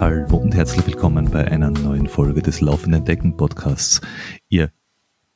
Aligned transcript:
Hallo 0.00 0.38
und 0.38 0.54
herzlich 0.54 0.86
willkommen 0.86 1.30
bei 1.30 1.46
einer 1.46 1.70
neuen 1.70 2.06
Folge 2.06 2.40
des 2.40 2.62
Laufenden 2.62 3.04
Decken 3.04 3.36
Podcasts. 3.36 4.00
Ihr 4.48 4.72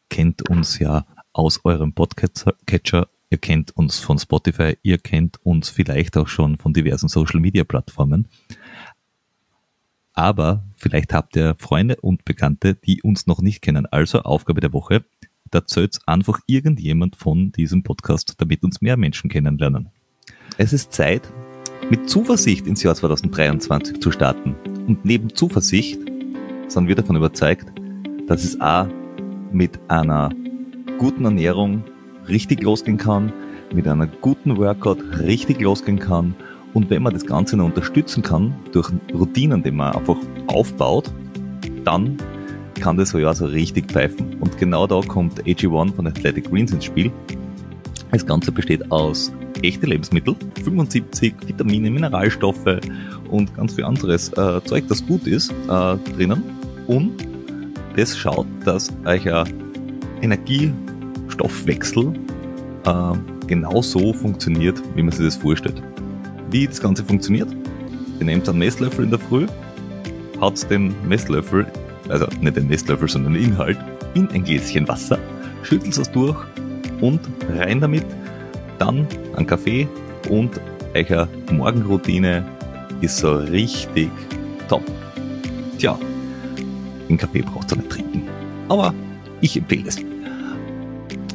kennt 0.08 0.48
uns 0.48 0.78
ja 0.78 1.04
aus 1.34 1.62
eurem 1.64 1.92
Podcatcher, 1.92 3.09
ihr 3.29 3.38
kennt 3.38 3.76
uns 3.76 3.98
von 3.98 4.18
Spotify, 4.18 4.79
ihr 4.82 4.96
kennt 4.96 5.36
uns 5.44 5.68
vielleicht 5.68 6.16
auch 6.16 6.29
schon 6.29 6.56
von 6.56 6.72
diversen 6.72 7.10
Social 7.10 7.40
Media 7.40 7.64
Plattformen. 7.64 8.26
Aber 10.14 10.64
vielleicht 10.76 11.12
habt 11.12 11.36
ihr 11.36 11.56
Freunde 11.58 11.96
und 11.96 12.24
Bekannte, 12.24 12.74
die 12.74 13.02
uns 13.02 13.26
noch 13.26 13.42
nicht 13.42 13.60
kennen. 13.60 13.84
Also 13.84 14.22
Aufgabe 14.22 14.62
der 14.62 14.72
Woche, 14.72 15.04
erzählt 15.55 15.98
einfach 16.07 16.41
irgendjemand 16.46 17.16
von 17.16 17.52
diesem 17.52 17.82
Podcast, 17.82 18.34
damit 18.39 18.62
uns 18.62 18.80
mehr 18.80 18.97
Menschen 18.97 19.30
kennenlernen. 19.30 19.91
Es 20.59 20.73
ist 20.73 20.93
Zeit, 20.93 21.33
mit 21.91 22.09
Zuversicht 22.09 22.66
ins 22.66 22.83
Jahr 22.83 22.95
2023 22.95 24.01
zu 24.01 24.10
starten. 24.10 24.55
Und 24.87 25.05
neben 25.05 25.34
Zuversicht 25.34 26.01
sind 26.69 26.88
wir 26.88 26.95
davon 26.95 27.16
überzeugt, 27.16 27.66
dass 28.27 28.45
es 28.45 28.60
auch 28.60 28.87
mit 29.52 29.79
einer 29.88 30.30
guten 30.98 31.24
Ernährung 31.24 31.84
richtig 32.29 32.62
losgehen 32.62 32.98
kann, 32.98 33.32
mit 33.74 33.88
einer 33.88 34.07
guten 34.07 34.57
Workout 34.57 34.98
richtig 35.19 35.60
losgehen 35.60 35.98
kann 35.98 36.34
und 36.74 36.88
wenn 36.88 37.02
man 37.02 37.12
das 37.12 37.27
Ganze 37.27 37.57
noch 37.57 37.66
unterstützen 37.66 38.23
kann 38.23 38.55
durch 38.73 38.91
Routinen, 39.12 39.62
die 39.62 39.71
man 39.71 39.95
einfach 39.95 40.16
aufbaut, 40.46 41.12
dann 41.84 42.16
kann 42.82 42.96
das 42.96 43.10
so 43.10 43.18
ja 43.18 43.32
so 43.32 43.46
richtig 43.46 43.86
pfeifen. 43.86 44.34
Und 44.41 44.59
genau 44.59 44.88
da 44.88 45.00
kommt 45.00 45.40
AG1 45.45 45.95
von 45.95 46.06
Athletic 46.06 46.50
Greens 46.50 46.73
ins 46.73 46.84
Spiel. 46.84 47.12
Das 48.10 48.27
Ganze 48.27 48.50
besteht 48.50 48.90
aus 48.90 49.32
echte 49.62 49.86
Lebensmittel, 49.86 50.34
75 50.64 51.34
Vitamine, 51.46 51.90
Mineralstoffe 51.90 52.80
und 53.30 53.54
ganz 53.57 53.74
viel 53.74 53.84
anderes 53.84 54.30
äh, 54.32 54.60
Zeug, 54.65 54.88
das 54.88 55.07
gut 55.07 55.29
ist, 55.29 55.52
äh, 55.52 55.96
drinnen. 56.16 56.42
Und 56.88 57.12
das 57.96 58.18
schaut, 58.18 58.46
dass 58.65 58.92
euer 59.04 59.45
Energiestoffwechsel 60.20 62.12
äh, 62.85 63.12
genau 63.46 63.80
so 63.80 64.12
funktioniert, 64.12 64.82
wie 64.97 65.03
man 65.03 65.12
sich 65.12 65.26
das 65.26 65.37
vorstellt. 65.37 65.81
Wie 66.50 66.66
das 66.66 66.81
Ganze 66.81 67.04
funktioniert? 67.04 67.48
Ihr 68.19 68.26
nehmt 68.26 68.48
einen 68.48 68.59
Messlöffel 68.59 69.04
in 69.04 69.10
der 69.10 69.20
Früh, 69.20 69.47
haut 70.41 70.69
den 70.69 70.92
Messlöffel, 71.09 71.64
also 72.12 72.27
nicht 72.41 72.56
den 72.56 72.69
Messlöffel, 72.69 73.09
sondern 73.09 73.34
den 73.34 73.44
Inhalt, 73.44 73.78
in 74.15 74.28
ein 74.31 74.44
Gläschen 74.44 74.87
Wasser, 74.87 75.19
schüttelt 75.62 75.97
es 75.97 76.10
durch 76.10 76.37
und 77.00 77.21
rein 77.56 77.81
damit 77.81 78.04
dann 78.78 79.06
ein 79.37 79.47
Kaffee 79.47 79.88
und 80.28 80.60
eure 80.94 81.27
Morgenroutine 81.50 82.44
ist 83.00 83.16
so 83.19 83.37
richtig 83.37 84.10
top. 84.69 84.82
Tja, 85.78 85.99
den 87.09 87.16
Kaffee 87.16 87.43
braucht 87.43 87.72
ihr 87.72 87.78
nicht 87.78 87.91
trinken. 87.91 88.22
Aber 88.69 88.94
ich 89.41 89.56
empfehle 89.56 89.88
es. 89.88 89.97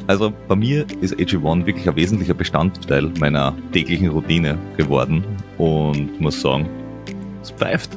Also 0.06 0.32
bei 0.46 0.56
mir 0.56 0.86
ist 1.00 1.14
AG1 1.16 1.66
wirklich 1.66 1.88
ein 1.88 1.96
wesentlicher 1.96 2.34
Bestandteil 2.34 3.10
meiner 3.18 3.52
täglichen 3.72 4.08
Routine 4.08 4.56
geworden 4.76 5.24
und 5.58 6.18
muss 6.20 6.40
sagen, 6.40 6.68
es 7.42 7.50
pfeift. 7.50 7.90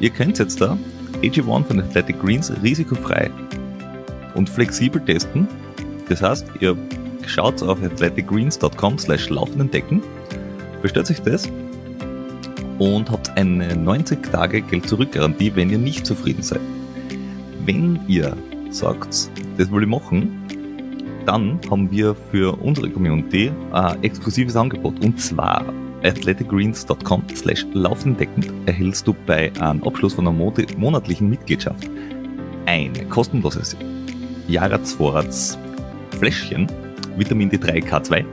Ihr 0.00 0.10
könnt 0.10 0.38
jetzt 0.38 0.60
da 0.60 0.76
AG1 1.22 1.64
von 1.64 1.80
Athletic 1.80 2.20
Greens 2.20 2.52
risikofrei 2.62 3.30
und 4.34 4.48
flexibel 4.48 5.00
testen. 5.00 5.48
Das 6.08 6.22
heißt, 6.22 6.46
ihr 6.60 6.76
schaut 7.26 7.62
auf 7.62 7.82
athleticgreens.com 7.82 8.98
slash 8.98 9.30
laufenden 9.30 9.70
Decken, 9.70 10.02
bestellt 10.82 11.06
sich 11.06 11.20
das 11.20 11.48
und 12.78 13.10
habt 13.10 13.36
eine 13.36 13.76
90 13.76 14.22
Tage 14.30 14.60
Geld 14.60 14.88
zurück 14.88 15.12
Garantie, 15.12 15.52
wenn 15.54 15.70
ihr 15.70 15.78
nicht 15.78 16.06
zufrieden 16.06 16.42
seid. 16.42 16.60
Wenn 17.64 18.00
ihr 18.08 18.36
sagt, 18.70 19.30
das 19.56 19.70
will 19.70 19.82
ich 19.82 19.88
machen, 19.88 20.40
dann 21.24 21.58
haben 21.70 21.90
wir 21.90 22.14
für 22.30 22.60
unsere 22.60 22.90
Community 22.90 23.50
ein 23.72 24.02
exklusives 24.02 24.56
Angebot 24.56 25.02
und 25.02 25.18
zwar 25.20 25.64
athleticgreens.com 26.04 27.24
slash 27.34 27.66
laufendeckend 27.72 28.52
erhältst 28.66 29.06
du 29.06 29.14
bei 29.26 29.50
einem 29.60 29.82
Abschluss 29.82 30.12
von 30.14 30.28
einer 30.28 30.52
monatlichen 30.76 31.30
Mitgliedschaft 31.30 31.88
eine 32.66 33.04
kostenlose 33.06 33.76
Jahresvorratsfläschchen 34.48 36.66
Vitamin 37.16 37.50
D3 37.50 37.84
K2 37.84 38.24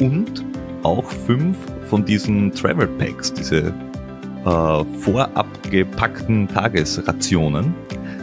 und 0.00 0.44
auch 0.82 1.04
fünf 1.04 1.56
von 1.86 2.04
diesen 2.04 2.52
Travel 2.52 2.86
Packs, 2.86 3.32
diese 3.32 3.74
äh, 4.44 4.84
vorab 5.00 5.46
gepackten 5.70 6.48
Tagesrationen, 6.48 7.74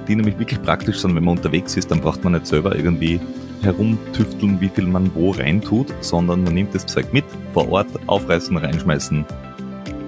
die 0.07 0.15
nämlich 0.15 0.37
wirklich 0.39 0.61
praktisch 0.61 0.99
sind, 0.99 1.15
wenn 1.15 1.23
man 1.23 1.37
unterwegs 1.37 1.75
ist, 1.77 1.91
dann 1.91 2.01
braucht 2.01 2.23
man 2.23 2.33
nicht 2.33 2.47
selber 2.47 2.75
irgendwie 2.75 3.19
herumtüfteln, 3.61 4.59
wie 4.61 4.69
viel 4.69 4.85
man 4.85 5.13
wo 5.15 5.31
reintut, 5.31 5.93
sondern 6.01 6.43
man 6.43 6.53
nimmt 6.53 6.75
das 6.75 6.85
Zeug 6.85 7.11
mit, 7.13 7.25
vor 7.53 7.69
Ort 7.69 7.87
aufreißen, 8.07 8.55
reinschmeißen, 8.55 9.25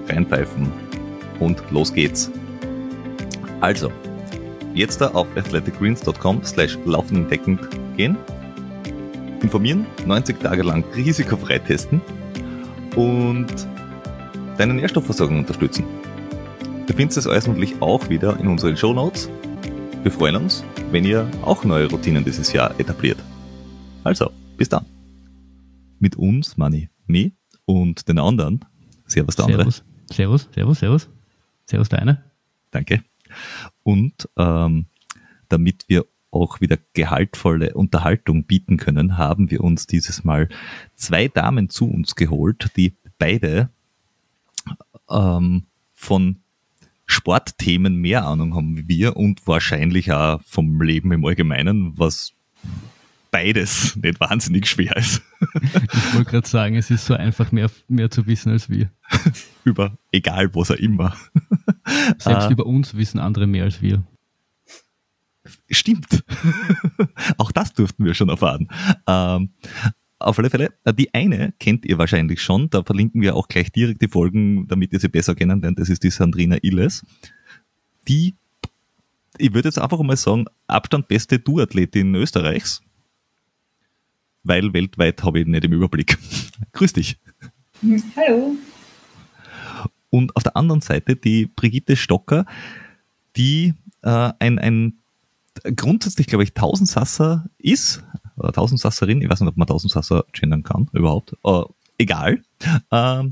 reinpfeifen 0.08 0.72
und 1.40 1.62
los 1.70 1.92
geht's. 1.92 2.30
Also, 3.60 3.90
jetzt 4.74 5.00
da 5.00 5.08
auf 5.08 5.26
athleticgreens.com 5.36 6.42
slash 6.44 6.78
laufendeckend 6.84 7.60
gehen 7.96 8.16
informieren, 9.42 9.86
90 10.06 10.40
Tage 10.40 10.62
lang 10.62 10.84
risikofrei 10.94 11.58
testen 11.58 12.00
und 12.96 13.48
deine 14.58 14.74
Nährstoffversorgung 14.74 15.38
unterstützen. 15.38 15.84
Du 16.86 16.94
findest 16.94 17.18
das 17.18 17.26
alles 17.26 17.46
natürlich 17.46 17.80
auch 17.80 18.08
wieder 18.08 18.38
in 18.38 18.48
unseren 18.48 18.76
Show 18.76 18.92
Notes. 18.92 19.30
Wir 20.02 20.10
freuen 20.12 20.36
uns, 20.36 20.64
wenn 20.90 21.04
ihr 21.04 21.28
auch 21.42 21.64
neue 21.64 21.88
Routinen 21.88 22.24
dieses 22.24 22.52
Jahr 22.52 22.78
etabliert. 22.78 23.18
Also, 24.04 24.30
bis 24.56 24.68
dann. 24.68 24.86
Mit 25.98 26.16
uns, 26.16 26.56
Mani, 26.56 26.88
me 27.06 27.32
und 27.66 28.08
den 28.08 28.18
anderen. 28.18 28.64
Servus, 29.06 29.36
der 29.36 29.44
andere. 29.44 29.62
Servus, 29.64 29.84
servus, 30.10 30.48
servus, 30.52 30.78
servus. 30.78 31.08
Servus, 31.66 31.88
deine. 31.88 32.24
Danke. 32.70 33.04
Und 33.82 34.28
ähm, 34.36 34.86
damit 35.48 35.84
wir 35.88 36.06
auch 36.30 36.60
wieder 36.60 36.78
gehaltvolle 36.94 37.74
Unterhaltung 37.74 38.44
bieten 38.44 38.76
können, 38.76 39.18
haben 39.18 39.50
wir 39.50 39.62
uns 39.62 39.86
dieses 39.86 40.24
Mal 40.24 40.48
zwei 40.94 41.28
Damen 41.28 41.68
zu 41.68 41.90
uns 41.90 42.14
geholt, 42.14 42.70
die 42.76 42.94
beide 43.18 43.68
ähm, 45.10 45.64
von 45.92 46.36
Sportthemen 47.06 47.96
mehr 47.96 48.24
Ahnung 48.24 48.54
haben 48.54 48.76
wie 48.76 48.88
wir 48.88 49.16
und 49.16 49.46
wahrscheinlich 49.46 50.12
auch 50.12 50.40
vom 50.42 50.80
Leben 50.80 51.10
im 51.12 51.24
Allgemeinen, 51.24 51.98
was 51.98 52.32
beides 53.30 53.96
nicht 53.96 54.20
wahnsinnig 54.20 54.66
schwer 54.66 54.96
ist. 54.96 55.22
Ich 55.62 56.14
wollte 56.14 56.30
gerade 56.30 56.48
sagen, 56.48 56.76
es 56.76 56.90
ist 56.90 57.06
so 57.06 57.14
einfach 57.14 57.50
mehr, 57.50 57.70
mehr 57.88 58.10
zu 58.10 58.26
wissen 58.26 58.52
als 58.52 58.68
wir. 58.68 58.90
über 59.64 59.96
egal 60.12 60.54
was 60.54 60.70
auch 60.70 60.76
immer. 60.76 61.16
Selbst 62.18 62.48
uh, 62.48 62.52
über 62.52 62.66
uns 62.66 62.94
wissen 62.94 63.18
andere 63.18 63.46
mehr 63.46 63.64
als 63.64 63.80
wir. 63.80 64.04
Stimmt. 65.70 66.24
Auch 67.38 67.52
das 67.52 67.72
durften 67.72 68.04
wir 68.04 68.14
schon 68.14 68.28
erfahren. 68.28 68.68
Ähm, 69.06 69.50
auf 70.20 70.38
alle 70.38 70.50
Fälle, 70.50 70.74
äh, 70.84 70.92
die 70.92 71.12
eine 71.14 71.52
kennt 71.58 71.86
ihr 71.86 71.96
wahrscheinlich 71.98 72.42
schon, 72.42 72.68
da 72.68 72.82
verlinken 72.82 73.22
wir 73.22 73.34
auch 73.34 73.48
gleich 73.48 73.72
direkt 73.72 74.02
die 74.02 74.08
Folgen, 74.08 74.68
damit 74.68 74.92
ihr 74.92 75.00
sie 75.00 75.08
besser 75.08 75.34
kennenlernt. 75.34 75.78
Das 75.78 75.88
ist 75.88 76.04
die 76.04 76.10
Sandrina 76.10 76.58
Illes. 76.62 77.04
Die, 78.06 78.34
ich 79.38 79.54
würde 79.54 79.68
jetzt 79.68 79.78
einfach 79.78 80.00
mal 80.02 80.16
sagen, 80.16 80.44
Abstand 80.66 81.08
beste 81.08 81.38
Duathletin 81.38 82.14
Österreichs. 82.14 82.82
Weil 84.42 84.72
weltweit 84.72 85.22
habe 85.22 85.40
ich 85.40 85.46
nicht 85.46 85.64
im 85.64 85.72
Überblick. 85.72 86.18
Grüß 86.72 86.94
dich. 86.94 87.18
Hallo. 88.16 88.56
Und 90.10 90.36
auf 90.36 90.42
der 90.42 90.56
anderen 90.56 90.80
Seite 90.80 91.16
die 91.16 91.46
Brigitte 91.46 91.96
Stocker, 91.96 92.46
die 93.36 93.74
äh, 94.02 94.32
ein, 94.38 94.58
ein 94.58 94.98
grundsätzlich, 95.76 96.26
glaube 96.26 96.44
ich, 96.44 96.54
Tausendsasser 96.54 97.48
ist, 97.58 98.02
oder 98.36 98.52
Tausendsasserin, 98.52 99.22
ich 99.22 99.28
weiß 99.28 99.40
nicht, 99.40 99.48
ob 99.48 99.56
man 99.56 99.66
Tausendsasser 99.66 100.24
gendern 100.32 100.62
kann, 100.62 100.88
überhaupt, 100.92 101.36
uh, 101.44 101.64
egal. 101.98 102.42
Uh, 102.92 103.30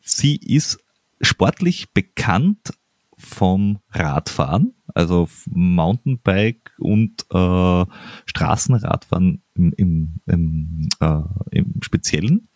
sie 0.00 0.36
ist 0.36 0.78
sportlich 1.20 1.92
bekannt 1.92 2.72
vom 3.18 3.78
Radfahren, 3.90 4.74
also 4.94 5.28
Mountainbike 5.50 6.72
und 6.78 7.26
äh, 7.30 7.84
Straßenradfahren 8.26 9.42
im, 9.54 9.72
im, 9.76 10.14
im, 10.26 10.88
äh, 11.00 11.22
im 11.50 11.74
Speziellen. 11.82 12.48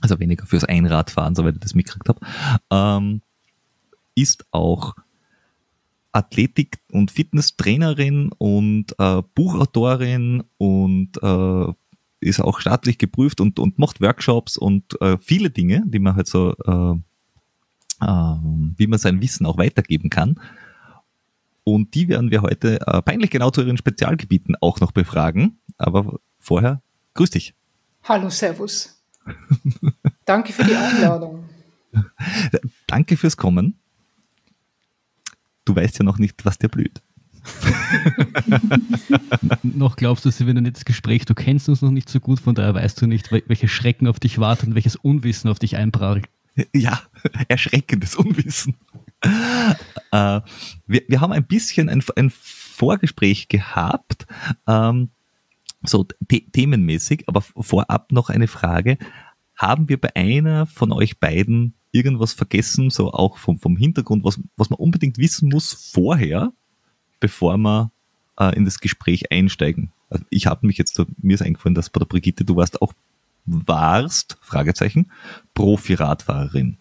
Also 0.00 0.20
weniger 0.20 0.46
fürs 0.46 0.64
Einradfahren, 0.64 1.34
soweit 1.34 1.54
ich 1.54 1.60
das 1.60 1.74
mitgekriegt 1.74 2.08
habe. 2.08 2.20
Ähm, 2.70 3.22
ist 4.14 4.46
auch 4.50 4.94
Athletik- 6.12 6.78
und 6.92 7.10
Fitnesstrainerin 7.10 8.30
und 8.38 8.94
äh, 8.98 9.22
Buchautorin 9.34 10.44
und 10.58 11.12
äh, 11.22 11.72
ist 12.20 12.40
auch 12.40 12.60
staatlich 12.60 12.98
geprüft 12.98 13.40
und, 13.40 13.58
und 13.58 13.78
macht 13.78 14.00
Workshops 14.00 14.56
und 14.56 15.00
äh, 15.00 15.16
viele 15.20 15.50
Dinge, 15.50 15.84
die 15.86 15.98
man 15.98 16.16
halt 16.16 16.26
so, 16.26 16.52
äh, 16.52 16.94
wie 18.00 18.86
man 18.86 18.98
sein 18.98 19.20
Wissen 19.20 19.46
auch 19.46 19.58
weitergeben 19.58 20.10
kann. 20.10 20.40
Und 21.64 21.94
die 21.94 22.08
werden 22.08 22.30
wir 22.30 22.40
heute 22.40 22.80
äh, 22.86 23.02
peinlich 23.02 23.30
genau 23.30 23.50
zu 23.50 23.62
ihren 23.62 23.76
Spezialgebieten 23.76 24.56
auch 24.60 24.80
noch 24.80 24.92
befragen. 24.92 25.58
Aber 25.76 26.18
vorher, 26.38 26.80
grüß 27.14 27.30
dich. 27.30 27.54
Hallo, 28.04 28.30
Servus. 28.30 29.02
Danke 30.24 30.52
für 30.54 30.64
die 30.64 30.74
Einladung. 30.74 31.44
Danke 32.86 33.16
fürs 33.18 33.36
Kommen. 33.36 33.78
Du 35.66 35.76
weißt 35.76 35.98
ja 35.98 36.04
noch 36.04 36.18
nicht, 36.18 36.42
was 36.46 36.56
dir 36.56 36.68
blüht. 36.68 37.02
noch 39.62 39.96
glaubst 39.96 40.24
du, 40.24 40.30
sie 40.30 40.46
wird 40.46 40.56
ein 40.56 40.62
nettes 40.62 40.86
Gespräch. 40.86 41.26
Du 41.26 41.34
kennst 41.34 41.68
uns 41.68 41.82
noch 41.82 41.90
nicht 41.90 42.08
so 42.08 42.20
gut, 42.20 42.40
von 42.40 42.54
daher 42.54 42.74
weißt 42.74 43.00
du 43.02 43.06
nicht, 43.06 43.30
welche 43.30 43.68
Schrecken 43.68 44.06
auf 44.06 44.20
dich 44.20 44.38
warten 44.38 44.68
und 44.68 44.74
welches 44.74 44.96
Unwissen 44.96 45.50
auf 45.50 45.58
dich 45.58 45.76
einprallt. 45.76 46.26
Ja, 46.74 47.00
erschreckendes 47.48 48.16
Unwissen. 48.16 48.76
Äh, 50.10 50.40
wir, 50.86 51.02
wir 51.06 51.20
haben 51.20 51.32
ein 51.34 51.44
bisschen 51.44 51.90
ein, 51.90 52.02
ein 52.16 52.30
Vorgespräch 52.30 53.48
gehabt, 53.48 54.26
ähm, 54.66 55.10
so 55.82 56.06
the 56.30 56.48
themenmäßig, 56.50 57.24
aber 57.26 57.42
vorab 57.42 58.10
noch 58.10 58.30
eine 58.30 58.48
Frage. 58.48 58.96
Haben 59.54 59.90
wir 59.90 60.00
bei 60.00 60.16
einer 60.16 60.64
von 60.66 60.92
euch 60.92 61.18
beiden 61.18 61.74
irgendwas 61.92 62.32
vergessen, 62.32 62.88
so 62.88 63.12
auch 63.12 63.36
vom, 63.36 63.58
vom 63.58 63.76
Hintergrund, 63.76 64.24
was, 64.24 64.40
was 64.56 64.70
man 64.70 64.78
unbedingt 64.78 65.18
wissen 65.18 65.50
muss 65.50 65.74
vorher, 65.92 66.52
bevor 67.20 67.58
wir 67.58 67.90
äh, 68.38 68.56
in 68.56 68.64
das 68.64 68.78
Gespräch 68.78 69.30
einsteigen? 69.30 69.92
Also 70.08 70.24
ich 70.30 70.46
habe 70.46 70.66
mich 70.66 70.78
jetzt, 70.78 71.02
mir 71.20 71.34
ist 71.34 71.42
eingefallen, 71.42 71.74
dass 71.74 71.90
bei 71.90 71.98
der 71.98 72.06
Brigitte, 72.06 72.46
du 72.46 72.56
warst 72.56 72.80
auch, 72.80 72.94
warst, 73.66 74.36
Fragezeichen, 74.40 75.10
Profi-Radfahrerin. 75.54 76.78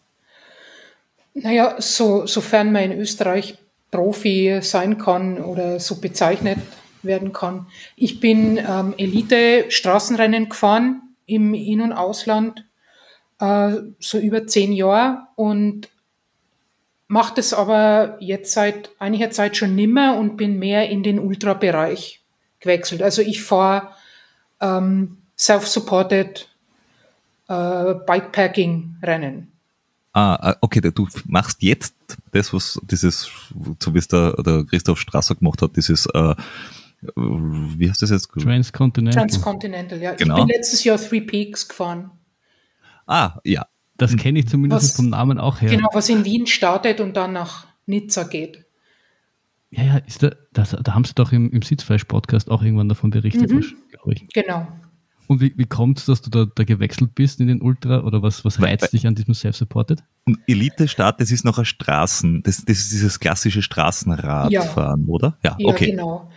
Naja, 1.33 1.75
so, 1.79 2.25
sofern 2.25 2.71
man 2.71 2.91
in 2.91 2.99
Österreich 2.99 3.57
Profi 3.91 4.59
sein 4.61 4.97
kann 4.97 5.37
oder 5.43 5.79
so 5.79 6.01
bezeichnet 6.01 6.59
werden 7.03 7.31
kann. 7.31 7.67
Ich 7.95 8.19
bin 8.19 8.57
ähm, 8.57 8.93
Elite-Straßenrennen 8.97 10.49
gefahren 10.49 11.01
im 11.25 11.53
In- 11.53 11.81
und 11.81 11.93
Ausland, 11.93 12.65
äh, 13.39 13.75
so 13.99 14.17
über 14.17 14.47
zehn 14.47 14.73
Jahre 14.73 15.27
und 15.35 15.89
mache 17.07 17.35
das 17.35 17.53
aber 17.53 18.17
jetzt 18.19 18.53
seit 18.53 18.89
einiger 18.99 19.31
Zeit 19.31 19.55
schon 19.55 19.75
nimmer 19.75 20.17
und 20.17 20.37
bin 20.37 20.59
mehr 20.59 20.89
in 20.89 21.03
den 21.03 21.19
Ultra-Bereich 21.19 22.21
gewechselt. 22.59 23.01
Also 23.01 23.21
ich 23.21 23.41
fahre 23.43 23.89
ähm, 24.59 25.17
self-supported 25.37 26.49
äh, 27.47 27.95
Bikepacking-Rennen. 28.05 29.51
Ah, 30.13 30.35
ah, 30.35 30.57
okay, 30.61 30.81
du 30.81 31.07
machst 31.25 31.61
jetzt 31.61 31.95
das, 32.31 32.51
was 32.51 32.79
dieses, 32.83 33.29
so 33.79 33.93
wie 33.93 33.99
es 33.99 34.07
der, 34.07 34.33
der 34.41 34.65
Christoph 34.65 34.99
Strasser 34.99 35.35
gemacht 35.35 35.61
hat, 35.61 35.75
dieses, 35.75 36.07
äh, 36.07 36.35
wie 37.15 37.89
heißt 37.89 38.01
das 38.01 38.09
jetzt? 38.09 38.29
Transcontinental. 38.29 39.27
Transcontinental, 39.27 40.01
ja. 40.01 40.15
Genau. 40.15 40.39
Ich 40.39 40.45
bin 40.45 40.55
letztes 40.55 40.83
Jahr 40.83 40.97
Three 40.97 41.21
Peaks 41.21 41.67
gefahren. 41.67 42.11
Ah, 43.05 43.39
ja. 43.43 43.67
Das 43.97 44.15
kenne 44.15 44.39
ich 44.39 44.47
zumindest 44.47 44.83
was, 44.83 44.95
vom 44.95 45.09
Namen 45.09 45.39
auch 45.39 45.61
her. 45.61 45.69
Genau, 45.69 45.89
was 45.91 46.09
in 46.09 46.23
Wien 46.23 46.45
startet 46.45 46.99
und 46.99 47.17
dann 47.17 47.33
nach 47.33 47.67
Nizza 47.87 48.23
geht. 48.23 48.65
Ja, 49.69 49.83
ja, 49.83 49.97
ist 49.97 50.23
da, 50.23 50.31
das, 50.53 50.75
da 50.81 50.93
haben 50.93 51.03
sie 51.03 51.13
doch 51.13 51.31
im, 51.31 51.51
im 51.51 51.61
Sitzfleisch-Podcast 51.61 52.49
auch 52.49 52.61
irgendwann 52.61 52.89
davon 52.89 53.09
berichtet, 53.09 53.51
mhm. 53.51 53.65
glaube 53.89 54.13
ich. 54.13 54.27
Genau. 54.29 54.67
Und 55.27 55.41
wie, 55.41 55.53
wie 55.57 55.65
kommt 55.65 55.99
es, 55.99 56.05
dass 56.05 56.21
du 56.21 56.29
da, 56.29 56.45
da, 56.45 56.63
gewechselt 56.63 57.13
bist 57.13 57.41
in 57.41 57.47
den 57.47 57.61
Ultra 57.61 58.01
oder 58.01 58.21
was, 58.21 58.45
was 58.45 58.61
reizt 58.61 58.83
weil, 58.83 58.89
dich 58.91 59.07
an 59.07 59.15
diesem 59.15 59.33
Self-Supported? 59.33 60.01
Elite-Start, 60.47 61.19
das 61.19 61.31
ist 61.31 61.43
noch 61.43 61.57
ein 61.57 61.65
Straßen, 61.65 62.43
das, 62.43 62.63
das 62.63 62.77
ist 62.77 62.91
dieses 62.93 63.19
klassische 63.19 63.61
Straßenradfahren, 63.61 65.01
ja. 65.01 65.07
oder? 65.07 65.37
Ja, 65.43 65.57
ja 65.59 65.67
okay. 65.67 65.91
genau. 65.91 66.31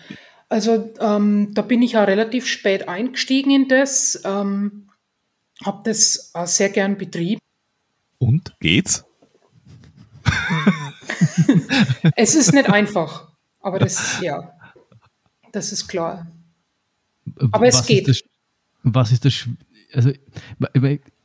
Also 0.49 0.93
ähm, 0.99 1.55
da 1.55 1.63
bin 1.63 1.81
ich 1.83 1.93
ja 1.93 2.03
relativ 2.03 2.47
spät 2.47 2.89
eingestiegen 2.89 3.53
in 3.53 3.69
das, 3.69 4.21
ähm, 4.25 4.89
habe 5.65 5.83
das 5.85 6.33
äh, 6.35 6.47
sehr 6.47 6.71
gern 6.71 6.99
betrieben. 6.99 7.41
Und 8.19 8.57
geht's? 8.59 9.05
es 12.17 12.35
ist 12.35 12.53
nicht 12.53 12.69
einfach, 12.73 13.29
aber 13.61 13.79
das, 13.79 14.21
ja, 14.21 14.53
das 15.53 15.71
ist 15.71 15.87
klar. 15.87 16.27
Aber 17.53 17.67
was 17.67 17.81
es 17.81 17.87
geht. 17.87 18.09
Das, 18.09 18.21
was 18.83 19.13
ist 19.13 19.25
das, 19.25 19.49
also, 19.93 20.11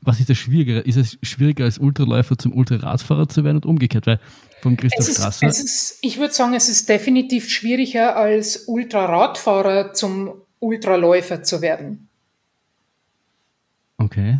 was 0.02 0.20
ist 0.20 0.30
das 0.30 0.38
Schwierigere? 0.38 0.82
Ist 0.82 0.98
es 0.98 1.18
schwieriger 1.24 1.66
als 1.66 1.78
Ultraläufer 1.78 2.38
zum 2.38 2.54
Ultraradfahrer 2.54 3.28
zu 3.28 3.44
werden 3.44 3.58
und 3.58 3.66
umgekehrt? 3.66 4.08
Weil 4.08 4.20
vom 4.62 4.78
Christoph 4.78 5.08
ist, 5.08 5.18
Strasser. 5.18 5.48
Ist, 5.48 6.00
ich 6.02 6.18
würde 6.18 6.34
sagen, 6.34 6.54
es 6.54 6.70
ist 6.70 6.90
definitiv 6.90 7.50
schwieriger 7.50 8.16
als 8.16 8.66
Ultraradfahrer 8.68 9.94
zum 9.94 10.42
Ultraläufer 10.60 11.44
zu 11.44 11.62
werden. 11.62 12.10
Okay. 13.98 14.40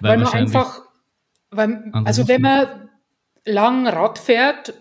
Weil, 0.00 0.10
weil 0.10 0.18
man 0.18 0.32
einfach, 0.32 0.82
weil, 1.50 1.90
also 1.92 2.28
wenn 2.28 2.42
man 2.42 2.88
lang 3.44 3.86
Rad 3.86 4.18
fährt 4.18 4.74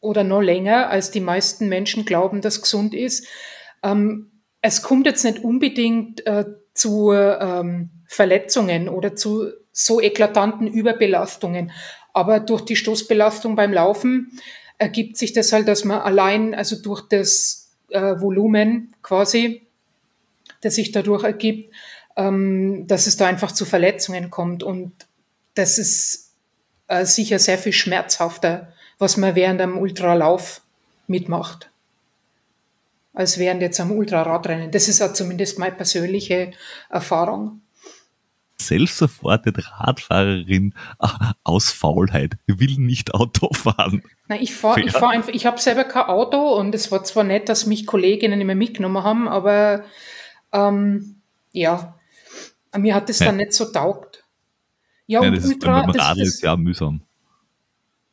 oder 0.00 0.24
noch 0.24 0.40
länger, 0.40 0.88
als 0.88 1.10
die 1.10 1.20
meisten 1.20 1.68
Menschen 1.68 2.04
glauben, 2.04 2.40
dass 2.40 2.62
gesund 2.62 2.94
ist, 2.94 3.26
ähm, 3.82 4.30
es 4.60 4.82
kommt 4.82 5.06
jetzt 5.06 5.24
nicht 5.24 5.38
unbedingt 5.38 6.26
äh, 6.26 6.44
zu 6.76 7.12
ähm, 7.12 7.90
Verletzungen 8.06 8.88
oder 8.88 9.16
zu 9.16 9.50
so 9.72 10.00
eklatanten 10.00 10.66
Überbelastungen. 10.66 11.72
Aber 12.12 12.40
durch 12.40 12.62
die 12.62 12.76
Stoßbelastung 12.76 13.56
beim 13.56 13.72
Laufen 13.72 14.38
ergibt 14.78 15.16
sich 15.16 15.32
das 15.32 15.52
halt, 15.52 15.68
dass 15.68 15.84
man 15.84 16.00
allein, 16.00 16.54
also 16.54 16.80
durch 16.80 17.02
das 17.08 17.72
äh, 17.90 18.20
Volumen 18.20 18.94
quasi, 19.02 19.66
das 20.62 20.76
sich 20.76 20.92
dadurch 20.92 21.24
ergibt, 21.24 21.74
ähm, 22.16 22.86
dass 22.86 23.06
es 23.06 23.16
da 23.16 23.26
einfach 23.26 23.52
zu 23.52 23.64
Verletzungen 23.64 24.30
kommt. 24.30 24.62
Und 24.62 24.92
das 25.54 25.78
ist 25.78 26.32
äh, 26.88 27.04
sicher 27.04 27.38
sehr 27.38 27.58
viel 27.58 27.72
schmerzhafter, 27.72 28.72
was 28.98 29.16
man 29.16 29.34
während 29.34 29.60
einem 29.60 29.78
Ultralauf 29.78 30.62
mitmacht 31.06 31.70
als 33.16 33.38
während 33.38 33.62
jetzt 33.62 33.80
am 33.80 33.90
Ultraradrennen. 33.90 34.70
Das 34.70 34.88
ist 34.88 34.98
ja 34.98 35.12
zumindest 35.12 35.58
meine 35.58 35.74
persönliche 35.74 36.52
Erfahrung. 36.90 37.62
Self-supported 38.60 39.56
Radfahrerin 39.80 40.74
ah, 40.98 41.32
aus 41.42 41.70
Faulheit, 41.70 42.36
will 42.46 42.76
nicht 42.76 43.14
Auto 43.14 43.52
fahren. 43.54 44.02
Nein, 44.28 44.42
ich 44.42 44.54
fahre 44.54 44.82
ich 44.82 44.92
fahr 44.92 45.10
einfach, 45.10 45.32
ich 45.32 45.46
habe 45.46 45.58
selber 45.58 45.84
kein 45.84 46.04
Auto 46.04 46.56
und 46.56 46.74
es 46.74 46.92
war 46.92 47.04
zwar 47.04 47.24
nett, 47.24 47.48
dass 47.48 47.64
mich 47.64 47.86
Kolleginnen 47.86 48.40
immer 48.40 48.54
mitgenommen 48.54 49.02
haben, 49.02 49.28
aber 49.28 49.84
ähm, 50.52 51.22
ja, 51.52 51.98
mir 52.76 52.94
hat 52.94 53.08
es 53.08 53.20
ja. 53.20 53.26
dann 53.26 53.38
nicht 53.38 53.54
so 53.54 53.64
taugt. 53.64 54.24
Ja, 55.06 55.22
ja 55.22 55.28
und 55.28 55.36
das 55.36 55.46
Ultra, 55.46 55.80
ist, 55.80 55.86
beim 55.86 55.96
Radl 55.96 56.20
ist 56.20 56.42
ja 56.42 56.54
mühsam. 56.56 57.00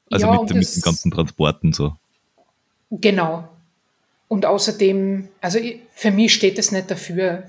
Also 0.09 0.27
ja, 0.27 0.41
mit, 0.41 0.53
mit 0.53 0.75
den 0.75 0.81
ganzen 0.81 1.11
Transporten 1.11 1.73
so. 1.73 1.97
Genau, 2.89 3.49
und 4.33 4.47
außerdem, 4.47 5.29
also 5.41 5.59
für 5.93 6.09
mich 6.09 6.33
steht 6.33 6.57
es 6.57 6.71
nicht 6.71 6.89
dafür. 6.89 7.43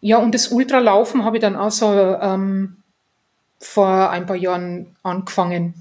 Ja, 0.00 0.18
und 0.18 0.36
das 0.36 0.52
Ultralaufen 0.52 1.24
habe 1.24 1.38
ich 1.38 1.40
dann 1.40 1.56
auch 1.56 1.72
so 1.72 1.92
ähm, 1.92 2.76
vor 3.58 4.10
ein 4.10 4.26
paar 4.26 4.36
Jahren 4.36 4.94
angefangen. 5.02 5.74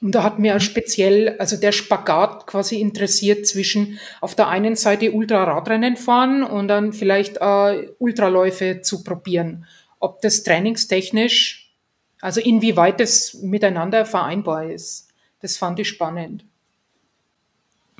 Und 0.00 0.14
da 0.14 0.22
hat 0.22 0.38
mir 0.38 0.60
speziell, 0.60 1.36
also 1.40 1.56
der 1.56 1.72
Spagat 1.72 2.46
quasi 2.46 2.80
interessiert 2.80 3.48
zwischen 3.48 3.98
auf 4.20 4.36
der 4.36 4.46
einen 4.46 4.76
Seite 4.76 5.10
Ultraradrennen 5.10 5.96
fahren 5.96 6.44
und 6.44 6.68
dann 6.68 6.92
vielleicht 6.92 7.38
äh, 7.38 7.88
Ultraläufe 7.98 8.82
zu 8.82 9.02
probieren. 9.02 9.66
Ob 9.98 10.22
das 10.22 10.44
trainingstechnisch, 10.44 11.74
also 12.20 12.40
inwieweit 12.40 13.00
das 13.00 13.34
miteinander 13.42 14.06
vereinbar 14.06 14.70
ist. 14.70 15.08
Das 15.40 15.56
fand 15.56 15.80
ich 15.80 15.88
spannend 15.88 16.44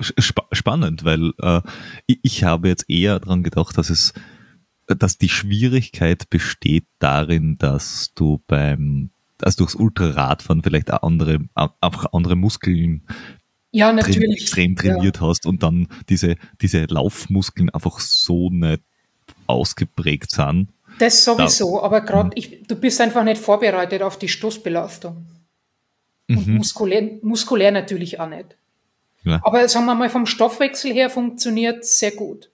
sp 0.01 0.41
spannend, 0.51 1.03
weil 1.03 1.33
äh, 1.39 1.61
ich 2.07 2.43
habe 2.43 2.67
jetzt 2.67 2.89
eher 2.89 3.19
daran 3.19 3.43
gedacht, 3.43 3.77
dass 3.77 3.89
es, 3.89 4.13
dass 4.87 5.17
die 5.17 5.29
Schwierigkeit 5.29 6.29
besteht 6.29 6.85
darin, 6.99 7.57
dass 7.57 8.13
du 8.15 8.41
beim, 8.47 9.11
also 9.41 9.57
durchs 9.59 9.75
Ultraradfahren 9.75 10.63
vielleicht 10.63 10.91
auch 10.91 11.03
andere, 11.03 11.39
einfach 11.55 12.07
andere 12.11 12.35
Muskeln 12.35 13.03
ja, 13.71 13.93
natürlich. 13.93 14.41
extrem 14.41 14.75
trainiert 14.75 15.17
ja. 15.17 15.27
hast 15.27 15.45
und 15.45 15.63
dann 15.63 15.87
diese, 16.09 16.35
diese 16.61 16.85
Laufmuskeln 16.85 17.69
einfach 17.69 17.99
so 17.99 18.49
nicht 18.49 18.83
ausgeprägt 19.47 20.31
sind. 20.31 20.69
Das 20.99 21.23
sowieso, 21.23 21.77
da, 21.77 21.83
aber 21.83 22.01
gerade 22.01 22.39
mhm. 22.39 22.67
du 22.67 22.75
bist 22.75 22.99
einfach 22.99 23.23
nicht 23.23 23.41
vorbereitet 23.41 24.01
auf 24.01 24.19
die 24.19 24.27
Stoßbelastung. 24.27 25.25
Und 26.29 26.47
mhm. 26.47 26.57
muskulär, 26.57 27.19
muskulär 27.21 27.71
natürlich 27.71 28.19
auch 28.19 28.29
nicht. 28.29 28.57
Ja. 29.23 29.39
Aber 29.43 29.67
sagen 29.67 29.85
wir 29.85 29.95
mal, 29.95 30.09
vom 30.09 30.25
Stoffwechsel 30.25 30.93
her 30.93 31.09
funktioniert 31.09 31.85
sehr 31.85 32.11
gut. 32.11 32.49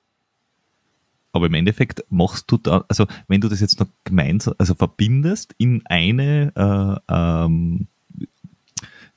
Aber 1.31 1.45
im 1.47 1.53
Endeffekt 1.53 2.03
machst 2.09 2.45
du 2.51 2.57
da, 2.57 2.83
also 2.87 3.05
wenn 3.27 3.41
du 3.41 3.47
das 3.47 3.59
jetzt 3.59 3.79
noch 3.79 3.87
gemeinsam, 4.03 4.55
also 4.57 4.73
verbindest 4.73 5.53
in 5.57 5.83
eine 5.85 6.99
äh, 7.09 7.13
ähm, 7.13 7.87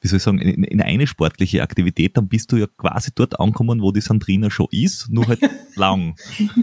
wie 0.01 0.09
soll 0.09 0.17
ich 0.17 0.23
sagen, 0.23 0.39
in, 0.39 0.65
in, 0.65 0.81
eine 0.81 1.07
sportliche 1.07 1.63
Aktivität, 1.63 2.17
dann 2.17 2.29
bist 2.29 2.51
du 2.53 2.57
ja 2.57 2.67
quasi 2.79 3.11
dort 3.15 3.39
angekommen, 3.39 3.83
wo 3.83 3.93
die 3.93 4.01
Sandrina 4.01 4.51
schon 4.51 4.69
ist, 4.71 5.11
nur 5.11 5.29
halt 5.29 5.41
lang. 5.77 6.17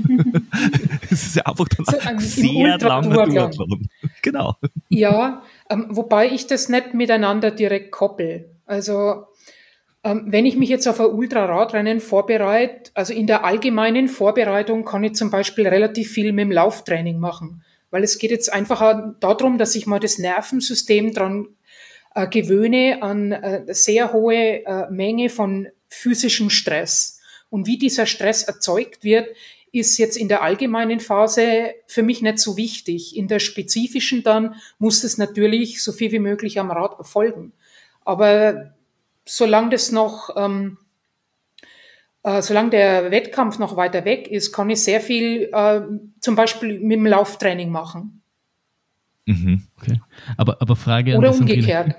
Es 1.09 1.23
ist 1.23 1.35
ja 1.35 1.45
einfach 1.45 1.67
dann 1.69 1.85
so 1.85 1.99
ein 1.99 2.19
sehr 2.19 2.77
langer 2.79 3.25
Duathlon. 3.27 3.87
Genau. 4.21 4.55
Ja, 4.89 5.43
ähm, 5.69 5.87
wobei 5.89 6.31
ich 6.31 6.47
das 6.47 6.67
nicht 6.69 6.93
miteinander 6.93 7.51
direkt 7.51 7.91
koppel. 7.91 8.49
Also 8.65 9.27
wenn 10.25 10.45
ich 10.45 10.55
mich 10.55 10.69
jetzt 10.69 10.87
auf 10.87 10.99
ein 10.99 11.07
Ultraradrennen 11.07 11.99
vorbereite, 11.99 12.91
also 12.93 13.13
in 13.13 13.27
der 13.27 13.43
allgemeinen 13.43 14.07
Vorbereitung 14.07 14.85
kann 14.85 15.03
ich 15.03 15.13
zum 15.13 15.31
Beispiel 15.31 15.67
relativ 15.67 16.11
viel 16.11 16.33
mit 16.33 16.43
dem 16.43 16.51
Lauftraining 16.51 17.19
machen, 17.19 17.63
weil 17.89 18.03
es 18.03 18.17
geht 18.17 18.31
jetzt 18.31 18.51
einfach 18.51 19.13
darum, 19.19 19.57
dass 19.57 19.75
ich 19.75 19.87
mal 19.87 19.99
das 19.99 20.17
Nervensystem 20.17 21.13
dran 21.13 21.47
äh, 22.15 22.27
gewöhne 22.27 23.01
an 23.01 23.31
äh, 23.31 23.73
sehr 23.73 24.13
hohe 24.13 24.65
äh, 24.65 24.89
Menge 24.89 25.29
von 25.29 25.67
physischem 25.89 26.49
Stress. 26.49 27.19
Und 27.49 27.67
wie 27.67 27.77
dieser 27.77 28.05
Stress 28.05 28.43
erzeugt 28.43 29.03
wird, 29.03 29.27
ist 29.71 29.97
jetzt 29.97 30.17
in 30.17 30.27
der 30.27 30.41
allgemeinen 30.41 30.99
Phase 30.99 31.73
für 31.85 32.03
mich 32.03 32.21
nicht 32.21 32.39
so 32.39 32.57
wichtig. 32.57 33.15
In 33.15 33.27
der 33.27 33.39
spezifischen 33.39 34.23
dann 34.23 34.55
muss 34.79 35.03
es 35.03 35.17
natürlich 35.17 35.83
so 35.83 35.91
viel 35.91 36.11
wie 36.11 36.19
möglich 36.19 36.59
am 36.59 36.71
Rad 36.71 36.97
erfolgen. 36.97 37.53
Aber 38.03 38.73
solange 39.27 39.69
das 39.69 39.91
noch, 39.91 40.29
ähm, 40.35 40.77
äh, 42.23 42.41
solange 42.41 42.71
der 42.71 43.11
Wettkampf 43.11 43.59
noch 43.59 43.75
weiter 43.75 44.05
weg 44.05 44.27
ist, 44.27 44.51
kann 44.51 44.69
ich 44.69 44.83
sehr 44.83 45.01
viel 45.01 45.49
äh, 45.51 45.81
zum 46.19 46.35
Beispiel 46.35 46.79
mit 46.79 46.97
dem 46.97 47.05
Lauftraining 47.05 47.69
machen. 47.69 48.21
Mhm, 49.25 49.67
okay. 49.77 50.01
Aber, 50.37 50.61
aber 50.61 50.75
Frage 50.75 51.17
Oder 51.17 51.31
umgekehrt. 51.31 51.95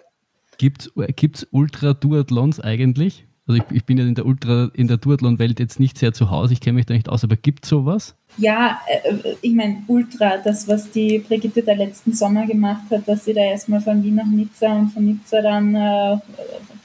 Gibt 0.57 0.91
es 1.37 1.49
Ultra-Duathlons 1.53 2.59
eigentlich? 2.61 3.27
Also 3.49 3.63
ich, 3.63 3.77
ich, 3.77 3.85
bin 3.87 3.97
ja 3.97 4.05
in 4.05 4.15
der 4.15 4.27
Ultra, 4.27 4.71
in 4.75 4.89
der 4.89 4.99
Duathlon-Welt 4.99 5.59
jetzt 5.59 5.81
nicht 5.81 5.97
sehr 5.97 6.13
zu 6.13 6.31
Hause, 6.31 6.53
ich 6.53 6.61
kenne 6.61 6.75
mich 6.75 6.85
da 6.85 6.93
nicht 6.93 7.09
aus, 7.09 7.25
aber 7.25 7.37
gibt 7.37 7.65
es 7.65 7.71
sowas? 7.71 8.15
Ja, 8.37 8.79
äh, 8.87 9.35
ich 9.41 9.55
meine, 9.55 9.83
Ultra, 9.87 10.37
das, 10.37 10.69
was 10.69 10.91
die 10.91 11.19
Brigitte 11.19 11.63
da 11.63 11.73
letzten 11.73 12.13
Sommer 12.13 12.47
gemacht 12.47 12.91
hat, 12.91 13.09
dass 13.09 13.25
sie 13.25 13.33
da 13.33 13.41
erstmal 13.41 13.81
von 13.81 14.05
Wien 14.05 14.17
nach 14.17 14.27
Nizza 14.27 14.71
und 14.71 14.91
von 14.91 15.07
Nizza 15.07 15.41
dann 15.41 15.75
äh, 15.75 16.19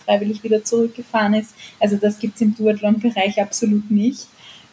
freiwillig 0.05 0.41
wieder 0.41 0.63
zurückgefahren 0.63 1.33
ist. 1.33 1.53
Also 1.81 1.97
das 1.97 2.17
gibt 2.17 2.35
es 2.35 2.41
im 2.41 2.55
Duathlon-Bereich 2.55 3.41
absolut 3.41 3.91
nicht. 3.91 4.27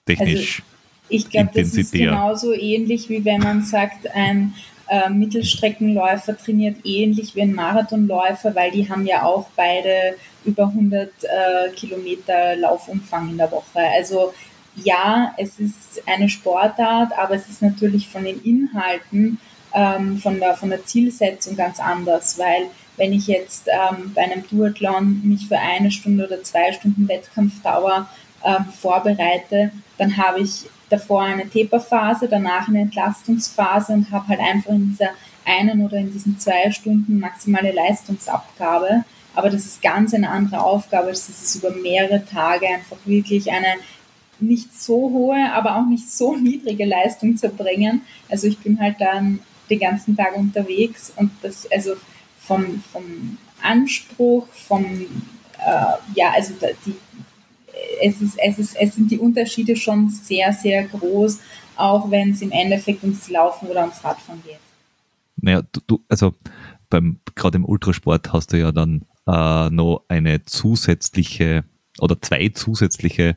Also 0.09 0.63
ich 1.07 1.29
glaube, 1.29 1.51
das 1.53 1.73
ist 1.73 1.93
genauso 1.93 2.51
ähnlich, 2.51 3.07
wie 3.07 3.23
wenn 3.23 3.39
man 3.39 3.63
sagt, 3.63 4.13
ein 4.13 4.55
äh, 4.87 5.09
Mittelstreckenläufer 5.09 6.37
trainiert 6.37 6.77
ähnlich 6.83 7.35
wie 7.35 7.41
ein 7.41 7.55
Marathonläufer, 7.55 8.53
weil 8.55 8.71
die 8.71 8.89
haben 8.89 9.05
ja 9.05 9.23
auch 9.23 9.47
beide 9.55 10.15
über 10.43 10.63
100 10.63 11.09
äh, 11.23 11.69
Kilometer 11.75 12.55
Laufumfang 12.55 13.29
in 13.29 13.37
der 13.37 13.51
Woche. 13.51 13.79
Also 13.95 14.33
ja, 14.75 15.33
es 15.37 15.59
ist 15.59 16.03
eine 16.05 16.29
Sportart, 16.29 17.17
aber 17.17 17.35
es 17.35 17.49
ist 17.49 17.61
natürlich 17.61 18.07
von 18.07 18.25
den 18.25 18.41
Inhalten, 18.43 19.39
ähm, 19.73 20.17
von, 20.17 20.39
der, 20.39 20.55
von 20.55 20.69
der 20.69 20.85
Zielsetzung 20.85 21.55
ganz 21.55 21.79
anders, 21.79 22.37
weil 22.37 22.67
wenn 22.97 23.11
ich 23.11 23.27
jetzt 23.27 23.67
ähm, 23.67 24.13
bei 24.13 24.21
einem 24.21 24.47
Duathlon 24.47 25.21
mich 25.23 25.47
für 25.47 25.57
eine 25.57 25.91
Stunde 25.91 26.27
oder 26.27 26.43
zwei 26.43 26.71
Stunden 26.71 27.07
Wettkampfdauer 27.07 28.07
ähm, 28.43 28.65
vorbereite, 28.79 29.71
dann 29.97 30.17
habe 30.17 30.41
ich 30.41 30.65
davor 30.89 31.23
eine 31.23 31.49
Taperphase, 31.49 32.27
danach 32.27 32.67
eine 32.67 32.81
Entlastungsphase 32.81 33.93
und 33.93 34.11
habe 34.11 34.27
halt 34.29 34.39
einfach 34.39 34.71
in 34.71 34.89
dieser 34.89 35.09
einen 35.45 35.85
oder 35.85 35.97
in 35.97 36.11
diesen 36.11 36.39
zwei 36.39 36.71
Stunden 36.71 37.19
maximale 37.19 37.71
Leistungsabgabe. 37.71 39.03
Aber 39.35 39.49
das 39.49 39.65
ist 39.65 39.81
ganz 39.81 40.13
eine 40.13 40.29
andere 40.29 40.61
Aufgabe, 40.61 41.09
das 41.09 41.27
ist 41.27 41.55
über 41.55 41.71
mehrere 41.71 42.23
Tage 42.25 42.67
einfach 42.67 42.97
wirklich 43.05 43.51
eine 43.51 43.75
nicht 44.39 44.77
so 44.77 44.95
hohe, 44.95 45.51
aber 45.53 45.77
auch 45.77 45.85
nicht 45.85 46.09
so 46.09 46.35
niedrige 46.37 46.85
Leistung 46.85 47.37
zu 47.37 47.49
bringen. 47.49 48.01
Also 48.29 48.47
ich 48.47 48.59
bin 48.59 48.79
halt 48.79 48.95
dann 48.99 49.39
den 49.69 49.79
ganzen 49.79 50.15
Tag 50.15 50.35
unterwegs 50.35 51.11
und 51.15 51.31
das, 51.41 51.69
also 51.71 51.95
vom, 52.39 52.83
vom 52.91 53.37
Anspruch, 53.61 54.47
vom, 54.49 54.85
äh, 54.85 56.15
ja, 56.15 56.31
also 56.33 56.53
die, 56.85 56.95
es, 58.01 58.21
ist, 58.21 58.37
es, 58.37 58.59
ist, 58.59 58.75
es 58.75 58.95
sind 58.95 59.11
die 59.11 59.19
Unterschiede 59.19 59.75
schon 59.75 60.09
sehr, 60.09 60.53
sehr 60.53 60.85
groß, 60.85 61.39
auch 61.75 62.09
wenn 62.11 62.31
es 62.31 62.41
im 62.41 62.51
Endeffekt 62.51 63.03
ums 63.03 63.29
Laufen 63.29 63.67
oder 63.67 63.81
ums 63.81 64.03
Radfahren 64.03 64.41
geht. 64.43 64.59
Naja, 65.37 65.61
du, 65.71 65.81
du 65.85 66.03
also 66.07 66.33
beim, 66.89 67.19
gerade 67.35 67.57
im 67.57 67.65
Ultrasport 67.65 68.31
hast 68.31 68.53
du 68.53 68.59
ja 68.59 68.71
dann 68.71 69.05
äh, 69.27 69.69
noch 69.69 70.03
eine 70.07 70.43
zusätzliche 70.43 71.63
oder 71.99 72.21
zwei 72.21 72.49
zusätzliche, 72.49 73.35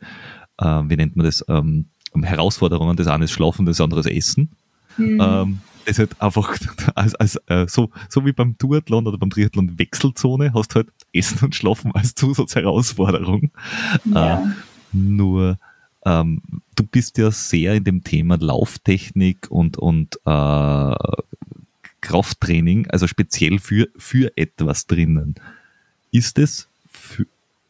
äh, 0.59 0.65
wie 0.65 0.97
nennt 0.97 1.17
man 1.17 1.27
das, 1.27 1.45
ähm, 1.49 1.87
Herausforderungen. 2.23 2.97
Das 2.97 3.07
eine 3.07 3.25
ist 3.25 3.33
Schlafen, 3.33 3.67
das 3.67 3.81
andere 3.81 4.01
ist 4.01 4.07
Essen. 4.11 4.57
Mhm. 4.99 5.21
Ähm, 5.21 5.59
ist 5.87 5.99
halt 5.99 6.21
einfach 6.21 6.59
als, 6.95 7.15
als, 7.15 7.37
äh, 7.47 7.67
so, 7.67 7.91
so 8.09 8.27
wie 8.27 8.33
beim 8.33 8.57
Duathlon 8.59 9.07
oder 9.07 9.17
beim 9.17 9.31
Triathlon 9.31 9.79
Wechselzone 9.79 10.53
hast 10.53 10.75
halt 10.75 10.89
Essen 11.13 11.47
und 11.47 11.55
Schlafen 11.55 11.93
als 11.95 12.15
Zusatzherausforderung. 12.15 13.51
Ja. 14.05 14.43
Äh, 14.43 14.47
nur 14.93 15.57
ähm, 16.05 16.43
du 16.77 16.85
bist 16.85 17.19
ja 17.19 17.31
sehr 17.31 17.75
in 17.75 17.85
dem 17.85 18.05
Thema 18.05 18.37
Lauftechnik 18.37 19.51
und, 19.51 19.77
und 19.77 20.17
äh, 20.25 20.95
Krafttraining, 22.01 22.87
also 22.89 23.07
speziell 23.07 23.59
für, 23.59 23.89
für 23.97 24.33
etwas 24.37 24.87
drinnen. 24.87 25.35
Ist 26.11 26.39
es, 26.39 26.69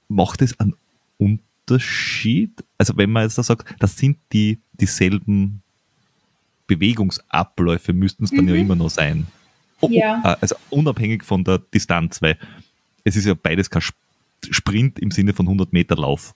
macht 0.09 0.43
es 0.43 0.59
einen 0.61 0.75
Unterschied? 1.17 2.53
Also 2.77 2.97
wenn 2.97 3.11
man 3.11 3.25
jetzt 3.25 3.39
da 3.39 3.43
sagt, 3.43 3.75
das 3.81 3.97
sind 3.97 4.19
die 4.33 4.59
dieselben 4.79 5.63
Bewegungsabläufe 6.69 7.93
müssten 7.93 8.25
es 8.25 8.31
dann 8.31 8.45
mhm. 8.45 8.55
ja 8.55 8.61
immer 8.61 8.77
noch 8.77 8.91
sein. 8.91 9.27
Oh, 9.81 9.89
ja. 9.91 10.23
Oh, 10.25 10.35
also 10.41 10.55
unabhängig 10.71 11.25
von 11.25 11.43
der 11.43 11.59
Distanz, 11.59 12.23
weil 12.23 12.39
es 13.05 13.17
ist 13.17 13.27
ja 13.27 13.35
beides 13.35 13.71
kein 13.71 13.83
Sprint 14.51 15.01
im 15.01 15.11
Sinne 15.11 15.33
von 15.33 15.47
100 15.47 15.73
Meter 15.73 15.97
Lauf. 15.97 16.35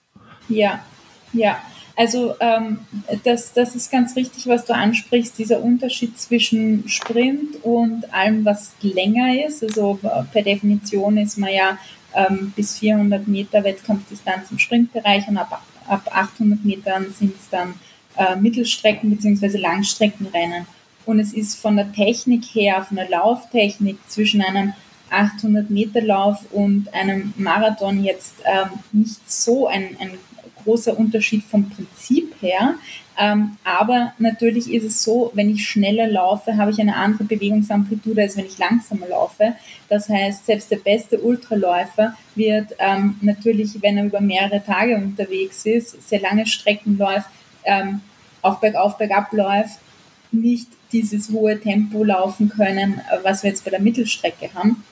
Ja, 0.49 0.83
ja. 1.31 1.61
Also 1.95 2.33
ähm, 2.39 2.79
das, 3.23 3.53
das 3.53 3.75
ist 3.75 3.91
ganz 3.91 4.15
richtig, 4.15 4.47
was 4.47 4.65
du 4.65 4.73
ansprichst, 4.73 5.37
dieser 5.37 5.61
Unterschied 5.61 6.17
zwischen 6.17 6.89
Sprint 6.89 7.63
und 7.63 8.11
allem, 8.11 8.43
was 8.45 8.73
länger 8.81 9.45
ist. 9.45 9.63
Also 9.63 9.99
per 10.31 10.41
Definition 10.41 11.17
ist 11.17 11.37
man 11.37 11.53
ja 11.53 11.77
ähm, 12.15 12.51
bis 12.55 12.79
400 12.79 13.27
Meter 13.27 13.63
Wettkampfdistanz 13.63 14.49
im 14.49 14.57
Sprintbereich 14.57 15.27
und 15.27 15.37
ab, 15.37 15.63
ab 15.87 16.09
800 16.11 16.65
Metern 16.65 17.11
sind 17.11 17.35
es 17.35 17.49
dann 17.49 17.75
äh, 18.17 18.35
Mittelstrecken- 18.35 19.09
bzw. 19.09 19.57
Langstreckenrennen. 19.57 20.65
Und 21.05 21.19
es 21.19 21.33
ist 21.33 21.55
von 21.55 21.75
der 21.75 21.91
Technik 21.91 22.43
her, 22.53 22.83
von 22.83 22.97
der 22.97 23.09
Lauftechnik 23.09 23.97
zwischen 24.07 24.41
einem 24.41 24.73
800 25.09 25.69
Meter 25.69 26.01
Lauf 26.01 26.39
und 26.51 26.93
einem 26.93 27.33
Marathon 27.37 28.03
jetzt 28.03 28.35
ähm, 28.45 28.79
nicht 28.91 29.29
so 29.29 29.67
ein, 29.67 29.95
ein 29.99 30.11
großer 30.63 30.97
Unterschied 30.97 31.43
vom 31.43 31.69
Prinzip 31.69 32.33
her. 32.41 32.75
Ähm, 33.19 33.57
aber 33.63 34.13
natürlich 34.17 34.73
ist 34.73 34.85
es 34.85 35.03
so, 35.03 35.31
wenn 35.35 35.49
ich 35.49 35.67
schneller 35.67 36.07
laufe, 36.07 36.57
habe 36.57 36.71
ich 36.71 36.79
eine 36.79 36.95
andere 36.95 37.25
Bewegungsamplitude, 37.25 38.21
als 38.21 38.37
wenn 38.37 38.45
ich 38.45 38.57
langsamer 38.57 39.07
laufe. 39.07 39.53
Das 39.87 40.09
heißt, 40.09 40.47
selbst 40.47 40.71
der 40.71 40.77
beste 40.77 41.19
Ultraläufer 41.19 42.15
wird 42.33 42.73
ähm, 42.79 43.17
natürlich, 43.21 43.81
wenn 43.81 43.97
er 43.97 44.05
über 44.05 44.19
mehrere 44.19 44.63
Tage 44.63 44.95
unterwegs 44.95 45.65
ist, 45.65 46.09
sehr 46.09 46.21
lange 46.21 46.47
Strecken 46.47 46.97
läuft, 46.97 47.27
ähm, 47.65 48.01
auch 48.41 48.59
bergauf, 48.59 48.97
bergab 48.97 49.31
läuft, 49.33 49.79
nicht 50.31 50.67
dieses 50.91 51.29
hohe 51.29 51.59
Tempo 51.59 52.03
laufen 52.03 52.49
können, 52.49 53.01
was 53.23 53.43
wir 53.43 53.49
jetzt 53.49 53.63
bei 53.63 53.71
der 53.71 53.81
Mittelstrecke 53.81 54.53
haben. 54.53 54.83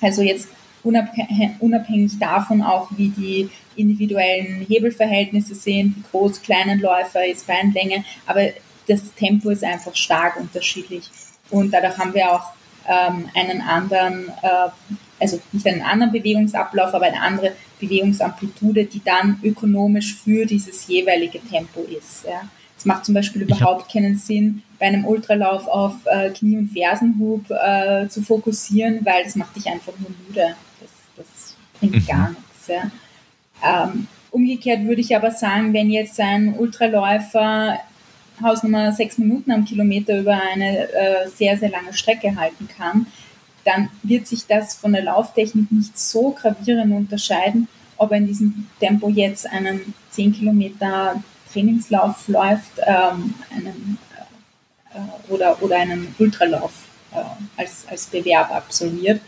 Also 0.00 0.22
jetzt 0.22 0.48
unabhängig 0.82 2.18
davon 2.18 2.62
auch, 2.62 2.88
wie 2.96 3.08
die 3.10 3.50
individuellen 3.76 4.64
Hebelverhältnisse 4.66 5.54
sind, 5.54 5.96
wie 5.96 6.04
groß 6.10 6.42
kleinen 6.42 6.80
Läufer 6.80 7.26
ist, 7.26 7.46
Beinlänge, 7.46 8.04
aber 8.26 8.48
das 8.88 9.14
Tempo 9.14 9.50
ist 9.50 9.62
einfach 9.62 9.94
stark 9.94 10.36
unterschiedlich. 10.38 11.10
Und 11.50 11.72
dadurch 11.72 11.98
haben 11.98 12.14
wir 12.14 12.32
auch 12.32 12.52
einen 12.88 13.60
anderen, 13.60 14.28
äh, 14.42 14.70
also 15.18 15.40
nicht 15.52 15.66
einen 15.66 15.82
anderen 15.82 16.12
Bewegungsablauf, 16.12 16.94
aber 16.94 17.06
eine 17.06 17.20
andere 17.20 17.52
Bewegungsamplitude, 17.78 18.84
die 18.84 19.02
dann 19.04 19.38
ökonomisch 19.42 20.16
für 20.16 20.46
dieses 20.46 20.86
jeweilige 20.86 21.40
Tempo 21.40 21.80
ist. 21.82 22.24
Ja. 22.24 22.42
Es 22.76 22.84
macht 22.86 23.04
zum 23.04 23.14
Beispiel 23.14 23.42
überhaupt 23.42 23.92
keinen 23.92 24.16
Sinn, 24.16 24.62
bei 24.78 24.86
einem 24.86 25.04
Ultralauf 25.04 25.68
auf 25.68 25.94
äh, 26.06 26.30
Knie- 26.30 26.56
und 26.56 26.68
Fersenhub 26.68 27.50
äh, 27.50 28.08
zu 28.08 28.22
fokussieren, 28.22 29.04
weil 29.04 29.24
das 29.24 29.36
macht 29.36 29.54
dich 29.54 29.66
einfach 29.66 29.92
nur 29.98 30.10
müde. 30.26 30.54
Das, 30.80 30.90
das 31.16 31.56
bringt 31.78 31.96
mhm. 31.96 32.06
gar 32.06 32.30
nichts. 32.30 32.68
Ja. 32.68 32.90
Ähm, 33.62 34.06
umgekehrt 34.30 34.84
würde 34.84 35.02
ich 35.02 35.14
aber 35.14 35.30
sagen, 35.30 35.74
wenn 35.74 35.90
jetzt 35.90 36.18
ein 36.18 36.54
Ultraläufer 36.56 37.78
Hausnummer 38.42 38.92
sechs 38.92 39.18
Minuten 39.18 39.50
am 39.50 39.64
Kilometer 39.64 40.18
über 40.18 40.40
eine 40.52 40.92
äh, 40.92 41.28
sehr, 41.28 41.56
sehr 41.56 41.70
lange 41.70 41.92
Strecke 41.92 42.36
halten 42.36 42.68
kann, 42.76 43.06
dann 43.64 43.90
wird 44.02 44.26
sich 44.26 44.46
das 44.46 44.74
von 44.74 44.92
der 44.92 45.02
Lauftechnik 45.02 45.70
nicht 45.70 45.98
so 45.98 46.30
gravierend 46.30 46.92
unterscheiden, 46.92 47.68
ob 47.96 48.10
er 48.12 48.18
in 48.18 48.26
diesem 48.26 48.66
Tempo 48.78 49.08
jetzt 49.08 49.46
einen 49.50 49.94
10 50.10 50.32
Kilometer 50.32 51.22
Trainingslauf 51.52 52.28
läuft, 52.28 52.78
ähm, 52.78 53.34
einen, 53.54 53.98
äh, 54.94 55.32
oder, 55.32 55.62
oder 55.62 55.76
einen 55.76 56.14
Ultralauf 56.18 56.72
äh, 57.12 57.22
als, 57.56 57.86
als 57.88 58.06
Bewerb 58.06 58.50
absolviert. 58.50 59.20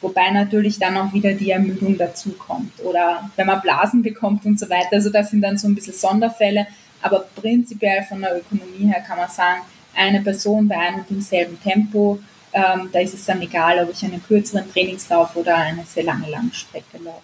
Wobei 0.00 0.30
natürlich 0.30 0.78
dann 0.78 0.96
auch 0.96 1.12
wieder 1.12 1.34
die 1.34 1.50
Ermüdung 1.50 1.98
dazukommt 1.98 2.72
oder 2.82 3.30
wenn 3.36 3.46
man 3.46 3.60
Blasen 3.60 4.02
bekommt 4.02 4.46
und 4.46 4.58
so 4.58 4.68
weiter. 4.70 4.92
Also 4.92 5.10
das 5.10 5.30
sind 5.30 5.42
dann 5.42 5.58
so 5.58 5.68
ein 5.68 5.74
bisschen 5.74 5.92
Sonderfälle. 5.92 6.66
Aber 7.02 7.20
prinzipiell 7.34 8.02
von 8.04 8.20
der 8.20 8.38
Ökonomie 8.38 8.86
her 8.86 9.02
kann 9.06 9.18
man 9.18 9.28
sagen, 9.28 9.62
eine 9.94 10.20
Person 10.20 10.68
bei 10.68 10.78
einem 10.78 11.00
und 11.00 11.10
demselben 11.10 11.60
Tempo, 11.60 12.20
ähm, 12.52 12.88
da 12.92 13.00
ist 13.00 13.14
es 13.14 13.24
dann 13.24 13.40
egal, 13.42 13.82
ob 13.82 13.90
ich 13.92 14.04
einen 14.04 14.22
kürzeren 14.22 14.70
Trainingslauf 14.70 15.36
oder 15.36 15.56
eine 15.56 15.84
sehr 15.84 16.04
lange 16.04 16.28
Langstrecke 16.30 16.98
laufe. 17.02 17.22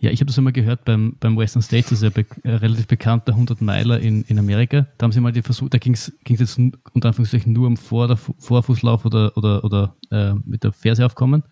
Ja, 0.00 0.10
ich 0.10 0.20
habe 0.20 0.26
das 0.26 0.38
einmal 0.38 0.52
gehört 0.52 0.84
beim, 0.84 1.16
beim 1.18 1.36
Western 1.36 1.60
States, 1.60 1.90
das 1.90 2.02
ist 2.02 2.04
ja 2.04 2.10
be 2.10 2.24
äh, 2.44 2.54
relativ 2.54 2.86
bekannter 2.86 3.32
100 3.32 3.60
Meiler 3.60 3.98
in, 3.98 4.22
in 4.22 4.38
Amerika. 4.38 4.86
Da 4.96 5.04
haben 5.04 5.12
sie 5.12 5.20
mal 5.20 5.32
die 5.32 5.42
Versuch, 5.42 5.68
da 5.68 5.78
ging 5.78 5.94
es 5.94 6.12
jetzt 6.24 6.58
unter 6.58 7.08
Anführungszeichen 7.08 7.52
nur 7.52 7.66
um 7.66 7.76
Vor 7.76 8.16
Vorfußlauf 8.16 9.04
oder, 9.04 9.36
oder, 9.36 9.64
oder 9.64 9.96
äh, 10.10 10.34
mit 10.44 10.62
der 10.62 10.72
Ferse 10.72 11.04
aufkommen. 11.04 11.42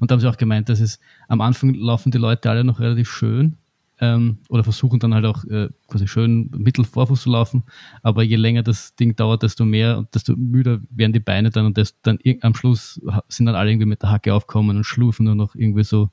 Und 0.00 0.10
da 0.10 0.14
haben 0.14 0.20
sie 0.20 0.28
auch 0.28 0.36
gemeint, 0.36 0.68
dass 0.68 0.80
es 0.80 0.98
am 1.28 1.40
Anfang 1.40 1.72
laufen 1.74 2.10
die 2.10 2.18
Leute 2.18 2.50
alle 2.50 2.64
noch 2.64 2.80
relativ 2.80 3.08
schön 3.08 3.58
ähm, 4.00 4.38
oder 4.48 4.64
versuchen 4.64 4.98
dann 4.98 5.14
halt 5.14 5.24
auch 5.24 5.44
äh, 5.44 5.68
quasi 5.88 6.08
schön 6.08 6.50
Mittelvorfuß 6.56 7.22
zu 7.22 7.30
laufen. 7.30 7.62
Aber 8.02 8.22
je 8.22 8.36
länger 8.36 8.62
das 8.62 8.94
Ding 8.96 9.14
dauert, 9.14 9.42
desto 9.42 9.64
mehr 9.64 9.98
und 9.98 10.14
desto 10.14 10.34
müder 10.36 10.80
werden 10.90 11.12
die 11.12 11.20
Beine 11.20 11.50
dann 11.50 11.66
und 11.66 11.76
desto, 11.76 11.96
dann 12.02 12.18
am 12.40 12.54
Schluss 12.54 13.00
sind 13.28 13.46
dann 13.46 13.54
alle 13.54 13.70
irgendwie 13.70 13.86
mit 13.86 14.02
der 14.02 14.10
Hacke 14.10 14.34
aufkommen 14.34 14.76
und 14.76 14.84
schlurfen 14.84 15.26
nur 15.26 15.34
noch 15.34 15.54
irgendwie 15.54 15.84
so 15.84 16.10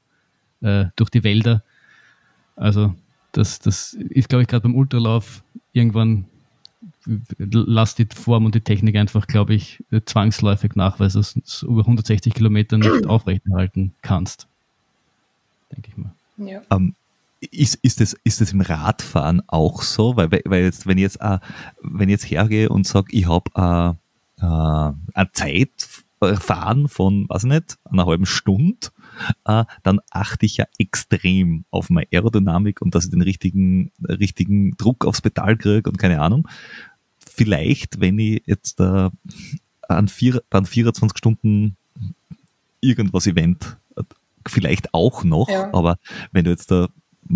äh, 0.61 0.85
durch 0.95 1.09
die 1.09 1.23
Wälder. 1.23 1.63
Also 2.55 2.93
das, 3.31 3.59
das 3.59 3.93
ist, 3.93 4.29
glaube 4.29 4.43
ich, 4.43 4.47
gerade 4.47 4.63
beim 4.63 4.75
Ultralauf 4.75 5.43
irgendwann 5.73 6.25
lasst 7.05 7.99
die 7.99 8.07
Form 8.13 8.45
und 8.45 8.55
die 8.55 8.61
Technik 8.61 8.95
einfach, 8.95 9.27
glaube 9.27 9.53
ich, 9.53 9.83
zwangsläufig 10.05 10.75
nach, 10.75 10.99
weil 10.99 11.09
du 11.09 11.19
es 11.19 11.63
über 11.63 11.81
160 11.81 12.33
Kilometer 12.33 12.77
nicht 12.77 13.05
aufrechterhalten 13.07 13.93
kannst. 14.01 14.47
Denke 15.71 15.89
ich 15.89 15.97
mal. 15.97 16.11
Ja. 16.37 16.61
Um, 16.69 16.87
ähm, 16.87 16.95
ist, 17.49 17.75
ist, 17.81 17.99
das, 17.99 18.15
ist 18.23 18.41
das 18.41 18.53
im 18.53 18.61
Radfahren 18.61 19.41
auch 19.47 19.81
so? 19.81 20.15
Weil, 20.15 20.29
weil 20.31 20.63
jetzt, 20.63 20.87
wenn 20.87 20.97
ich 20.97 21.03
jetzt, 21.03 21.23
uh, 21.23 21.39
wenn 21.81 22.09
ich 22.09 22.13
jetzt 22.13 22.29
hergehe 22.29 22.69
und 22.69 22.85
sage, 22.85 23.07
ich 23.11 23.27
habe 23.27 23.49
uh, 23.57 24.45
uh, 24.45 24.93
eine 25.13 25.31
Zeit 25.33 25.69
fahren 26.39 26.87
von, 26.87 27.27
weiß 27.29 27.45
ich 27.45 27.49
nicht, 27.49 27.77
einer 27.85 28.05
halben 28.05 28.27
Stunde 28.27 28.89
äh, 29.45 29.65
dann 29.83 29.99
achte 30.09 30.45
ich 30.45 30.57
ja 30.57 30.65
extrem 30.77 31.65
auf 31.71 31.89
meine 31.89 32.07
Aerodynamik 32.11 32.81
und 32.81 32.95
dass 32.95 33.05
ich 33.05 33.11
den 33.11 33.21
richtigen, 33.21 33.91
richtigen 34.07 34.75
Druck 34.77 35.05
aufs 35.05 35.21
Pedal 35.21 35.57
kriege 35.57 35.89
und 35.89 35.97
keine 35.97 36.21
Ahnung. 36.21 36.47
Vielleicht, 37.19 37.99
wenn 37.99 38.19
ich 38.19 38.43
jetzt 38.45 38.79
äh, 38.79 39.09
an, 39.87 40.07
vier, 40.07 40.41
an 40.49 40.65
24 40.65 41.17
Stunden 41.17 41.77
irgendwas 42.81 43.27
Event, 43.27 43.77
vielleicht 44.47 44.93
auch 44.93 45.23
noch, 45.23 45.49
ja. 45.49 45.73
aber 45.73 45.97
wenn 46.31 46.45
du 46.45 46.51
jetzt 46.51 46.71
da 46.71 46.87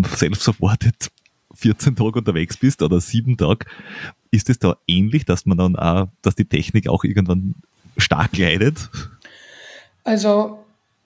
self-supported 0.03 1.09
14 1.53 1.95
Tage 1.95 2.19
unterwegs 2.19 2.57
bist 2.57 2.81
oder 2.81 2.99
sieben 2.99 3.37
Tage, 3.37 3.65
ist 4.31 4.49
es 4.49 4.59
da 4.59 4.75
ähnlich, 4.87 5.25
dass 5.25 5.45
man 5.45 5.57
dann 5.57 5.75
auch, 5.75 6.07
dass 6.21 6.35
die 6.35 6.45
Technik 6.45 6.89
auch 6.89 7.03
irgendwann 7.03 7.55
stark 7.97 8.37
leidet? 8.37 8.89
Also 10.03 10.59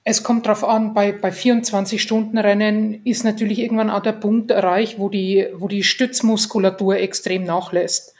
es 0.03 0.23
kommt 0.23 0.45
darauf 0.45 0.63
an, 0.63 0.93
bei, 0.93 1.11
bei 1.11 1.29
24-Stunden-Rennen 1.29 3.01
ist 3.05 3.23
natürlich 3.23 3.59
irgendwann 3.59 3.91
auch 3.91 4.01
der 4.01 4.13
Punkt 4.13 4.49
erreicht, 4.49 4.97
wo 4.97 5.09
die, 5.09 5.47
wo 5.53 5.67
die 5.67 5.83
Stützmuskulatur 5.83 6.97
extrem 6.97 7.43
nachlässt. 7.43 8.13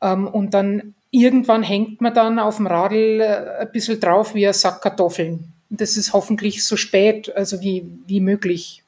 Ähm, 0.00 0.28
und 0.28 0.54
dann 0.54 0.94
irgendwann 1.10 1.62
hängt 1.62 2.00
man 2.00 2.14
dann 2.14 2.38
auf 2.38 2.56
dem 2.56 2.66
Radl 2.66 3.20
äh, 3.20 3.62
ein 3.62 3.72
bisschen 3.72 3.98
drauf 3.98 4.34
wie 4.34 4.46
ein 4.46 4.52
Sack 4.52 4.82
Kartoffeln. 4.82 5.52
Das 5.68 5.96
ist 5.96 6.12
hoffentlich 6.12 6.64
so 6.64 6.76
spät, 6.76 7.34
also 7.34 7.60
wie, 7.60 7.84
wie 8.06 8.20
möglich. 8.20 8.84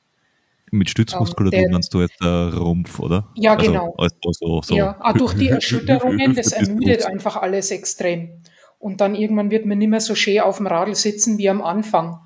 Mit 0.70 0.90
Stützmuskulatur 0.90 1.59
ähm, 1.59 1.70
meinst 1.72 1.92
du 1.94 2.00
jetzt 2.00 2.20
der 2.22 2.54
Rumpf, 2.54 2.98
oder? 3.00 3.28
Ja, 3.35 3.54
also, 3.54 3.66
genau. 3.66 3.94
Also, 3.96 4.16
so, 4.33 4.62
so. 4.62 4.74
Ja, 4.74 4.96
auch 5.00 5.12
durch 5.12 5.35
die 5.35 5.48
Erschütterungen, 5.48 6.35
das 6.35 6.52
ermüdet 6.52 7.04
einfach 7.07 7.37
alles 7.37 7.70
extrem. 7.70 8.31
Und 8.78 9.00
dann 9.00 9.14
irgendwann 9.14 9.50
wird 9.50 9.66
man 9.66 9.78
nicht 9.78 9.88
mehr 9.88 10.00
so 10.00 10.14
schön 10.14 10.40
auf 10.40 10.59
dem 10.59 10.66
Radl 10.66 10.94
sitzen 10.94 11.38
wie 11.38 11.48
am 11.48 11.62
Anfang. 11.62 12.20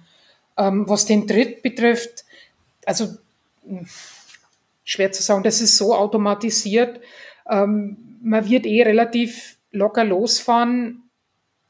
Ähm, 0.56 0.88
was 0.88 1.06
den 1.06 1.26
Tritt 1.26 1.62
betrifft, 1.62 2.24
also 2.84 3.08
hm, 3.66 3.86
schwer 4.84 5.12
zu 5.12 5.22
sagen, 5.22 5.42
das 5.42 5.60
ist 5.60 5.76
so 5.76 5.94
automatisiert. 5.94 7.00
Ähm, 7.48 7.96
man 8.22 8.48
wird 8.48 8.66
eh 8.66 8.82
relativ 8.82 9.56
locker 9.70 10.04
losfahren. 10.04 11.02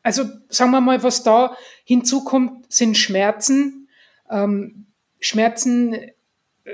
Also 0.02 0.24
sagen 0.48 0.72
wir 0.72 0.80
mal, 0.80 1.02
was 1.02 1.22
da 1.22 1.56
hinzukommt, 1.84 2.72
sind 2.72 2.96
Schmerzen. 2.96 3.88
Ähm, 4.28 4.86
Schmerzen, 5.20 5.96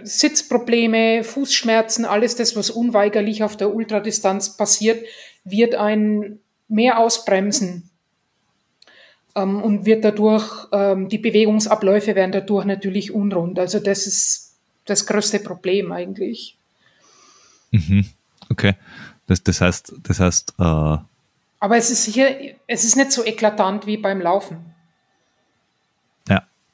Sitzprobleme, 0.03 1.25
Fußschmerzen, 1.25 2.05
alles 2.05 2.37
das, 2.37 2.57
was 2.57 2.71
unweigerlich 2.71 3.43
auf 3.43 3.57
der 3.57 3.75
Ultradistanz 3.75 4.57
passiert, 4.57 5.05
wird 5.45 5.75
ein 5.75 6.39
mehr 6.69 6.99
ausbremsen 6.99 7.89
ähm, 9.35 9.63
und 9.63 9.87
wird 9.87 10.05
dadurch, 10.05 10.67
ähm, 10.73 11.09
die 11.09 11.19
Bewegungsabläufe 11.19 12.15
werden 12.15 12.33
dadurch 12.33 12.67
natürlich 12.67 13.13
unrund. 13.13 13.59
Also 13.59 13.79
das 13.81 14.07
ist 14.07 14.57
das 14.85 15.07
größte 15.07 15.41
Problem 15.41 15.93
eigentlich. 15.93 16.57
Mhm. 17.71 18.07
Okay. 18.51 18.75
Das, 19.27 19.43
das 19.43 19.61
heißt, 19.61 19.95
das 20.03 20.21
heißt. 20.21 20.55
Äh 20.59 20.63
Aber 20.63 21.77
es 21.77 21.91
ist 21.91 22.05
sicher, 22.05 22.29
es 22.67 22.85
ist 22.85 22.97
nicht 22.97 23.13
so 23.13 23.25
eklatant 23.25 23.87
wie 23.87 23.99
beim 23.99 24.21
Laufen. 24.21 24.75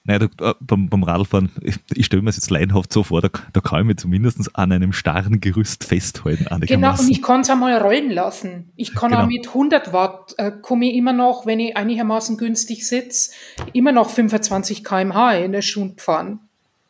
Naja, 0.07 0.29
da, 0.37 0.51
äh, 0.51 0.55
beim, 0.61 0.90
beim 0.90 1.03
Radfahren, 1.03 1.51
ich, 1.62 1.77
ich 1.95 2.05
stelle 2.05 2.23
mir 2.23 2.27
das 2.27 2.37
jetzt 2.37 2.51
leinhaft 2.51 2.93
so 2.93 3.03
vor, 3.03 3.23
da, 3.23 3.31
da 3.55 3.61
kann 3.61 3.81
ich 3.81 3.87
mich 3.87 3.97
zumindest 3.97 4.55
an 4.55 4.71
einem 4.71 4.93
starren 4.93 5.40
Gerüst 5.40 5.85
festhalten. 5.85 6.47
Genau, 6.67 6.99
und 6.99 7.11
ich 7.11 7.23
kann 7.23 7.40
es 7.40 7.49
einmal 7.49 7.79
rollen 7.79 8.11
lassen. 8.11 8.71
Ich 8.77 8.95
kann 8.95 9.12
genau. 9.12 9.23
auch 9.23 9.27
mit 9.27 9.49
100 9.49 9.95
Watt, 9.95 10.35
äh, 10.37 10.53
komme 10.61 10.90
ich 10.90 10.95
immer 10.95 11.14
noch, 11.14 11.47
wenn 11.47 11.59
ich 11.59 11.77
einigermaßen 11.77 12.37
günstig 12.37 12.87
sitze, 12.87 13.31
immer 13.73 13.93
noch 13.93 14.11
25 14.11 14.85
km/h 14.85 15.37
in 15.37 15.53
der 15.53 15.62
Stunde 15.62 15.95
fahren, 16.03 16.40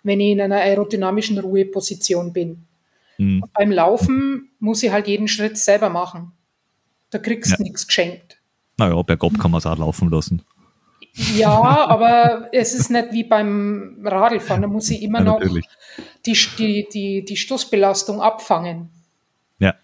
wenn 0.03 0.19
ich 0.19 0.33
in 0.33 0.41
einer 0.41 0.57
aerodynamischen 0.57 1.39
Ruheposition 1.39 2.33
bin. 2.33 2.65
Mhm. 3.19 3.45
Beim 3.55 3.71
Laufen 3.71 4.51
muss 4.59 4.83
ich 4.83 4.91
halt 4.91 5.07
jeden 5.07 5.29
Schritt 5.29 5.57
selber 5.57 5.89
machen. 5.89 6.33
Da 7.11 7.19
kriegst 7.19 7.53
du 7.53 7.57
ja. 7.59 7.63
nichts 7.63 7.87
geschenkt. 7.87 8.39
Naja, 8.77 9.01
bergab 9.03 9.39
kann 9.39 9.53
man 9.53 9.59
es 9.59 9.67
auch 9.67 9.79
laufen 9.79 10.11
lassen. 10.11 10.43
Ja, 11.15 11.87
aber 11.87 12.49
es 12.53 12.75
ist 12.75 12.91
nicht 12.91 13.13
wie 13.13 13.23
beim 13.23 13.99
Radlfahren. 14.05 14.63
Da 14.63 14.69
muss 14.69 14.91
ich 14.91 15.03
immer 15.03 15.21
ja, 15.21 15.25
noch 15.25 15.41
die, 16.27 16.37
die, 16.59 16.89
die, 16.93 17.25
die 17.25 17.37
Stoßbelastung 17.37 18.21
abfangen. 18.21 18.91
Ja. 19.61 19.75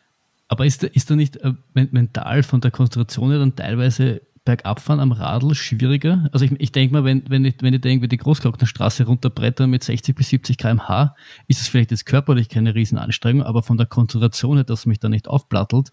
Aber 0.48 0.66
ist, 0.66 0.82
ist 0.82 1.08
da 1.08 1.14
nicht 1.14 1.36
äh, 1.36 1.52
mental 1.72 2.42
von 2.42 2.60
der 2.60 2.72
Konzentration 2.72 3.30
dann 3.30 3.54
teilweise 3.54 4.22
Bergabfahren 4.44 4.98
am 4.98 5.12
Radl 5.12 5.54
schwieriger? 5.54 6.28
Also 6.32 6.44
ich, 6.44 6.52
ich 6.58 6.72
denke 6.72 6.94
mal, 6.94 7.04
wenn, 7.04 7.22
wenn, 7.28 7.44
ich, 7.44 7.54
wenn 7.60 7.74
ich 7.74 7.80
da 7.80 7.88
irgendwie 7.88 8.08
die 8.08 8.16
Großglocknerstraße 8.16 9.04
runterbretter 9.04 9.68
mit 9.68 9.84
60 9.84 10.16
bis 10.16 10.30
70 10.30 10.58
km/h, 10.58 11.14
ist 11.46 11.60
es 11.60 11.68
vielleicht 11.68 11.92
jetzt 11.92 12.06
körperlich 12.06 12.48
keine 12.48 12.74
Riesenanstrengung, 12.74 13.44
aber 13.44 13.62
von 13.62 13.76
der 13.76 13.86
Konzentration 13.86 14.56
her, 14.56 14.64
dass 14.64 14.86
mich 14.86 14.98
da 14.98 15.08
nicht 15.08 15.28
aufplattelt, 15.28 15.92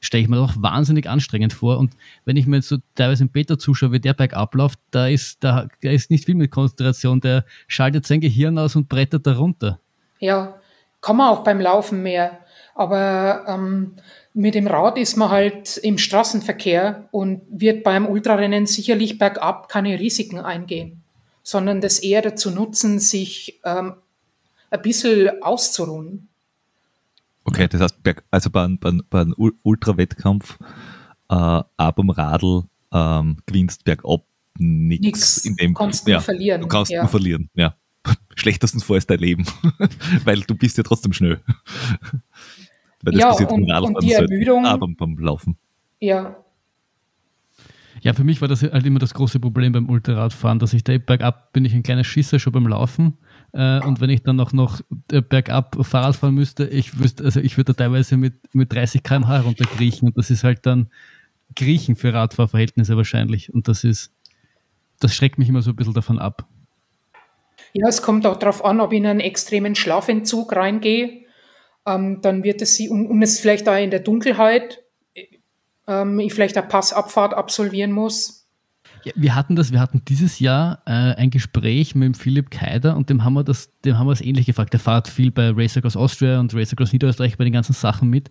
stelle 0.00 0.22
ich 0.22 0.28
mir 0.28 0.36
doch 0.36 0.54
wahnsinnig 0.60 1.08
anstrengend 1.08 1.52
vor. 1.52 1.78
Und 1.78 1.92
wenn 2.24 2.36
ich 2.36 2.46
mir 2.46 2.56
jetzt 2.56 2.68
so 2.68 2.78
teilweise 2.94 3.24
im 3.24 3.30
Beta 3.30 3.58
zuschaue, 3.58 3.92
wie 3.92 4.00
der 4.00 4.14
bergab 4.14 4.54
läuft, 4.54 4.78
da 4.90 5.08
ist, 5.08 5.42
da, 5.42 5.68
da 5.82 5.90
ist 5.90 6.10
nicht 6.10 6.26
viel 6.26 6.34
mit 6.34 6.50
Konzentration. 6.50 7.20
Der 7.20 7.44
schaltet 7.66 8.06
sein 8.06 8.20
Gehirn 8.20 8.58
aus 8.58 8.76
und 8.76 8.88
brettert 8.88 9.26
da 9.26 9.36
runter. 9.36 9.80
Ja, 10.18 10.60
kann 11.00 11.16
man 11.16 11.28
auch 11.30 11.44
beim 11.44 11.60
Laufen 11.60 12.02
mehr. 12.02 12.40
Aber 12.74 13.44
ähm, 13.48 13.94
mit 14.34 14.54
dem 14.54 14.66
Rad 14.66 14.98
ist 14.98 15.16
man 15.16 15.30
halt 15.30 15.78
im 15.78 15.96
Straßenverkehr 15.96 17.08
und 17.10 17.42
wird 17.48 17.84
beim 17.84 18.06
Ultrarennen 18.06 18.66
sicherlich 18.66 19.18
bergab 19.18 19.68
keine 19.70 19.98
Risiken 19.98 20.38
eingehen, 20.38 21.02
sondern 21.42 21.80
das 21.80 22.00
eher 22.00 22.20
dazu 22.20 22.50
nutzen, 22.50 22.98
sich 22.98 23.60
ähm, 23.64 23.94
ein 24.70 24.82
bisschen 24.82 25.42
auszuruhen. 25.42 26.28
Okay, 27.46 27.68
das 27.68 27.80
heißt, 27.80 27.98
also 28.30 28.50
bei, 28.50 28.66
bei, 28.80 28.92
bei 29.08 29.20
einem 29.20 29.34
Ultrawettkampf 29.62 30.58
äh, 31.28 31.34
ab 31.34 31.98
am 31.98 32.10
Radl 32.10 32.64
ähm, 32.92 33.38
gewinnst 33.46 33.84
bergab 33.84 34.24
nichts. 34.58 35.44
In 35.44 35.56
dem 35.56 35.74
kannst 35.74 36.06
du 36.06 36.12
ja, 36.12 36.20
verlieren. 36.20 36.62
Du 36.62 36.68
kannst 36.68 36.90
ja. 36.90 37.02
nur 37.02 37.08
verlieren, 37.08 37.50
ja. 37.54 37.76
Schlechtesten 38.34 38.80
Fall 38.80 38.98
ist 38.98 39.10
dein 39.10 39.18
Leben, 39.18 39.46
weil 40.24 40.40
du 40.40 40.54
bist 40.54 40.76
ja 40.76 40.82
trotzdem 40.82 41.12
schnell. 41.12 41.40
weil 43.02 43.12
das 43.12 43.20
ja, 43.20 43.28
passiert 43.28 43.52
und, 43.52 43.70
und 43.70 44.02
die 44.02 44.12
Ermüdung. 44.12 44.62
Beim, 44.64 44.96
beim 44.96 45.18
Laufen. 45.18 45.56
Ja, 46.00 46.36
ja, 48.02 48.12
für 48.12 48.24
mich 48.24 48.40
war 48.40 48.48
das 48.48 48.62
halt 48.62 48.86
immer 48.86 48.98
das 48.98 49.14
große 49.14 49.40
Problem 49.40 49.72
beim 49.72 49.88
Ultraradfahren, 49.88 50.58
dass 50.58 50.72
ich 50.74 50.84
da 50.84 50.96
bergab 50.98 51.52
bin 51.52 51.64
ich 51.64 51.74
ein 51.74 51.82
kleiner 51.82 52.04
Schisser 52.04 52.38
schon 52.38 52.52
beim 52.52 52.66
Laufen 52.66 53.16
äh, 53.56 53.80
und 53.84 54.00
wenn 54.00 54.10
ich 54.10 54.22
dann 54.22 54.38
auch 54.38 54.52
noch 54.52 54.80
äh, 55.10 55.22
bergab 55.22 55.76
Fahrrad 55.80 56.16
fahren 56.16 56.34
müsste, 56.34 56.66
ich 56.66 56.98
wüsste, 56.98 57.24
also 57.24 57.40
ich 57.40 57.56
würde 57.56 57.74
teilweise 57.74 58.16
mit, 58.16 58.34
mit 58.54 58.72
30 58.72 59.02
km/h 59.02 59.40
runterkriechen 59.40 60.08
und 60.08 60.18
das 60.18 60.30
ist 60.30 60.44
halt 60.44 60.66
dann 60.66 60.90
Griechen 61.54 61.96
für 61.96 62.12
Radfahrverhältnisse 62.12 62.96
wahrscheinlich 62.96 63.52
und 63.52 63.68
das 63.68 63.82
ist, 63.84 64.12
das 65.00 65.14
schreckt 65.14 65.38
mich 65.38 65.48
immer 65.48 65.62
so 65.62 65.70
ein 65.70 65.76
bisschen 65.76 65.94
davon 65.94 66.18
ab. 66.18 66.46
Ja, 67.72 67.88
es 67.88 68.02
kommt 68.02 68.26
auch 68.26 68.36
darauf 68.36 68.64
an, 68.64 68.80
ob 68.80 68.92
ich 68.92 68.98
in 68.98 69.06
einen 69.06 69.20
extremen 69.20 69.74
Schlafentzug 69.74 70.54
reingehe. 70.54 71.24
Ähm, 71.86 72.20
dann 72.22 72.42
wird 72.42 72.62
es 72.62 72.74
sie, 72.74 72.88
und, 72.88 73.06
und 73.06 73.22
es 73.22 73.38
vielleicht 73.38 73.68
auch 73.68 73.76
in 73.76 73.90
der 73.90 74.00
Dunkelheit, 74.00 74.82
ähm, 75.86 76.18
ich 76.20 76.34
vielleicht 76.34 76.56
eine 76.56 76.66
Passabfahrt 76.66 77.34
absolvieren 77.34 77.92
muss. 77.92 78.35
Ja, 79.06 79.12
wir 79.14 79.36
hatten 79.36 79.54
das, 79.54 79.70
wir 79.70 79.78
hatten 79.78 80.02
dieses 80.04 80.40
Jahr 80.40 80.82
äh, 80.84 80.90
ein 80.90 81.30
Gespräch 81.30 81.94
mit 81.94 82.06
dem 82.06 82.14
Philipp 82.14 82.50
Keider 82.50 82.96
und 82.96 83.08
dem 83.08 83.22
haben 83.22 83.34
wir 83.34 83.44
das, 83.44 83.70
dem 83.84 83.96
haben 84.00 84.08
wir 84.08 84.12
es 84.12 84.20
ähnlich 84.20 84.46
gefragt. 84.46 84.72
Der 84.72 84.80
fährt 84.80 85.06
viel 85.06 85.30
bei 85.30 85.50
Race 85.50 85.76
Across 85.76 85.96
Austria 85.96 86.40
und 86.40 86.52
Race 86.54 86.72
Across 86.72 86.92
Niederösterreich 86.92 87.38
bei 87.38 87.44
den 87.44 87.52
ganzen 87.52 87.72
Sachen 87.72 88.10
mit. 88.10 88.30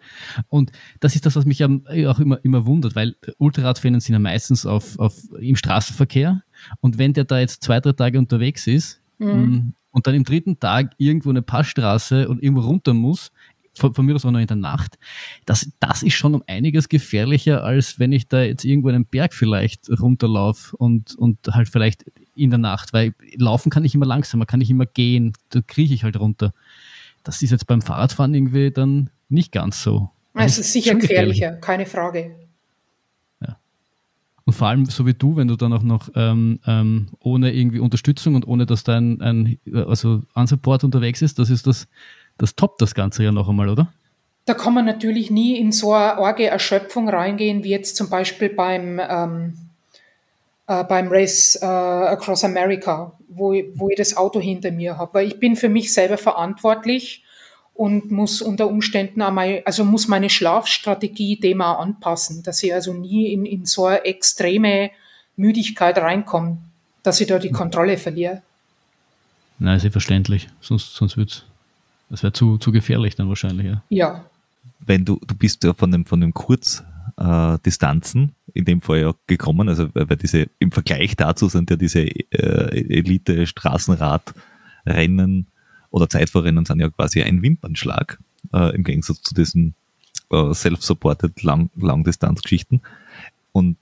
Und 0.50 0.74
das 1.00 1.16
ist 1.16 1.26
das, 1.26 1.38
was 1.38 1.46
mich 1.46 1.64
auch 1.64 2.20
immer, 2.20 2.44
immer 2.44 2.66
wundert, 2.66 2.94
weil 2.94 3.16
Ultraradfans 3.38 4.04
sind 4.04 4.14
ja 4.16 4.20
meistens 4.20 4.66
auf, 4.66 5.00
auf, 5.00 5.16
im 5.40 5.56
Straßenverkehr. 5.56 6.44
Und 6.82 6.98
wenn 6.98 7.14
der 7.14 7.24
da 7.24 7.40
jetzt 7.40 7.64
zwei, 7.64 7.80
drei 7.80 7.94
Tage 7.94 8.20
unterwegs 8.20 8.68
ist, 8.68 9.02
mhm. 9.18 9.28
Mm, 9.28 9.74
und 9.92 10.08
dann 10.08 10.14
im 10.14 10.26
dritten 10.26 10.60
Tag 10.60 10.94
irgendwo 10.98 11.30
eine 11.30 11.42
Passstraße 11.42 12.28
und 12.28 12.44
irgendwo 12.44 12.64
runter 12.64 12.94
muss, 12.94 13.32
von, 13.78 13.94
von 13.94 14.06
mir 14.06 14.16
aus 14.16 14.26
auch 14.26 14.32
noch 14.32 14.40
in 14.40 14.48
der 14.48 14.58
Nacht, 14.58 14.98
das, 15.46 15.72
das 15.80 16.04
ist 16.04 16.14
schon 16.14 16.36
um 16.36 16.44
einiges 16.48 16.90
gefährlicher, 16.90 17.64
als 17.64 18.00
wenn 18.00 18.12
ich 18.12 18.28
da 18.28 18.42
jetzt 18.42 18.66
irgendwo 18.66 18.90
einen 18.90 19.06
Berg 19.06 19.34
vielleicht 19.34 19.90
runterlaufe 19.90 20.76
und, 20.78 21.16
und 21.16 21.40
halt 21.52 21.70
vielleicht 21.70 22.06
in 22.36 22.50
der 22.50 22.60
Nacht, 22.60 22.94
weil 22.94 23.14
laufen 23.36 23.70
kann 23.70 23.86
ich 23.86 23.96
immer 23.96 24.06
langsamer, 24.06 24.46
kann 24.46 24.62
ich 24.62 24.70
immer 24.70 24.86
gehen, 24.86 25.34
da 25.50 25.62
kriege 25.62 25.94
ich 25.94 26.04
halt 26.04 26.20
runter. 26.20 26.54
Das 27.24 27.42
ist 27.42 27.52
jetzt 27.52 27.68
beim 27.68 27.82
Fahrradfahren 27.82 28.34
irgendwie 28.34 28.72
dann 28.72 29.10
nicht 29.30 29.52
ganz 29.52 29.82
so. 29.82 30.10
Es 30.34 30.58
ist 30.58 30.74
sicher 30.74 30.96
gefährlicher, 30.96 31.48
gefährlich. 31.48 31.62
keine 31.62 31.86
Frage. 31.86 32.36
Ja. 33.42 33.58
Und 34.44 34.54
vor 34.54 34.68
allem 34.68 34.86
so 34.86 35.06
wie 35.06 35.14
du, 35.14 35.38
wenn 35.38 35.48
du 35.48 35.56
dann 35.56 35.74
auch 35.74 35.82
noch 35.82 36.10
ähm, 36.16 36.60
ähm, 36.68 37.08
ohne 37.20 37.54
irgendwie 37.54 37.80
Unterstützung 37.80 38.36
und 38.36 38.46
ohne 38.46 38.66
dass 38.66 38.84
dein 38.84 39.22
ein, 39.22 39.58
also 39.74 40.24
Unsupport 40.34 40.84
unterwegs 40.84 41.22
ist, 41.22 41.40
das 41.40 41.50
ist 41.50 41.68
das, 41.68 41.88
das 42.38 42.56
toppt 42.56 42.82
das 42.82 42.96
Ganze 42.96 43.24
ja 43.24 43.32
noch 43.32 43.50
einmal, 43.50 43.70
oder? 43.70 43.92
Da 44.46 44.54
kann 44.54 44.74
man 44.74 44.86
natürlich 44.86 45.32
nie 45.32 45.58
in 45.58 45.72
so 45.72 45.94
eine 45.94 46.18
arge 46.18 46.46
Erschöpfung 46.46 47.10
reingehen, 47.10 47.64
wie 47.64 47.72
jetzt 47.72 47.96
zum 47.96 48.10
Beispiel 48.10 48.50
beim, 48.50 49.00
ähm, 49.00 49.58
äh, 50.68 50.84
beim 50.84 51.08
Race 51.10 51.58
äh, 51.62 51.66
Across 51.66 52.44
America, 52.44 53.14
wo, 53.28 53.54
wo 53.74 53.90
ich 53.90 53.98
das 53.98 54.16
Auto 54.16 54.40
hinter 54.40 54.72
mir 54.72 54.98
habe. 54.98 55.16
Weil 55.16 55.28
ich 55.28 55.40
bin 55.40 55.56
für 55.56 55.70
mich 55.70 55.92
selber 55.94 56.18
verantwortlich 56.18 57.24
und 57.74 58.12
muss 58.12 58.42
unter 58.42 58.68
Umständen 58.68 59.24
einmal, 59.24 59.64
also 59.66 59.84
muss 59.84 60.08
meine 60.08 60.30
Schlafstrategie 60.30 61.40
dem 61.40 61.62
auch 61.62 61.80
anpassen, 61.80 62.44
dass 62.44 62.62
ich 62.62 62.74
also 62.74 62.94
nie 62.94 63.34
in, 63.34 63.46
in 63.46 63.66
so 63.66 63.88
eine 63.88 64.06
extreme 64.06 64.92
Müdigkeit 65.38 65.98
reinkomme, 65.98 66.60
dass 67.02 67.20
ich 67.20 67.28
da 67.28 67.40
die 67.40 67.52
Kontrolle 67.52 67.98
verliere. 67.98 68.44
Nein, 69.58 69.78
ist 69.78 69.84
ja 69.84 69.90
verständlich, 69.90 70.50
sonst, 70.62 70.96
sonst 70.96 71.18
würde 71.18 71.32
es 71.32 71.46
das 72.10 72.24
wäre 72.24 72.34
zu, 72.34 72.58
zu 72.58 72.72
gefährlich 72.72 73.16
dann 73.16 73.30
wahrscheinlich, 73.30 73.68
ja. 73.68 73.84
Ja. 73.90 74.26
Wenn 74.80 75.06
du, 75.06 75.20
du 75.26 75.36
bist 75.36 75.64
ja 75.64 75.74
von 75.74 75.92
dem, 75.92 76.06
von 76.06 76.22
dem 76.22 76.34
Kurzdistanzen 76.34 78.24
äh, 78.24 78.60
in 78.60 78.66
dem 78.66 78.82
Fall 78.82 79.00
ja 79.00 79.14
gekommen, 79.28 79.70
also 79.70 79.90
weil 79.94 80.18
diese, 80.18 80.48
im 80.60 80.72
Vergleich 80.72 81.16
dazu 81.16 81.50
sind 81.50 81.70
ja 81.70 81.76
diese 81.76 82.02
äh, 82.02 82.98
Elite-Straßenradrennen 82.98 85.48
oder 85.90 86.10
Zeitfahrrennen 86.10 86.66
sind 86.66 86.80
ja 86.80 86.90
quasi 86.90 87.22
ein 87.22 87.42
Wimpernschlag, 87.42 88.20
äh, 88.54 88.76
im 88.76 88.84
Gegensatz 88.84 89.22
zu 89.22 89.34
diesen 89.34 89.74
äh, 90.30 90.54
self-supported 90.54 91.42
Lang 91.44 91.70
Langdistanzgeschichten. 91.76 92.82
Und 93.52 93.78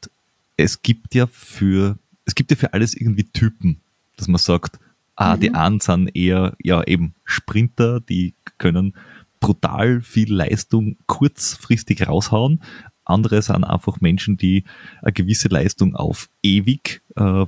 es 0.57 0.81
gibt 0.81 1.15
ja 1.15 1.27
für, 1.27 1.97
es 2.25 2.35
gibt 2.35 2.51
ja 2.51 2.57
für 2.57 2.73
alles 2.73 2.93
irgendwie 2.93 3.25
Typen, 3.25 3.79
dass 4.17 4.27
man 4.27 4.39
sagt, 4.39 4.79
Ah, 5.15 5.35
mhm. 5.35 5.39
Die 5.39 5.53
einen 5.53 5.79
sind 5.79 6.15
eher 6.15 6.55
ja 6.61 6.83
eben 6.83 7.13
Sprinter, 7.25 7.99
die 7.99 8.33
können 8.57 8.93
brutal 9.39 10.01
viel 10.01 10.33
Leistung 10.33 10.97
kurzfristig 11.05 12.07
raushauen. 12.07 12.61
Andere 13.05 13.41
sind 13.41 13.65
einfach 13.65 13.99
Menschen, 13.99 14.37
die 14.37 14.63
eine 15.01 15.11
gewisse 15.11 15.49
Leistung 15.49 15.95
auf 15.95 16.29
ewig 16.41 17.01
äh, 17.17 17.41
äh 17.41 17.47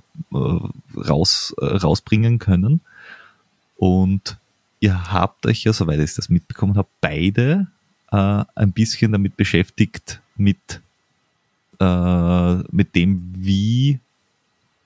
raus, 0.95 1.55
äh, 1.61 1.65
rausbringen 1.65 2.39
können. 2.39 2.81
Und 3.77 4.37
ihr 4.81 5.11
habt 5.13 5.45
euch 5.45 5.63
ja, 5.63 5.71
soweit 5.71 5.99
ich 5.99 6.15
das 6.15 6.29
mitbekommen 6.29 6.75
habe, 6.75 6.89
beide 6.99 7.67
äh, 8.11 8.43
ein 8.55 8.73
bisschen 8.73 9.13
damit 9.13 9.37
beschäftigt, 9.37 10.21
mit, 10.35 10.81
äh, 11.79 12.55
mit 12.71 12.93
dem, 12.95 13.33
wie, 13.37 13.99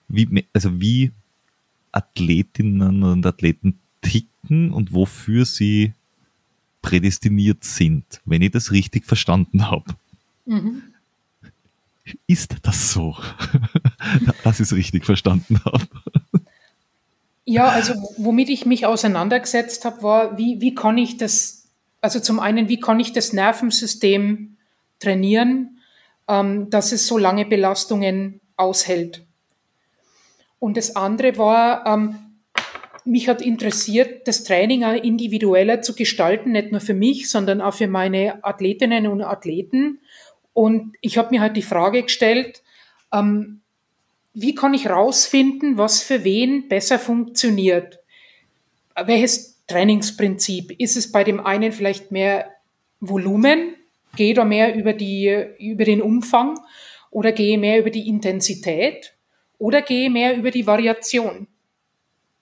wie, 0.08 0.46
also 0.54 0.80
wie 0.80 1.12
Athletinnen 1.92 3.04
und 3.04 3.26
Athleten 3.26 3.80
ticken 4.02 4.72
und 4.72 4.94
wofür 4.94 5.46
sie 5.46 5.94
prädestiniert 6.82 7.64
sind, 7.64 8.22
wenn 8.26 8.42
ich 8.42 8.52
das 8.52 8.72
richtig 8.72 9.06
verstanden 9.06 9.70
habe. 9.70 9.96
Mhm. 10.46 10.84
Ist 12.26 12.56
das 12.64 12.92
so, 12.92 13.16
dass 14.44 14.60
ich 14.60 14.66
es 14.68 14.74
richtig 14.74 15.06
verstanden 15.06 15.60
habe? 15.66 15.86
Ja, 17.46 17.70
also 17.70 17.94
womit 18.18 18.50
ich 18.50 18.66
mich 18.66 18.86
auseinandergesetzt 18.86 19.86
habe, 19.86 20.04
war, 20.04 20.38
wie, 20.38 20.62
wie 20.62 20.76
kann 20.76 20.98
ich 20.98 21.18
das, 21.18 21.68
also 22.02 22.20
zum 22.20 22.40
einen, 22.40 22.70
wie 22.70 22.80
kann 22.80 23.00
ich 23.00 23.14
das 23.14 23.34
Nervensystem 23.34 24.58
trainieren, 25.00 25.80
ähm, 26.28 26.70
dass 26.70 26.92
es 26.92 27.08
so 27.08 27.18
lange 27.18 27.46
Belastungen 27.46 28.40
aushält. 28.56 29.26
Und 30.60 30.78
das 30.78 30.96
andere 30.96 31.38
war, 31.38 31.86
ähm, 31.86 32.16
mich 33.06 33.28
hat 33.28 33.42
interessiert, 33.42 34.28
das 34.28 34.44
Training 34.44 34.84
auch 34.84 34.94
individueller 34.94 35.82
zu 35.82 35.96
gestalten, 35.96 36.52
nicht 36.52 36.72
nur 36.72 36.82
für 36.82 36.94
mich, 36.94 37.30
sondern 37.30 37.62
auch 37.62 37.74
für 37.74 37.88
meine 37.88 38.44
Athletinnen 38.44 39.08
und 39.08 39.22
Athleten. 39.22 40.00
Und 40.54 40.96
ich 41.02 41.18
habe 41.18 41.30
mir 41.32 41.42
halt 41.42 41.56
die 41.56 41.62
Frage 41.62 42.04
gestellt, 42.04 42.62
ähm, 43.14 43.62
wie 44.34 44.54
kann 44.56 44.74
ich 44.74 44.90
rausfinden, 44.90 45.78
was 45.78 46.04
für 46.04 46.24
wen 46.24 46.68
besser 46.68 47.00
funktioniert? 47.00 48.00
Welches 49.06 49.66
Trainingsprinzip? 49.68 50.80
Ist 50.80 50.98
es 50.98 51.12
bei 51.12 51.24
dem 51.24 51.40
einen 51.46 51.72
vielleicht 51.72 52.12
mehr 52.12 52.52
Volumen? 53.00 53.76
Gehe 54.16 54.34
da 54.34 54.44
mehr 54.44 54.76
über, 54.76 54.94
die, 54.94 55.46
über 55.60 55.86
den 55.86 56.02
Umfang 56.02 56.60
oder 57.12 57.32
gehe 57.32 57.58
mehr 57.58 57.80
über 57.80 57.90
die 57.90 58.08
Intensität? 58.08 59.14
Oder 59.60 59.84
gehe 59.84 60.10
mehr 60.10 60.36
über 60.36 60.50
die 60.50 60.66
Variation? 60.66 61.48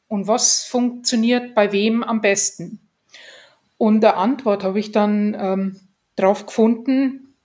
Und 0.08 0.28
was 0.28 0.64
funktioniert 0.64 1.54
bei 1.54 1.74
wem 1.74 2.04
am 2.04 2.22
besten? 2.22 2.80
Und 3.78 4.02
der 4.02 4.18
Antwort 4.18 4.64
habe 4.64 4.80
ich 4.80 4.92
dann 4.92 5.36
ähm, 5.40 5.80
drauf 6.16 6.46
gefunden, 6.46 7.36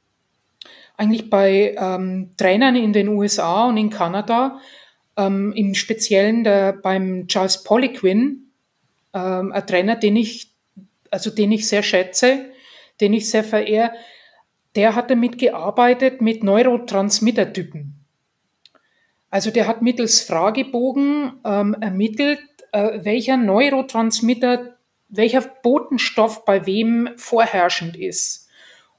eigentlich 0.96 1.28
bei 1.28 1.74
ähm, 1.76 2.30
Trainern 2.36 2.76
in 2.76 2.92
den 2.92 3.08
USA 3.08 3.66
und 3.66 3.76
in 3.76 3.90
Kanada, 3.90 4.60
ähm, 5.16 5.52
im 5.52 5.74
Speziellen 5.74 6.44
der, 6.44 6.72
beim 6.72 7.26
Charles 7.26 7.64
Poliquin, 7.64 8.52
ähm, 9.12 9.52
ein 9.52 9.66
Trainer, 9.66 9.96
den 9.96 10.16
ich, 10.16 10.52
also 11.10 11.30
den 11.30 11.52
ich 11.52 11.68
sehr 11.68 11.82
schätze, 11.82 12.46
den 13.00 13.12
ich 13.12 13.28
sehr 13.28 13.44
verehre, 13.44 13.92
der 14.74 14.94
hat 14.94 15.10
damit 15.10 15.38
gearbeitet 15.38 16.20
mit 16.20 16.42
Neurotransmittertypen. 16.44 18.01
Also 19.32 19.50
der 19.50 19.66
hat 19.66 19.80
mittels 19.80 20.20
Fragebogen 20.20 21.32
ähm, 21.42 21.74
ermittelt, 21.80 22.38
äh, 22.70 23.02
welcher 23.02 23.38
Neurotransmitter, 23.38 24.76
welcher 25.08 25.40
Botenstoff 25.40 26.44
bei 26.44 26.66
wem 26.66 27.08
vorherrschend 27.16 27.96
ist. 27.96 28.50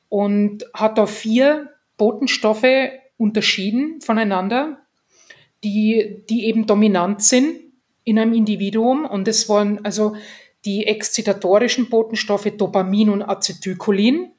Und 0.09 0.65
hat 0.73 0.97
da 0.97 1.05
vier 1.05 1.69
Botenstoffe 1.97 2.65
unterschieden 3.17 4.01
voneinander, 4.01 4.79
die, 5.63 6.23
die 6.27 6.45
eben 6.47 6.65
dominant 6.65 7.21
sind 7.21 7.59
in 8.03 8.17
einem 8.17 8.33
Individuum. 8.33 9.05
Und 9.05 9.27
das 9.27 9.47
waren 9.49 9.85
also 9.85 10.15
die 10.65 10.87
exzitatorischen 10.87 11.89
Botenstoffe 11.89 12.51
Dopamin 12.57 13.11
und 13.11 13.21
Acetylcholin. 13.21 14.31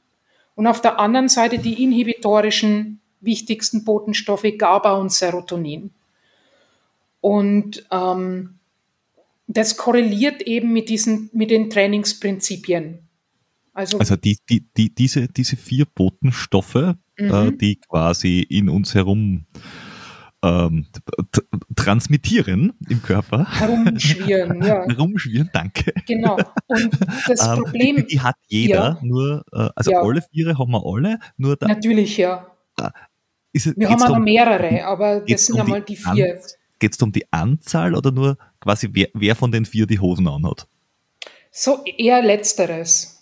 Und 0.56 0.66
auf 0.66 0.80
der 0.80 0.98
anderen 0.98 1.28
Seite 1.28 1.58
die 1.58 1.84
inhibitorischen 1.84 3.00
wichtigsten 3.24 3.84
Botenstoffe 3.84 4.46
GABA 4.58 4.94
und 4.94 5.12
Serotonin. 5.12 5.90
Und 7.20 7.86
ähm, 7.90 8.58
das 9.46 9.76
korreliert 9.76 10.42
eben 10.42 10.72
mit 10.72 10.88
diesen, 10.88 11.30
mit 11.32 11.50
den 11.50 11.70
Trainingsprinzipien. 11.70 12.98
Also, 13.72 13.98
also 13.98 14.16
die, 14.16 14.38
die, 14.48 14.66
die, 14.76 14.94
diese, 14.94 15.28
diese 15.28 15.56
vier 15.56 15.84
Botenstoffe, 15.84 16.76
äh, 16.76 16.94
mhm. 17.18 17.34
äh, 17.34 17.52
die 17.52 17.76
quasi 17.76 18.40
in 18.40 18.68
uns 18.68 18.94
herum 18.94 19.46
ähm, 20.44 20.86
transmittieren 21.74 22.72
im 22.88 23.02
Körper. 23.02 23.46
Herumschwirren, 23.50 24.62
ja. 24.64 24.86
Herumschwirren, 24.86 25.50
danke. 25.52 25.92
Genau. 26.06 26.36
Und 26.66 26.98
das 27.26 27.46
ähm, 27.46 27.62
Problem. 27.62 27.96
Die, 27.96 28.06
die, 28.06 28.20
hat 28.20 28.36
jeder, 28.46 28.74
ja. 28.74 28.98
nur, 29.02 29.44
äh, 29.52 29.68
also 29.74 29.90
ja. 29.90 30.02
alle 30.02 30.22
vier 30.22 30.58
haben 30.58 30.70
wir 30.70 30.82
alle, 30.84 31.18
nur 31.36 31.56
da, 31.56 31.66
Natürlich, 31.66 32.16
ja. 32.16 32.46
Es, 33.54 33.74
wir 33.76 33.88
haben 33.88 34.02
auch 34.02 34.08
noch 34.08 34.18
mehrere, 34.18 34.84
aber 34.84 35.20
das 35.20 35.46
sind 35.46 35.54
um 35.54 35.60
einmal 35.62 35.80
die, 35.80 35.94
die 35.94 36.02
vier. 36.02 36.40
Geht 36.80 36.92
es 36.92 37.00
um 37.00 37.12
die 37.12 37.32
Anzahl 37.32 37.94
oder 37.94 38.10
nur 38.10 38.36
quasi 38.60 38.88
wer, 38.92 39.08
wer 39.14 39.36
von 39.36 39.52
den 39.52 39.64
vier 39.64 39.86
die 39.86 40.00
Hosen 40.00 40.26
anhat? 40.28 40.66
So 41.50 41.84
eher 41.84 42.20
letzteres. 42.20 43.14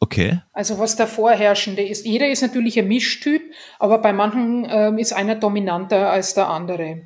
Okay. 0.00 0.40
Also 0.52 0.78
was 0.78 0.96
der 0.96 1.06
vorherrschende 1.06 1.82
ist. 1.82 2.06
Jeder 2.06 2.28
ist 2.30 2.40
natürlich 2.40 2.78
ein 2.78 2.88
Mischtyp, 2.88 3.42
aber 3.78 3.98
bei 3.98 4.12
manchen 4.12 4.66
ähm, 4.68 4.98
ist 4.98 5.12
einer 5.12 5.34
dominanter 5.34 6.10
als 6.10 6.34
der 6.34 6.48
andere. 6.48 7.02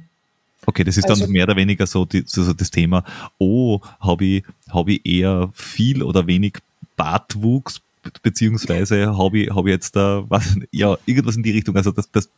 Okay, 0.65 0.85
das 0.85 0.97
ist 0.97 1.09
also, 1.09 1.25
dann 1.25 1.33
mehr 1.33 1.45
oder 1.45 1.57
weniger 1.57 1.87
so, 1.87 2.05
die, 2.05 2.23
so 2.25 2.53
das 2.53 2.71
Thema, 2.71 3.05
oh, 3.39 3.81
habe 3.99 4.25
ich, 4.25 4.45
hab 4.71 4.89
ich 4.89 5.05
eher 5.05 5.51
viel 5.53 6.03
oder 6.03 6.27
wenig 6.27 6.59
Bartwuchs, 6.97 7.81
beziehungsweise 8.23 9.17
habe 9.17 9.39
ich, 9.41 9.51
hab 9.51 9.67
ich 9.67 9.73
jetzt 9.73 9.97
da, 9.97 10.25
was, 10.29 10.57
ja, 10.71 10.97
irgendwas 11.07 11.37
in 11.37 11.43
die 11.43 11.53
Richtung. 11.53 11.77
Also 11.77 11.93
das, 11.93 12.11
das, 12.11 12.31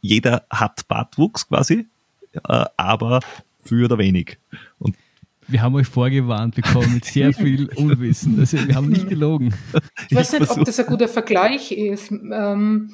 jeder 0.00 0.44
hat 0.50 0.86
Bartwuchs 0.88 1.48
quasi, 1.48 1.86
äh, 2.48 2.64
aber 2.76 3.20
für 3.64 3.84
oder 3.84 3.98
wenig. 3.98 4.38
Und 4.78 4.96
wir 5.48 5.62
haben 5.62 5.74
euch 5.76 5.86
vorgewarnt 5.86 6.56
bekommen 6.56 6.94
mit 6.94 7.04
sehr 7.04 7.32
viel 7.34 7.68
Unwissen. 7.76 8.38
Also 8.38 8.66
wir 8.66 8.74
haben 8.74 8.88
nicht 8.88 9.08
gelogen. 9.08 9.54
Ich 10.08 10.16
weiß 10.16 10.32
nicht, 10.32 10.50
ob 10.50 10.64
das 10.64 10.80
ein 10.80 10.86
guter 10.86 11.08
Vergleich 11.08 11.72
ist. 11.72 12.10
Ähm, 12.10 12.92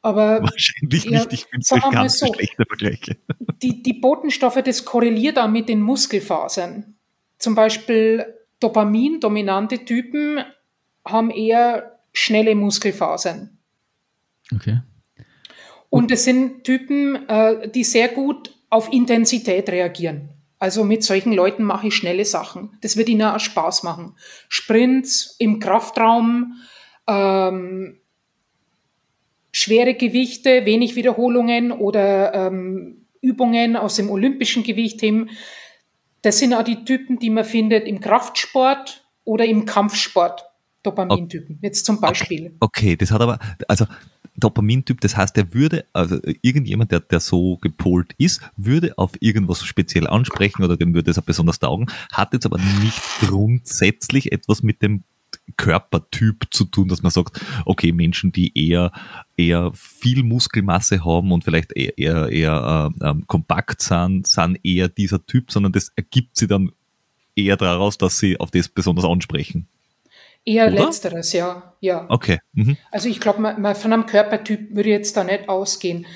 aber 0.00 0.42
Wahrscheinlich 0.42 1.04
ja, 1.04 1.10
nicht. 1.18 1.32
Ich 1.32 1.44
finde 1.46 1.62
es 1.62 1.92
ganz 1.92 2.18
so, 2.18 2.32
schlechte 2.32 2.64
Vergleiche. 2.66 3.16
Die, 3.62 3.82
die 3.82 3.94
Botenstoffe, 3.94 4.62
das 4.62 4.84
korreliert 4.84 5.38
auch 5.38 5.48
mit 5.48 5.68
den 5.68 5.80
Muskelfasern. 5.80 6.94
Zum 7.38 7.54
Beispiel 7.54 8.26
Dopamin, 8.60 9.20
dominante 9.20 9.84
Typen, 9.84 10.44
haben 11.04 11.30
eher 11.30 11.98
schnelle 12.12 12.54
Muskelfasern. 12.54 13.58
Okay. 14.54 14.80
Und 15.90 16.10
es 16.10 16.24
sind 16.24 16.64
Typen, 16.64 17.28
äh, 17.28 17.68
die 17.68 17.84
sehr 17.84 18.08
gut 18.08 18.54
auf 18.70 18.92
Intensität 18.92 19.68
reagieren. 19.68 20.30
Also 20.58 20.82
mit 20.82 21.04
solchen 21.04 21.32
Leuten 21.32 21.62
mache 21.62 21.88
ich 21.88 21.94
schnelle 21.94 22.24
Sachen. 22.24 22.76
Das 22.80 22.96
wird 22.96 23.08
ihnen 23.08 23.22
auch 23.22 23.38
Spaß 23.38 23.82
machen. 23.82 24.16
Sprints 24.48 25.36
im 25.38 25.60
Kraftraum, 25.60 26.54
ähm, 27.06 28.00
schwere 29.52 29.94
Gewichte, 29.94 30.64
wenig 30.64 30.96
Wiederholungen 30.96 31.70
oder 31.70 32.34
ähm, 32.34 33.06
Übungen 33.20 33.76
aus 33.76 33.96
dem 33.96 34.10
olympischen 34.10 34.62
Gewichtheben. 34.62 35.30
Das 36.22 36.38
sind 36.38 36.54
auch 36.54 36.64
die 36.64 36.84
Typen, 36.84 37.18
die 37.18 37.30
man 37.30 37.44
findet 37.44 37.86
im 37.86 38.00
Kraftsport 38.00 39.06
oder 39.24 39.44
im 39.44 39.66
Kampfsport. 39.66 40.44
Dopamintypen, 40.84 41.58
jetzt 41.62 41.84
zum 41.84 42.00
Beispiel. 42.00 42.54
Okay, 42.60 42.96
das 42.96 43.10
hat 43.10 43.20
aber, 43.20 43.38
also 43.68 43.86
Dopamintyp, 44.36 45.00
das 45.00 45.16
heißt, 45.16 45.36
er 45.38 45.54
würde, 45.54 45.86
also 45.92 46.18
irgendjemand, 46.42 46.92
der, 46.92 47.00
der 47.00 47.20
so 47.20 47.56
gepolt 47.58 48.14
ist, 48.18 48.42
würde 48.56 48.96
auf 48.98 49.12
irgendwas 49.20 49.64
speziell 49.64 50.06
ansprechen 50.06 50.62
oder 50.62 50.76
dem 50.76 50.94
würde 50.94 51.10
es 51.10 51.18
auch 51.18 51.24
besonders 51.24 51.58
taugen, 51.58 51.86
hat 52.12 52.32
jetzt 52.32 52.46
aber 52.46 52.58
nicht 52.82 53.00
grundsätzlich 53.20 54.32
etwas 54.32 54.62
mit 54.62 54.82
dem 54.82 55.04
Körpertyp 55.56 56.46
zu 56.50 56.64
tun, 56.64 56.88
dass 56.88 57.02
man 57.02 57.12
sagt, 57.12 57.40
okay, 57.64 57.92
Menschen, 57.92 58.32
die 58.32 58.52
eher, 58.58 58.92
eher 59.36 59.72
viel 59.74 60.22
Muskelmasse 60.22 61.04
haben 61.04 61.32
und 61.32 61.44
vielleicht 61.44 61.72
eher, 61.76 61.96
eher, 61.98 62.28
eher 62.28 62.92
äh, 63.00 63.10
äh, 63.10 63.14
kompakt 63.26 63.82
sind, 63.82 64.26
sind 64.26 64.58
eher 64.62 64.88
dieser 64.88 65.24
Typ, 65.26 65.50
sondern 65.50 65.72
das 65.72 65.92
ergibt 65.96 66.36
sie 66.36 66.46
dann 66.46 66.72
eher 67.36 67.56
daraus, 67.56 67.98
dass 67.98 68.18
sie 68.18 68.38
auf 68.38 68.50
das 68.50 68.68
besonders 68.68 69.04
ansprechen. 69.04 69.66
Eher 70.44 70.66
Oder? 70.66 70.86
letzteres, 70.86 71.32
ja. 71.32 71.74
ja. 71.80 72.06
Okay. 72.08 72.38
Mhm. 72.52 72.76
Also 72.90 73.08
ich 73.08 73.20
glaube, 73.20 73.74
von 73.74 73.92
einem 73.92 74.06
Körpertyp 74.06 74.74
würde 74.74 74.90
ich 74.90 74.94
jetzt 74.94 75.16
da 75.16 75.24
nicht 75.24 75.48
ausgehen. 75.48 76.06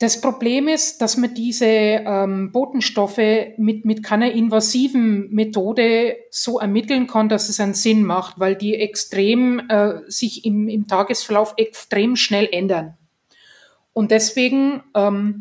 Das 0.00 0.20
Problem 0.20 0.68
ist, 0.68 1.02
dass 1.02 1.16
man 1.16 1.34
diese 1.34 1.66
ähm, 1.66 2.52
Botenstoffe 2.52 3.18
mit, 3.56 3.84
mit 3.84 4.04
keiner 4.04 4.30
invasiven 4.30 5.28
Methode 5.30 6.16
so 6.30 6.60
ermitteln 6.60 7.08
kann, 7.08 7.28
dass 7.28 7.48
es 7.48 7.58
einen 7.58 7.74
Sinn 7.74 8.04
macht, 8.04 8.38
weil 8.38 8.54
die 8.54 8.76
extrem 8.76 9.68
äh, 9.68 10.02
sich 10.06 10.44
im, 10.44 10.68
im 10.68 10.86
Tagesverlauf 10.86 11.54
extrem 11.56 12.14
schnell 12.14 12.48
ändern. 12.52 12.96
Und 13.92 14.12
deswegen 14.12 14.84
ähm, 14.94 15.40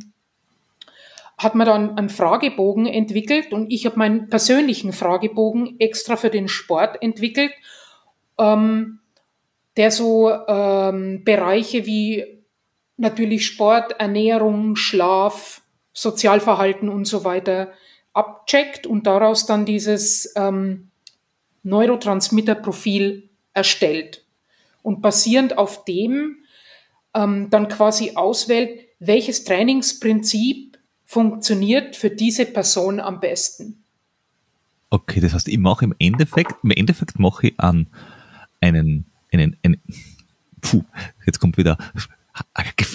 hat 1.38 1.54
man 1.54 1.68
dann 1.68 1.96
einen 1.96 2.10
Fragebogen 2.10 2.88
entwickelt 2.88 3.54
und 3.54 3.72
ich 3.72 3.86
habe 3.86 4.00
meinen 4.00 4.28
persönlichen 4.28 4.92
Fragebogen 4.92 5.80
extra 5.80 6.16
für 6.16 6.32
den 6.32 6.48
Sport 6.48 7.04
entwickelt 7.04 7.52
ähm, 8.38 9.00
der 9.78 9.92
so 9.92 10.32
ähm, 10.48 11.24
Bereiche 11.24 11.86
wie 11.86 12.44
natürlich 12.98 13.46
Sport, 13.46 14.00
Ernährung, 14.00 14.76
Schlaf, 14.76 15.62
Sozialverhalten 15.94 16.90
und 16.90 17.06
so 17.06 17.24
weiter 17.24 17.72
abcheckt 18.14 18.88
und 18.88 19.06
daraus 19.06 19.46
dann 19.46 19.66
dieses 19.66 20.34
ähm, 20.36 20.90
Neurotransmitterprofil 21.64 23.30
erstellt. 23.54 24.26
Und 24.82 25.02
basierend 25.02 25.58
auf 25.58 25.86
dem 25.86 26.38
ähm, 27.14 27.50
dann 27.50 27.68
quasi 27.68 28.14
auswählt, 28.16 28.80
welches 29.00 29.44
Trainingsprinzip 29.44 30.78
funktioniert 31.06 31.96
für 31.96 32.10
diese 32.10 32.46
Person 32.46 33.00
am 33.00 33.20
besten. 33.20 33.84
Okay, 34.90 35.20
das 35.20 35.34
heißt, 35.34 35.48
ich 35.48 35.58
mache 35.58 35.86
im 35.86 35.94
Endeffekt, 36.00 36.56
im 36.64 36.72
Endeffekt 36.72 37.20
mache 37.20 37.48
ich 37.48 37.60
an 37.60 37.88
einen, 38.62 39.06
einen, 39.32 39.58
einen 39.64 39.82
puh, 40.62 40.84
jetzt 41.26 41.40
kommt 41.40 41.58
wieder 41.58 41.78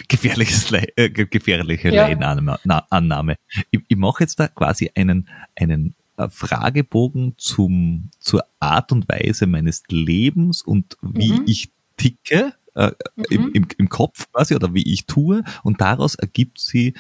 gefährliches, 0.09 0.73
äh, 0.73 1.11
gefährliche 1.11 1.93
ja. 1.93 2.07
Annahme. 2.07 3.37
Ich, 3.71 3.81
ich 3.89 3.97
mache 3.97 4.25
jetzt 4.25 4.39
da 4.39 4.49
quasi 4.49 4.91
einen, 4.95 5.29
einen 5.57 5.95
äh, 6.17 6.29
Fragebogen 6.29 7.35
zum, 7.39 8.11
zur 8.19 8.45
Art 8.61 8.93
und 8.93 9.09
Weise 9.09 9.47
meines 9.47 9.83
Lebens 9.89 10.63
und 10.63 10.97
wie 11.03 11.33
mhm. 11.33 11.45
ich 11.47 11.71
ticke 11.97 12.55
äh, 12.75 12.93
mhm. 13.17 13.25
im, 13.31 13.53
im, 13.53 13.67
im 13.79 13.89
Kopf 13.89 14.31
quasi 14.33 14.55
oder 14.55 14.75
wie 14.75 14.93
ich 14.93 15.07
tue 15.07 15.43
und 15.63 15.81
daraus 15.81 16.15
ergibt 16.15 16.59
sie, 16.59 16.95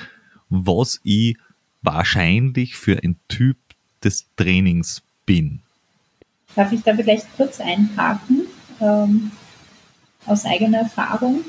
was 0.49 1.01
ich 1.05 1.37
wahrscheinlich 1.83 2.77
für 2.77 3.03
ein 3.03 3.17
Typ 3.29 3.57
des 4.03 4.27
Trainings 4.37 5.03
bin. 5.27 5.61
Darf 6.55 6.73
ich 6.73 6.83
da 6.83 6.95
vielleicht 6.95 7.27
kurz 7.37 7.61
einhaken? 7.61 8.43
Ähm, 8.83 9.31
aus 10.27 10.45
eigener 10.45 10.79
Erfahrung. 10.81 11.41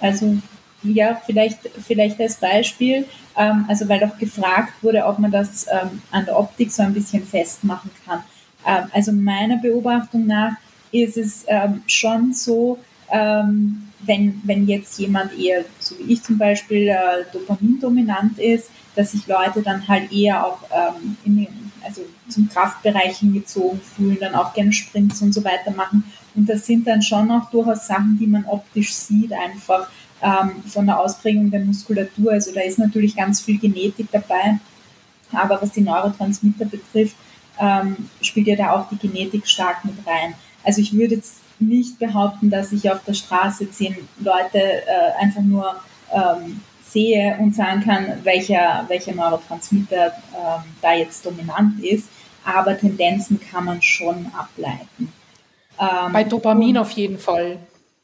Also 0.00 0.36
ja, 0.82 1.20
vielleicht, 1.24 1.60
vielleicht 1.86 2.20
als 2.20 2.36
Beispiel, 2.36 3.06
ähm, 3.36 3.64
also 3.68 3.88
weil 3.88 4.02
auch 4.04 4.18
gefragt 4.18 4.72
wurde, 4.82 5.04
ob 5.06 5.18
man 5.18 5.30
das 5.30 5.66
ähm, 5.70 6.02
an 6.10 6.24
der 6.24 6.38
Optik 6.38 6.72
so 6.72 6.82
ein 6.82 6.94
bisschen 6.94 7.24
festmachen 7.24 7.90
kann. 8.04 8.24
Ähm, 8.66 8.90
also 8.92 9.12
meiner 9.12 9.58
Beobachtung 9.58 10.26
nach 10.26 10.54
ist 10.90 11.16
es 11.16 11.44
ähm, 11.46 11.82
schon 11.86 12.32
so, 12.32 12.78
ähm, 13.10 13.88
wenn, 14.00 14.40
wenn 14.44 14.66
jetzt 14.66 14.98
jemand 14.98 15.38
eher, 15.38 15.64
so 15.78 15.96
wie 15.98 16.14
ich 16.14 16.22
zum 16.22 16.36
Beispiel, 16.36 16.88
äh, 16.88 17.24
dopamindominant 17.32 18.38
ist, 18.38 18.70
dass 18.96 19.12
sich 19.12 19.26
Leute 19.26 19.62
dann 19.62 19.86
halt 19.86 20.12
eher 20.12 20.44
auch 20.44 20.58
ähm, 20.70 21.16
in, 21.24 21.46
also 21.84 22.02
zum 22.28 22.48
Kraftbereich 22.48 23.18
hingezogen 23.18 23.80
fühlen, 23.80 24.18
dann 24.20 24.34
auch 24.34 24.52
gerne 24.52 24.72
Sprints 24.72 25.22
und 25.22 25.32
so 25.32 25.44
weiter 25.44 25.70
machen. 25.70 26.04
Und 26.34 26.48
das 26.48 26.66
sind 26.66 26.86
dann 26.86 27.02
schon 27.02 27.30
auch 27.30 27.50
durchaus 27.50 27.86
Sachen, 27.86 28.18
die 28.18 28.26
man 28.26 28.44
optisch 28.46 28.92
sieht, 28.92 29.32
einfach 29.32 29.88
ähm, 30.22 30.62
von 30.66 30.86
der 30.86 30.98
Ausprägung 30.98 31.50
der 31.50 31.60
Muskulatur. 31.60 32.32
Also 32.32 32.52
da 32.52 32.60
ist 32.60 32.78
natürlich 32.78 33.16
ganz 33.16 33.40
viel 33.40 33.58
Genetik 33.58 34.08
dabei. 34.10 34.58
Aber 35.32 35.60
was 35.60 35.72
die 35.72 35.80
Neurotransmitter 35.80 36.66
betrifft, 36.66 37.16
ähm, 37.58 37.96
spielt 38.20 38.46
ja 38.46 38.56
da 38.56 38.72
auch 38.72 38.88
die 38.88 38.96
Genetik 38.96 39.46
stark 39.46 39.84
mit 39.84 39.94
rein. 40.06 40.34
Also 40.64 40.80
ich 40.80 40.92
würde 40.92 41.16
jetzt 41.16 41.36
nicht 41.58 41.98
behaupten, 41.98 42.50
dass 42.50 42.72
ich 42.72 42.90
auf 42.90 43.02
der 43.04 43.14
Straße 43.14 43.70
zehn 43.70 43.96
Leute 44.18 44.58
äh, 44.58 45.22
einfach 45.22 45.42
nur 45.42 45.76
ähm, 46.12 46.60
sehe 46.84 47.36
und 47.38 47.54
sagen 47.54 47.82
kann, 47.82 48.20
welcher, 48.22 48.84
welcher 48.88 49.14
Neurotransmitter 49.14 50.06
ähm, 50.06 50.62
da 50.80 50.92
jetzt 50.92 51.24
dominant 51.24 51.82
ist. 51.82 52.08
Aber 52.44 52.76
Tendenzen 52.76 53.40
kann 53.40 53.64
man 53.64 53.80
schon 53.80 54.26
ableiten. 54.36 55.12
Ähm, 55.80 56.12
bei 56.12 56.24
Dopamin 56.24 56.76
und, 56.76 56.82
auf 56.82 56.90
jeden 56.92 57.18
Fall. 57.18 57.58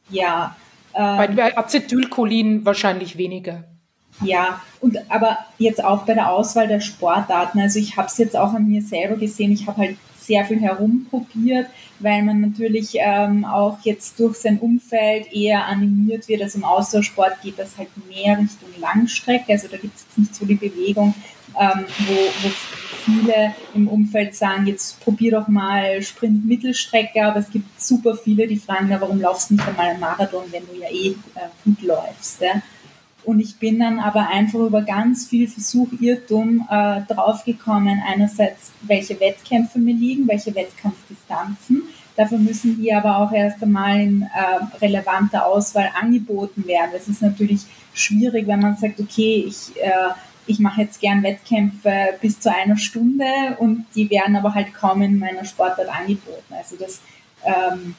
Ja. 0.09 0.55
Ähm, 0.93 1.35
bei 1.35 1.57
Acetylcholin 1.57 2.65
wahrscheinlich 2.65 3.17
weniger. 3.17 3.63
Ja, 4.21 4.61
und 4.81 4.97
aber 5.09 5.37
jetzt 5.57 5.83
auch 5.83 6.05
bei 6.05 6.13
der 6.13 6.31
Auswahl 6.31 6.67
der 6.67 6.81
Sportarten. 6.81 7.59
Also 7.59 7.79
ich 7.79 7.95
habe 7.95 8.07
es 8.07 8.17
jetzt 8.17 8.35
auch 8.35 8.53
an 8.53 8.67
mir 8.67 8.81
selber 8.81 9.15
gesehen. 9.15 9.51
Ich 9.53 9.65
habe 9.65 9.77
halt 9.77 9.97
sehr 10.19 10.45
viel 10.45 10.59
herumprobiert, 10.59 11.67
weil 11.99 12.21
man 12.23 12.41
natürlich 12.41 12.95
ähm, 12.95 13.45
auch 13.45 13.79
jetzt 13.83 14.19
durch 14.19 14.37
sein 14.37 14.59
Umfeld 14.59 15.31
eher 15.33 15.65
animiert 15.65 16.27
wird. 16.27 16.41
Also 16.41 16.59
im 16.59 16.65
Ausdauersport 16.65 17.41
geht 17.41 17.57
das 17.57 17.77
halt 17.77 17.89
mehr 18.07 18.37
Richtung 18.37 18.69
Langstrecke. 18.79 19.53
Also 19.53 19.67
da 19.69 19.77
gibt 19.77 19.95
es 19.95 20.03
jetzt 20.03 20.17
nicht 20.17 20.35
so 20.35 20.45
die 20.45 20.55
Bewegung, 20.55 21.15
ähm, 21.59 21.85
wo, 22.07 22.13
wo 22.13 22.51
viele 23.09 23.53
im 23.73 23.87
Umfeld 23.87 24.35
sagen, 24.35 24.67
jetzt 24.67 24.99
probier 25.01 25.31
doch 25.31 25.47
mal 25.47 26.01
Sprint 26.01 26.45
Mittelstrecke, 26.45 27.23
aber 27.23 27.39
es 27.39 27.49
gibt 27.49 27.81
super 27.81 28.15
viele, 28.15 28.47
die 28.47 28.57
fragen, 28.57 28.89
warum 28.89 29.19
laufst 29.19 29.49
du 29.49 29.55
nicht 29.55 29.67
einmal 29.67 29.89
einen 29.89 29.99
Marathon, 29.99 30.43
wenn 30.51 30.63
du 30.67 30.79
ja 30.79 30.89
eh 30.89 31.09
äh, 31.09 31.49
gut 31.63 31.81
läufst. 31.81 32.41
Und 33.25 33.39
ich 33.39 33.57
bin 33.57 33.79
dann 33.79 33.99
aber 33.99 34.27
einfach 34.27 34.59
über 34.59 34.81
ganz 34.81 35.27
viel 35.27 35.47
Versuch, 35.47 35.87
Irrtum 35.99 36.67
äh, 36.69 37.01
draufgekommen, 37.01 38.01
einerseits, 38.07 38.71
welche 38.81 39.19
Wettkämpfe 39.19 39.77
mir 39.77 39.93
liegen, 39.93 40.27
welche 40.27 40.55
Wettkampfdistanzen. 40.55 41.83
Dafür 42.15 42.37
müssen 42.37 42.81
die 42.81 42.93
aber 42.93 43.17
auch 43.17 43.31
erst 43.31 43.61
einmal 43.63 44.01
in 44.01 44.23
äh, 44.23 44.77
relevanter 44.81 45.45
Auswahl 45.45 45.89
angeboten 45.99 46.65
werden. 46.65 46.89
Das 46.91 47.07
ist 47.07 47.21
natürlich 47.21 47.61
schwierig, 47.93 48.47
wenn 48.47 48.59
man 48.59 48.75
sagt, 48.77 48.99
okay, 48.99 49.45
ich, 49.47 49.75
äh, 49.81 50.09
ich 50.49 50.59
mache 50.59 50.81
jetzt 50.81 50.99
gern 50.99 51.23
Wettkämpfe 51.23 52.17
bis 52.21 52.39
zu 52.39 52.53
einer 52.53 52.77
Stunde 52.77 53.25
und 53.59 53.85
die 53.95 54.09
werden 54.09 54.35
aber 54.35 54.53
halt 54.53 54.73
kaum 54.73 55.01
in 55.01 55.19
meiner 55.19 55.45
Sportart 55.45 55.89
angeboten. 55.89 56.53
Also 56.57 56.75
das 56.75 57.01
ähm, 57.45 57.95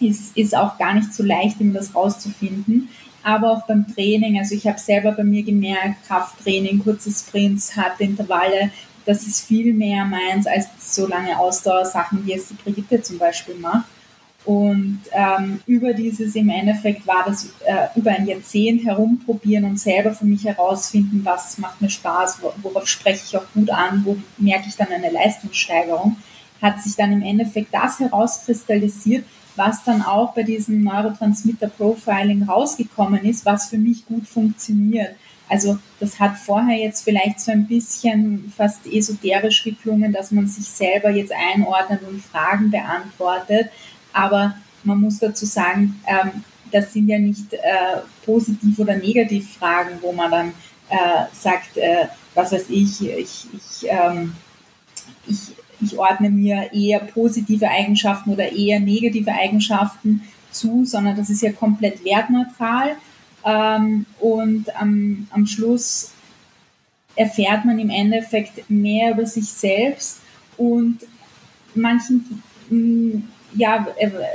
ist, 0.00 0.36
ist 0.36 0.56
auch 0.56 0.78
gar 0.78 0.94
nicht 0.94 1.14
so 1.14 1.22
leicht, 1.22 1.60
um 1.60 1.72
das 1.72 1.94
rauszufinden 1.94 2.88
aber 3.22 3.50
auch 3.50 3.66
beim 3.66 3.92
Training. 3.92 4.38
Also 4.38 4.54
ich 4.54 4.68
habe 4.68 4.78
selber 4.78 5.10
bei 5.10 5.24
mir 5.24 5.42
gemerkt, 5.42 6.06
Krafttraining, 6.06 6.78
kurze 6.78 7.10
Sprints, 7.10 7.76
harte 7.76 8.04
Intervalle, 8.04 8.70
das 9.04 9.26
ist 9.26 9.46
viel 9.46 9.74
mehr 9.74 10.04
meins 10.04 10.46
als 10.46 10.94
so 10.94 11.08
lange 11.08 11.36
Ausdauersachen, 11.38 12.24
wie 12.24 12.34
es 12.34 12.48
die 12.48 12.54
Brigitte 12.54 13.02
zum 13.02 13.18
Beispiel 13.18 13.56
macht. 13.56 13.86
Und 14.46 15.00
ähm, 15.10 15.60
über 15.66 15.92
dieses 15.92 16.36
im 16.36 16.48
Endeffekt 16.48 17.04
war 17.04 17.24
das 17.26 17.46
äh, 17.66 17.88
über 17.96 18.12
ein 18.12 18.28
Jahrzehnt 18.28 18.84
herumprobieren 18.84 19.64
und 19.64 19.80
selber 19.80 20.12
für 20.14 20.24
mich 20.24 20.44
herausfinden, 20.44 21.22
was 21.24 21.58
macht 21.58 21.82
mir 21.82 21.90
Spaß, 21.90 22.38
worauf 22.62 22.86
spreche 22.86 23.24
ich 23.26 23.36
auch 23.36 23.46
gut 23.52 23.70
an, 23.70 24.02
wo 24.04 24.16
merke 24.38 24.68
ich 24.68 24.76
dann 24.76 24.86
eine 24.92 25.10
Leistungssteigerung, 25.10 26.16
hat 26.62 26.80
sich 26.80 26.94
dann 26.94 27.12
im 27.12 27.22
Endeffekt 27.22 27.74
das 27.74 27.98
herauskristallisiert, 27.98 29.24
was 29.56 29.82
dann 29.82 30.02
auch 30.02 30.32
bei 30.32 30.44
diesem 30.44 30.84
Neurotransmitter-Profiling 30.84 32.44
rausgekommen 32.44 33.24
ist, 33.24 33.44
was 33.44 33.68
für 33.68 33.78
mich 33.78 34.06
gut 34.06 34.28
funktioniert. 34.28 35.16
Also 35.48 35.78
das 36.00 36.18
hat 36.20 36.36
vorher 36.36 36.78
jetzt 36.78 37.02
vielleicht 37.02 37.40
so 37.40 37.52
ein 37.52 37.66
bisschen 37.66 38.52
fast 38.56 38.86
esoterisch 38.86 39.64
geklungen, 39.64 40.12
dass 40.12 40.30
man 40.30 40.46
sich 40.46 40.66
selber 40.66 41.10
jetzt 41.10 41.32
einordnet 41.32 42.02
und 42.08 42.22
Fragen 42.22 42.70
beantwortet. 42.70 43.70
Aber 44.16 44.54
man 44.84 45.00
muss 45.00 45.18
dazu 45.18 45.46
sagen, 45.46 46.00
ähm, 46.06 46.44
das 46.72 46.92
sind 46.92 47.08
ja 47.08 47.18
nicht 47.18 47.52
äh, 47.52 48.00
positiv 48.24 48.78
oder 48.78 48.96
negativ 48.96 49.56
Fragen, 49.56 49.98
wo 50.00 50.12
man 50.12 50.30
dann 50.30 50.48
äh, 50.88 51.24
sagt, 51.32 51.76
äh, 51.76 52.06
was 52.34 52.52
weiß 52.52 52.66
ich, 52.70 53.06
ich, 53.06 53.46
ich, 53.52 53.88
ähm, 53.88 54.34
ich 55.26 55.56
ich 55.80 55.98
ordne 55.98 56.30
mir 56.30 56.70
eher 56.72 57.00
positive 57.00 57.68
Eigenschaften 57.68 58.30
oder 58.30 58.50
eher 58.50 58.80
negative 58.80 59.32
Eigenschaften 59.32 60.22
zu, 60.50 60.84
sondern 60.84 61.16
das 61.16 61.30
ist 61.30 61.42
ja 61.42 61.52
komplett 61.52 62.04
wertneutral. 62.04 62.96
Ähm, 63.44 64.06
und 64.18 64.74
am, 64.76 65.26
am 65.30 65.46
Schluss 65.46 66.12
erfährt 67.14 67.64
man 67.64 67.78
im 67.78 67.90
Endeffekt 67.90 68.68
mehr 68.70 69.12
über 69.12 69.26
sich 69.26 69.48
selbst 69.48 70.20
und 70.56 70.98
manchen, 71.74 72.42
ja, 73.54 73.86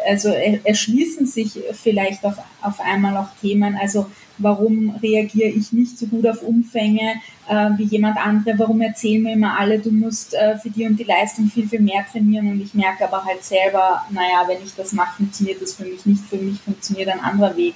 also 0.08 0.30
erschließen 0.30 1.26
sich 1.26 1.60
vielleicht 1.74 2.24
auf, 2.26 2.36
auf 2.62 2.80
einmal 2.80 3.18
auch 3.18 3.30
Themen. 3.42 3.78
Also 3.80 4.08
warum 4.38 4.96
reagiere 5.02 5.50
ich 5.50 5.72
nicht 5.72 5.98
so 5.98 6.08
gut 6.08 6.26
auf 6.28 6.42
Umfänge 6.42 7.16
äh, 7.48 7.70
wie 7.78 7.84
jemand 7.84 8.18
andere, 8.18 8.58
warum 8.58 8.82
erzählen 8.82 9.22
mir 9.22 9.34
immer 9.34 9.60
alle, 9.60 9.80
du 9.80 9.92
musst 9.92 10.34
äh, 10.34 10.58
für 10.58 10.70
die 10.70 10.86
und 10.86 10.98
die 10.98 11.04
Leistung 11.04 11.48
viel, 11.48 11.68
viel 11.68 11.82
mehr 11.82 12.06
trainieren 12.12 12.50
und 12.50 12.62
ich 12.62 12.74
merke 12.74 13.06
aber 13.06 13.24
halt 13.24 13.44
selber, 13.44 14.04
naja, 14.10 14.44
wenn 14.48 14.64
ich 14.64 14.74
das 14.76 14.94
mache, 14.94 15.18
funktioniert 15.18 15.62
das 15.62 15.74
für 15.74 15.86
mich 15.86 16.06
nicht, 16.06 16.24
für 16.24 16.38
mich 16.38 16.60
funktioniert 16.62 17.10
ein 17.10 17.20
anderer 17.20 17.56
Weg. 17.56 17.76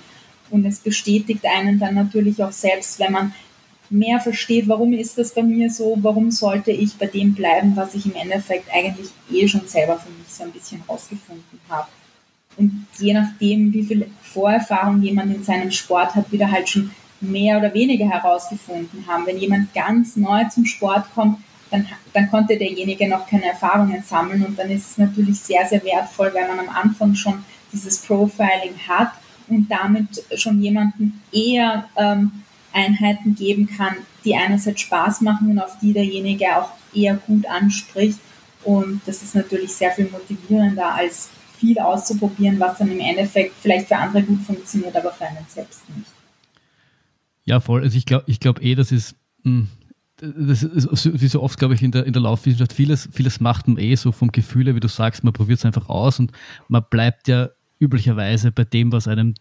Und 0.52 0.66
es 0.66 0.80
bestätigt 0.80 1.44
einen 1.46 1.80
dann 1.80 1.96
natürlich 1.96 2.44
auch 2.44 2.52
selbst, 2.52 3.00
wenn 3.00 3.12
man 3.12 3.34
mehr 3.90 4.20
versteht, 4.20 4.68
warum 4.68 4.94
ist 4.94 5.18
das 5.18 5.34
bei 5.34 5.44
mir 5.44 5.70
so, 5.70 5.98
warum 6.02 6.32
sollte 6.32 6.72
ich 6.72 6.96
bei 6.96 7.06
dem 7.06 7.34
bleiben, 7.34 7.76
was 7.76 7.96
ich 7.96 8.06
im 8.06 8.16
Endeffekt 8.16 8.68
eigentlich 8.74 9.10
eh 9.32 9.48
schon 9.48 9.68
selber 9.68 9.98
für 9.98 10.10
mich 10.10 10.28
so 10.28 10.44
ein 10.44 10.52
bisschen 10.52 10.82
rausgefunden 10.88 11.60
habe. 11.70 11.88
Und 12.58 12.88
je 12.98 13.14
nachdem, 13.14 13.74
wie 13.74 13.84
viel 13.84 14.10
Vorerfahrung 14.22 15.02
jemand 15.02 15.36
in 15.36 15.44
seinem 15.44 15.72
Sport 15.72 16.16
hat, 16.16 16.32
wieder 16.32 16.50
halt 16.50 16.70
schon 16.70 16.92
mehr 17.22 17.58
oder 17.58 17.74
weniger 17.74 18.10
herausgefunden 18.10 19.06
haben. 19.08 19.26
Wenn 19.26 19.38
jemand 19.38 19.74
ganz 19.74 20.16
neu 20.16 20.44
zum 20.46 20.66
Sport 20.66 21.06
kommt, 21.14 21.40
dann, 21.72 21.88
dann 22.14 22.30
konnte 22.30 22.58
derjenige 22.58 23.08
noch 23.08 23.28
keine 23.28 23.46
Erfahrungen 23.46 24.04
sammeln 24.04 24.46
und 24.46 24.58
dann 24.58 24.70
ist 24.70 24.92
es 24.92 24.98
natürlich 24.98 25.40
sehr, 25.40 25.66
sehr 25.66 25.84
wertvoll, 25.84 26.32
weil 26.34 26.48
man 26.48 26.60
am 26.60 26.70
Anfang 26.70 27.16
schon 27.16 27.44
dieses 27.74 28.00
Profiling 28.00 28.76
hat 28.88 29.12
und 29.48 29.70
damit 29.70 30.24
schon 30.36 30.62
jemanden 30.62 31.22
eher 31.32 31.90
ähm, 31.98 32.32
Einheiten 32.76 33.36
geben 33.36 33.68
kann, 33.68 33.96
die 34.24 34.36
einerseits 34.36 34.82
Spaß 34.82 35.22
machen 35.22 35.50
und 35.52 35.60
auf 35.60 35.80
die 35.82 35.94
derjenige 35.94 36.58
auch 36.58 36.70
eher 36.94 37.16
gut 37.16 37.46
anspricht. 37.48 38.20
Und 38.64 39.02
das 39.06 39.24
ist 39.24 39.36
natürlich 39.36 39.72
sehr 39.74 39.92
viel 39.92 40.10
motivierender 40.12 40.94
als 40.94 41.30
viel 41.58 41.80
auszuprobieren, 41.80 42.60
was 42.60 42.78
dann 42.78 42.92
im 42.92 43.00
Endeffekt 43.00 43.54
vielleicht 43.62 43.88
für 43.88 43.98
andere 43.98 44.24
gut 44.24 44.42
funktioniert, 44.42 44.96
aber 44.96 45.12
für 45.12 45.26
einen 45.26 45.46
selbst 45.48 45.88
nicht. 45.96 46.10
Ja, 47.46 47.60
voll. 47.60 47.84
Also 47.84 47.98
ich 47.98 48.06
glaube 48.06 48.26
ich 48.28 48.40
glaub 48.40 48.62
eh, 48.62 48.76
das 48.76 48.92
ist, 48.92 49.16
hm, 49.44 49.68
das 50.18 50.64
ist 50.64 51.22
wie 51.22 51.28
so 51.28 51.42
oft, 51.42 51.60
glaube 51.60 51.76
ich, 51.76 51.84
in 51.84 51.92
der, 51.92 52.06
in 52.06 52.14
der 52.14 52.22
Laufwissenschaft, 52.22 52.74
vieles, 52.74 53.08
vieles 53.12 53.40
macht 53.40 53.68
man 53.68 53.78
eh 53.78 53.96
so 53.96 54.12
vom 54.12 54.32
Gefühl, 54.32 54.74
wie 54.76 54.80
du 54.80 54.88
sagst, 54.88 55.24
man 55.24 55.34
probiert 55.34 55.60
es 55.60 55.66
einfach 55.66 55.90
aus 55.90 56.20
und 56.20 56.32
man 56.68 56.84
bleibt 56.90 57.28
ja 57.28 57.50
üblicherweise 57.80 58.52
bei 58.52 58.64
dem, 58.64 58.92
was 58.92 59.08
einem 59.08 59.36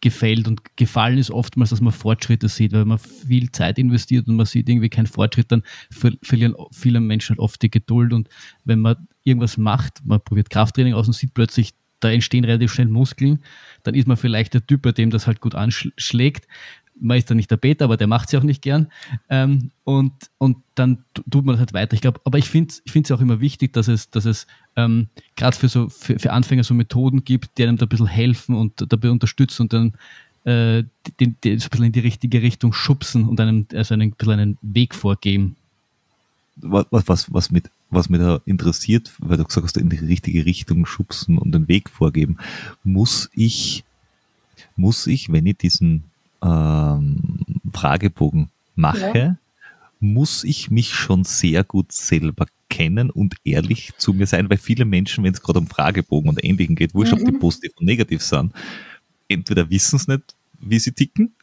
gefällt 0.00 0.48
und 0.48 0.76
gefallen 0.76 1.18
ist 1.18 1.30
oftmals, 1.30 1.70
dass 1.70 1.80
man 1.80 1.92
Fortschritte 1.92 2.48
sieht, 2.48 2.72
weil 2.72 2.84
man 2.84 2.98
viel 2.98 3.50
Zeit 3.50 3.78
investiert 3.78 4.28
und 4.28 4.36
man 4.36 4.46
sieht 4.46 4.68
irgendwie 4.68 4.88
keinen 4.88 5.06
Fortschritt, 5.06 5.52
dann 5.52 5.62
verlieren 5.90 6.54
viele 6.72 7.00
Menschen 7.00 7.34
halt 7.34 7.40
oft 7.40 7.60
die 7.62 7.70
Geduld 7.70 8.12
und 8.12 8.28
wenn 8.64 8.80
man 8.80 9.08
irgendwas 9.24 9.56
macht, 9.56 10.04
man 10.04 10.20
probiert 10.20 10.50
Krafttraining 10.50 10.94
aus 10.94 11.06
und 11.06 11.12
sieht 11.12 11.34
plötzlich, 11.34 11.74
da 12.00 12.10
entstehen 12.10 12.44
relativ 12.44 12.72
schnell 12.72 12.88
Muskeln, 12.88 13.40
dann 13.82 13.94
ist 13.94 14.08
man 14.08 14.16
vielleicht 14.16 14.54
der 14.54 14.66
Typ, 14.66 14.82
bei 14.82 14.92
dem 14.92 15.10
das 15.10 15.26
halt 15.26 15.40
gut 15.40 15.54
anschlägt 15.54 16.46
man 17.00 17.16
ist 17.16 17.30
dann 17.30 17.36
nicht 17.36 17.50
der 17.50 17.56
Beta, 17.56 17.84
aber 17.84 17.96
der 17.96 18.06
macht 18.06 18.26
es 18.26 18.32
ja 18.32 18.38
auch 18.38 18.44
nicht 18.44 18.62
gern. 18.62 18.88
Ähm, 19.28 19.70
und, 19.84 20.12
und 20.38 20.58
dann 20.74 21.04
tut 21.30 21.44
man 21.44 21.58
halt 21.58 21.72
weiter. 21.72 21.94
Ich 21.94 22.00
glaube, 22.00 22.20
aber 22.24 22.38
ich 22.38 22.48
finde 22.48 22.74
ich 22.84 22.94
es 22.94 23.10
auch 23.10 23.20
immer 23.20 23.40
wichtig, 23.40 23.72
dass 23.72 23.88
es, 23.88 24.10
dass 24.10 24.26
es 24.26 24.46
ähm, 24.76 25.08
gerade 25.36 25.56
für 25.56 25.68
so 25.68 25.88
für, 25.88 26.18
für 26.18 26.32
Anfänger 26.32 26.64
so 26.64 26.74
Methoden 26.74 27.24
gibt, 27.24 27.58
die 27.58 27.64
einem 27.64 27.76
da 27.76 27.86
ein 27.86 27.88
bisschen 27.88 28.06
helfen 28.06 28.54
und 28.54 28.72
dabei 28.92 29.10
unterstützen 29.10 29.62
und 29.62 29.72
dann 29.72 29.92
äh, 30.44 30.84
den, 31.20 31.36
den, 31.44 31.60
ein 31.60 31.68
bisschen 31.68 31.84
in 31.84 31.92
die 31.92 32.00
richtige 32.00 32.42
Richtung 32.42 32.72
schubsen 32.72 33.28
und 33.28 33.40
einem, 33.40 33.66
also 33.74 33.94
einen, 33.94 34.10
ein 34.10 34.14
bisschen 34.16 34.40
einen 34.40 34.58
Weg 34.62 34.94
vorgeben. 34.94 35.56
Was, 36.56 36.86
was, 36.90 37.32
was, 37.32 37.50
mit, 37.50 37.70
was 37.90 38.08
mich 38.08 38.20
da 38.20 38.40
interessiert, 38.44 39.12
weil 39.18 39.38
du 39.38 39.44
gesagt 39.44 39.64
hast, 39.64 39.76
in 39.76 39.88
die 39.88 39.96
richtige 39.96 40.44
Richtung 40.44 40.86
schubsen 40.86 41.38
und 41.38 41.52
den 41.52 41.68
Weg 41.68 41.88
vorgeben, 41.88 42.38
muss 42.84 43.30
ich, 43.34 43.84
muss 44.76 45.06
ich, 45.06 45.32
wenn 45.32 45.46
ich 45.46 45.56
diesen 45.56 46.04
ähm, 46.42 47.40
Fragebogen 47.72 48.50
mache, 48.74 49.18
ja. 49.18 49.36
Muss 50.00 50.44
ich 50.44 50.70
mich 50.70 50.94
schon 50.94 51.24
sehr 51.24 51.62
gut 51.62 51.92
selber 51.92 52.46
kennen 52.68 53.10
und 53.10 53.36
ehrlich 53.44 53.92
zu 53.98 54.14
mir 54.14 54.26
sein, 54.26 54.48
weil 54.48 54.56
viele 54.58 54.84
Menschen, 54.84 55.24
wenn 55.24 55.34
es 55.34 55.42
gerade 55.42 55.58
um 55.58 55.66
Fragebogen 55.66 56.30
und 56.30 56.42
Ähnlichem 56.42 56.74
geht, 56.74 56.94
wurscht, 56.94 57.12
mhm. 57.12 57.18
ob 57.18 57.24
die 57.26 57.32
mhm. 57.32 57.40
positiv 57.40 57.72
und 57.76 57.86
negativ 57.86 58.22
sind, 58.22 58.52
entweder 59.28 59.68
wissen 59.68 59.96
es 59.96 60.08
nicht, 60.08 60.34
wie 60.60 60.78
sie 60.78 60.92
ticken, 60.92 61.34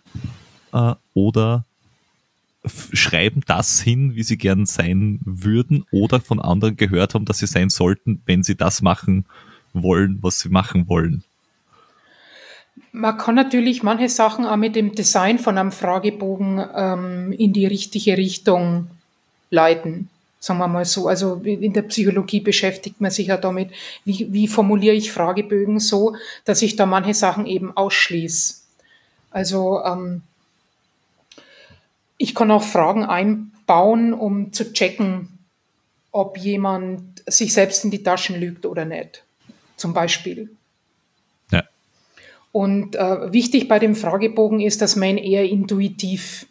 äh, 0.73 0.95
oder 1.13 1.65
schreiben 2.65 3.43
das 3.45 3.81
hin, 3.81 4.15
wie 4.15 4.23
sie 4.23 4.37
gern 4.37 4.65
sein 4.65 5.19
würden, 5.23 5.85
oder 5.91 6.19
von 6.19 6.39
anderen 6.39 6.75
gehört 6.75 7.13
haben, 7.13 7.25
dass 7.25 7.39
sie 7.39 7.47
sein 7.47 7.69
sollten, 7.69 8.21
wenn 8.25 8.43
sie 8.43 8.55
das 8.55 8.81
machen 8.81 9.25
wollen, 9.73 10.17
was 10.21 10.39
sie 10.39 10.49
machen 10.49 10.87
wollen. 10.87 11.23
Man 12.91 13.17
kann 13.17 13.35
natürlich 13.35 13.83
manche 13.83 14.09
Sachen 14.09 14.45
auch 14.45 14.55
mit 14.55 14.75
dem 14.75 14.95
Design 14.95 15.39
von 15.39 15.57
einem 15.57 15.71
Fragebogen 15.71 16.65
ähm, 16.75 17.31
in 17.33 17.53
die 17.53 17.65
richtige 17.65 18.17
Richtung 18.17 18.87
leiten 19.49 20.09
sagen 20.39 20.59
wir 20.59 20.67
mal 20.67 20.85
so. 20.85 21.07
Also 21.07 21.35
in 21.43 21.73
der 21.73 21.83
Psychologie 21.83 22.39
beschäftigt 22.39 23.01
man 23.01 23.11
sich 23.11 23.27
ja 23.27 23.37
damit, 23.37 23.71
wie, 24.05 24.27
wie 24.31 24.47
formuliere 24.47 24.95
ich 24.95 25.11
Fragebögen 25.11 25.79
so, 25.79 26.15
dass 26.45 26.61
ich 26.61 26.75
da 26.75 26.85
manche 26.85 27.13
Sachen 27.13 27.45
eben 27.45 27.75
ausschließe. 27.75 28.55
Also 29.31 29.83
ähm, 29.83 30.21
ich 32.17 32.33
kann 32.33 32.51
auch 32.51 32.63
Fragen 32.63 33.05
einbauen, 33.05 34.13
um 34.13 34.53
zu 34.53 34.73
checken, 34.73 35.39
ob 36.11 36.37
jemand 36.37 37.23
sich 37.27 37.53
selbst 37.53 37.83
in 37.83 37.91
die 37.91 38.03
Taschen 38.03 38.39
lügt 38.39 38.65
oder 38.65 38.85
nicht. 38.85 39.23
Zum 39.75 39.93
Beispiel. 39.93 40.49
Und 42.51 42.95
äh, 42.95 43.31
wichtig 43.31 43.67
bei 43.67 43.79
dem 43.79 43.95
Fragebogen 43.95 44.59
ist, 44.59 44.81
dass 44.81 44.95
man 44.95 45.17
eher 45.17 45.47
intuitiv 45.47 46.47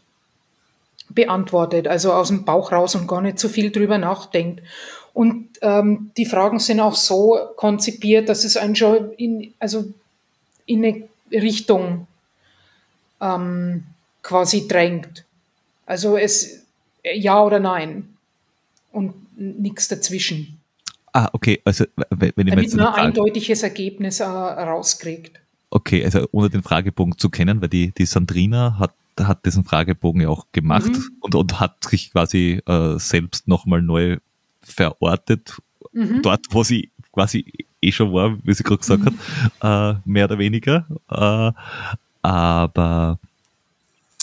beantwortet, 1.09 1.89
also 1.89 2.13
aus 2.13 2.29
dem 2.29 2.45
Bauch 2.45 2.73
raus 2.73 2.95
und 2.95 3.07
gar 3.07 3.23
nicht 3.23 3.39
so 3.39 3.49
viel 3.49 3.71
drüber 3.71 3.99
nachdenkt. 3.99 4.63
Und 5.15 5.49
ähm, 5.63 6.11
die 6.17 6.27
Fragen 6.27 6.59
sind 6.59 6.81
auch 6.81 6.95
so 6.95 7.39
konzipiert, 7.57 8.29
dass 8.29 8.45
es 8.45 8.57
einen 8.57 8.77
schon 8.77 9.13
in, 9.13 9.55
also 9.59 9.87
in 10.67 10.85
eine 10.85 11.09
Richtung 11.33 12.07
ähm, 13.21 13.85
quasi 14.23 14.69
drängt. 14.69 15.25
Also 15.87 16.17
es 16.17 16.65
ja 17.03 17.43
oder 17.43 17.61
nein 17.61 18.17
und 18.93 19.15
nichts 19.37 19.89
dazwischen. 19.89 20.59
Ah, 21.13 21.31
okay. 21.33 21.63
Also 21.65 21.87
wenn 22.11 22.33
ich 22.37 22.51
Damit 22.51 22.75
man 22.75 22.87
ein 22.89 23.07
eindeutiges 23.07 23.63
Ergebnis 23.63 24.21
äh, 24.21 24.25
rauskriegt. 24.25 25.41
Okay, 25.71 26.05
also 26.05 26.29
ohne 26.33 26.49
den 26.49 26.63
Fragebogen 26.63 27.19
zu 27.19 27.29
kennen, 27.29 27.61
weil 27.61 27.69
die, 27.69 27.93
die 27.93 28.07
Sandrina 28.07 28.79
hat 28.79 28.95
hat 29.19 29.47
diesen 29.47 29.65
Fragebogen 29.65 30.21
ja 30.21 30.29
auch 30.29 30.47
gemacht 30.53 30.91
mhm. 30.91 31.17
und, 31.21 31.35
und 31.35 31.59
hat 31.59 31.85
sich 31.85 32.13
quasi 32.13 32.61
äh, 32.67 32.99
selbst 32.99 33.49
nochmal 33.49 33.81
neu 33.81 34.19
verortet, 34.61 35.57
mhm. 35.93 36.21
dort, 36.23 36.45
wo 36.51 36.63
sie 36.63 36.91
quasi 37.13 37.51
eh 37.81 37.93
schon 37.93 38.13
war, 38.13 38.37
wie 38.45 38.53
sie 38.53 38.63
gerade 38.63 38.79
gesagt 38.79 39.05
mhm. 39.05 39.19
hat, 39.61 39.97
äh, 39.97 40.01
mehr 40.05 40.27
oder 40.27 40.39
weniger. 40.39 40.87
Äh, 41.09 41.53
aber 42.23 43.19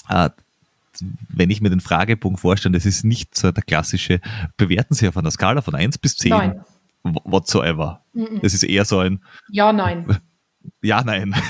äh, 0.09 0.29
wenn 1.29 1.49
ich 1.49 1.61
mir 1.61 1.69
den 1.69 1.81
Fragebogen 1.81 2.37
vorstelle, 2.37 2.73
das 2.73 2.85
ist 2.85 3.03
nicht 3.03 3.35
so 3.35 3.51
der 3.51 3.63
klassische, 3.63 4.21
bewerten 4.57 4.93
Sie 4.93 5.07
auf 5.07 5.17
einer 5.17 5.31
Skala 5.31 5.61
von 5.61 5.73
1 5.73 5.97
bis 5.97 6.17
10 6.17 6.29
nein. 6.29 6.61
whatsoever. 7.03 8.01
Mhm. 8.13 8.41
Das 8.41 8.53
ist 8.53 8.63
eher 8.63 8.85
so 8.85 8.99
ein 8.99 9.21
Ja, 9.49 9.73
nein. 9.73 10.19
Ja, 10.81 11.03
nein. 11.03 11.35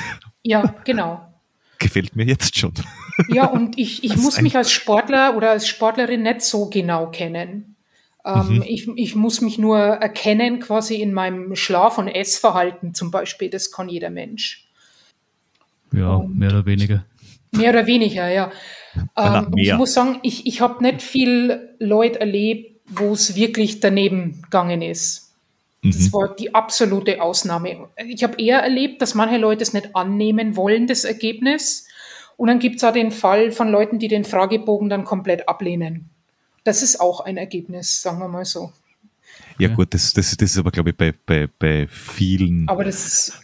Ja, 0.46 0.76
genau 0.84 1.34
gefällt 1.84 2.16
mir 2.16 2.26
jetzt 2.26 2.58
schon. 2.58 2.74
Ja, 3.28 3.46
und 3.46 3.78
ich, 3.78 4.04
ich 4.04 4.18
muss 4.24 4.42
mich 4.42 4.56
als 4.58 4.72
Sportler 4.72 5.36
oder 5.38 5.52
als 5.52 5.68
Sportlerin 5.68 6.24
nicht 6.24 6.42
so 6.42 6.70
genau 6.70 7.12
kennen. 7.12 7.76
Ähm, 8.26 8.56
mhm. 8.56 8.64
ich, 8.66 8.88
ich 8.96 9.16
muss 9.16 9.42
mich 9.42 9.60
nur 9.60 9.78
erkennen 9.78 10.60
quasi 10.60 10.96
in 10.96 11.14
meinem 11.14 11.56
Schlaf- 11.56 11.98
und 11.98 12.08
Essverhalten 12.08 12.94
zum 12.94 13.12
Beispiel. 13.12 13.50
Das 13.50 13.72
kann 13.72 13.90
jeder 13.90 14.10
Mensch. 14.10 14.66
Ja, 15.92 16.16
und 16.16 16.40
mehr 16.40 16.50
oder 16.50 16.66
weniger. 16.66 17.06
Mehr 17.52 17.70
oder 17.72 17.86
weniger, 17.86 18.30
ja. 18.30 18.52
Ähm, 19.18 19.52
ich 19.58 19.74
muss 19.74 19.94
sagen, 19.94 20.20
ich, 20.24 20.48
ich 20.48 20.62
habe 20.62 20.82
nicht 20.82 21.02
viel 21.02 21.76
Leute 21.80 22.20
erlebt, 22.22 22.82
wo 22.88 23.14
es 23.14 23.36
wirklich 23.36 23.80
daneben 23.80 24.42
gegangen 24.42 24.82
ist. 24.82 25.23
Das 25.84 26.00
mhm. 26.00 26.14
war 26.14 26.36
die 26.36 26.56
absolute 26.56 27.22
Ausnahme. 27.22 27.90
Ich 28.08 28.24
habe 28.24 28.42
eher 28.42 28.60
erlebt, 28.60 29.02
dass 29.02 29.16
manche 29.16 29.38
Leute 29.38 29.64
es 29.64 29.74
nicht 29.74 29.96
annehmen 29.96 30.56
wollen, 30.56 30.88
das 30.88 31.04
Ergebnis. 31.04 31.88
Und 32.38 32.48
dann 32.48 32.60
gibt 32.60 32.78
es 32.78 32.84
auch 32.84 32.94
den 32.94 33.12
Fall 33.12 33.52
von 33.52 33.70
Leuten, 33.70 34.00
die 34.00 34.08
den 34.08 34.24
Fragebogen 34.24 34.90
dann 34.90 35.04
komplett 35.04 35.48
ablehnen. 35.50 36.10
Das 36.64 36.82
ist 36.82 37.02
auch 37.02 37.20
ein 37.20 37.36
Ergebnis, 37.36 38.02
sagen 38.02 38.20
wir 38.20 38.30
mal 38.30 38.46
so. 38.46 38.72
Ja, 39.60 39.70
ja. 39.70 39.76
gut, 39.76 39.94
das, 39.94 40.14
das, 40.14 40.36
das 40.38 40.52
ist 40.52 40.58
aber, 40.58 40.72
glaube 40.72 40.92
ich, 40.92 40.98
bei, 40.98 41.14
bei, 41.26 41.50
bei 41.60 41.88
vielen 41.88 42.68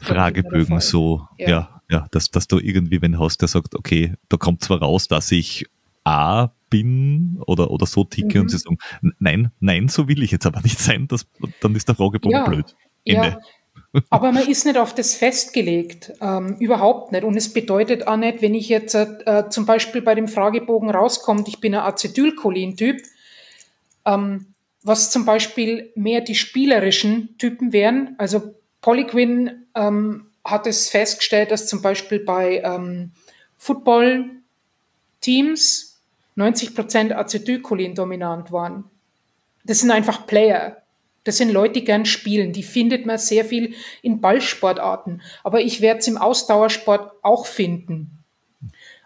Fragebögen 0.01 0.79
so, 0.79 1.27
ja, 1.37 1.49
ja, 1.49 1.81
ja 1.89 2.07
dass, 2.11 2.29
dass 2.31 2.47
du 2.47 2.57
irgendwie, 2.57 3.01
wenn 3.01 3.11
du 3.11 3.19
hast, 3.19 3.41
der 3.41 3.47
sagt, 3.47 3.75
okay, 3.75 4.13
da 4.29 4.37
kommt 4.37 4.63
zwar 4.63 4.79
raus, 4.79 5.07
dass 5.07 5.31
ich 5.31 5.65
A 6.09 6.51
bin 6.69 7.41
oder, 7.45 7.71
oder 7.71 7.85
so 7.85 8.03
ticke 8.03 8.37
mhm. 8.37 8.43
und 8.43 8.49
sie 8.49 8.57
sagen, 8.57 8.77
nein, 9.19 9.51
nein, 9.59 9.87
so 9.87 10.07
will 10.07 10.23
ich 10.23 10.31
jetzt 10.31 10.45
aber 10.45 10.61
nicht 10.61 10.79
sein, 10.79 11.07
das, 11.07 11.27
dann 11.61 11.75
ist 11.75 11.87
der 11.87 11.95
Fragebogen 11.95 12.31
ja, 12.31 12.47
blöd. 12.47 12.75
Ende. 13.05 13.27
Ja. 13.27 13.39
Aber 14.11 14.31
man 14.31 14.47
ist 14.47 14.67
nicht 14.67 14.77
auf 14.77 14.93
das 14.93 15.15
festgelegt, 15.15 16.13
ähm, 16.21 16.57
überhaupt 16.59 17.11
nicht. 17.11 17.23
Und 17.23 17.35
es 17.35 17.51
bedeutet 17.51 18.07
auch 18.07 18.17
nicht, 18.17 18.43
wenn 18.43 18.53
ich 18.53 18.69
jetzt 18.69 18.93
äh, 18.93 19.49
zum 19.49 19.65
Beispiel 19.65 20.03
bei 20.03 20.13
dem 20.13 20.27
Fragebogen 20.27 20.91
rauskommt, 20.91 21.47
ich 21.47 21.59
bin 21.59 21.73
ein 21.73 21.81
Acetylcholin-Typ, 21.81 23.01
ähm, 24.05 24.53
was 24.83 25.09
zum 25.09 25.25
Beispiel 25.25 25.91
mehr 25.95 26.21
die 26.21 26.35
spielerischen 26.35 27.35
Typen 27.39 27.73
wären. 27.73 28.13
Also 28.19 28.53
Polyquin 28.81 29.65
ähm, 29.73 30.27
hat 30.43 30.67
es 30.67 30.89
festgestellt, 30.89 31.49
dass 31.49 31.65
zum 31.65 31.81
Beispiel 31.81 32.19
bei 32.19 32.61
ähm, 32.63 33.13
Football-Teams 33.57 35.88
90 36.39 36.73
Prozent 36.73 37.11
Acetylcholin 37.11 37.95
dominant 37.95 38.51
waren. 38.51 38.85
Das 39.65 39.79
sind 39.79 39.91
einfach 39.91 40.25
Player. 40.25 40.77
Das 41.25 41.35
sind 41.35 41.51
Leute, 41.51 41.73
die 41.73 41.83
gern 41.83 42.05
spielen. 42.05 42.53
Die 42.53 42.63
findet 42.63 43.05
man 43.05 43.17
sehr 43.17 43.43
viel 43.43 43.75
in 44.01 44.21
Ballsportarten. 44.21 45.21
Aber 45.43 45.59
ich 45.59 45.81
werde 45.81 45.99
es 45.99 46.07
im 46.07 46.17
Ausdauersport 46.17 47.11
auch 47.23 47.45
finden. 47.45 48.23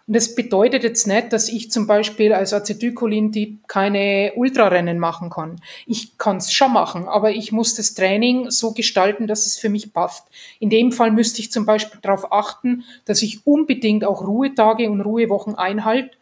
Und 0.06 0.14
das 0.14 0.36
bedeutet 0.36 0.84
jetzt 0.84 1.08
nicht, 1.08 1.32
dass 1.32 1.48
ich 1.48 1.72
zum 1.72 1.88
Beispiel 1.88 2.32
als 2.32 2.52
Acetylcholin-Typ 2.52 3.66
keine 3.66 4.32
Ultrarennen 4.36 5.00
machen 5.00 5.28
kann. 5.28 5.56
Ich 5.86 6.18
kann 6.18 6.36
es 6.36 6.52
schon 6.52 6.72
machen, 6.72 7.08
aber 7.08 7.32
ich 7.32 7.50
muss 7.50 7.74
das 7.74 7.94
Training 7.94 8.50
so 8.50 8.72
gestalten, 8.72 9.26
dass 9.26 9.46
es 9.46 9.58
für 9.58 9.70
mich 9.70 9.92
passt. 9.92 10.28
In 10.60 10.70
dem 10.70 10.92
Fall 10.92 11.10
müsste 11.10 11.40
ich 11.40 11.50
zum 11.50 11.66
Beispiel 11.66 11.98
darauf 12.00 12.32
achten, 12.32 12.84
dass 13.06 13.22
ich 13.22 13.44
unbedingt 13.44 14.04
auch 14.04 14.24
Ruhetage 14.24 14.88
und 14.88 15.00
Ruhewochen 15.00 15.56
einhalte 15.56 16.16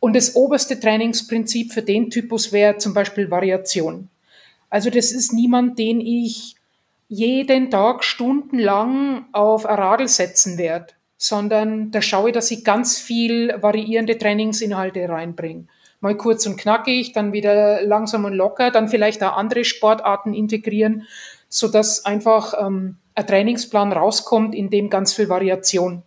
und 0.00 0.16
das 0.16 0.34
oberste 0.34 0.80
Trainingsprinzip 0.80 1.72
für 1.72 1.82
den 1.82 2.10
Typus 2.10 2.52
wäre 2.52 2.78
zum 2.78 2.94
Beispiel 2.94 3.30
Variation. 3.30 4.08
Also 4.70 4.88
das 4.88 5.12
ist 5.12 5.32
niemand, 5.32 5.78
den 5.78 6.00
ich 6.00 6.56
jeden 7.08 7.70
Tag 7.70 8.02
stundenlang 8.04 9.26
auf 9.32 9.66
ein 9.66 9.76
Radl 9.76 10.08
setzen 10.08 10.58
werde, 10.58 10.94
sondern 11.18 11.90
da 11.90 12.00
schaue 12.00 12.30
ich, 12.30 12.34
dass 12.34 12.50
ich 12.50 12.64
ganz 12.64 12.98
viel 12.98 13.54
variierende 13.60 14.16
Trainingsinhalte 14.16 15.08
reinbringe. 15.08 15.66
Mal 16.00 16.16
kurz 16.16 16.46
und 16.46 16.56
knackig, 16.56 17.12
dann 17.12 17.34
wieder 17.34 17.82
langsam 17.82 18.24
und 18.24 18.32
locker, 18.32 18.70
dann 18.70 18.88
vielleicht 18.88 19.22
auch 19.22 19.36
andere 19.36 19.64
Sportarten 19.64 20.32
integrieren, 20.32 21.06
so 21.48 21.68
dass 21.68 22.06
einfach 22.06 22.54
ähm, 22.58 22.96
ein 23.14 23.26
Trainingsplan 23.26 23.92
rauskommt, 23.92 24.54
in 24.54 24.70
dem 24.70 24.88
ganz 24.88 25.12
viel 25.12 25.28
Variation 25.28 26.02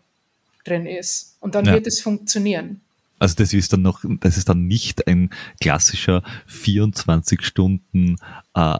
drin 0.63 0.87
ist. 0.87 1.37
Und 1.41 1.53
dann 1.53 1.65
ja. 1.65 1.73
wird 1.73 1.85
es 1.85 2.01
funktionieren. 2.01 2.81
Also 3.23 3.35
das 3.37 3.53
ist 3.53 3.71
dann 3.71 3.83
noch, 3.83 4.01
das 4.19 4.35
ist 4.35 4.49
dann 4.49 4.67
nicht 4.67 5.07
ein 5.07 5.29
klassischer 5.61 6.23
24 6.47 7.41
Stunden 7.41 8.17
äh, 8.53 8.77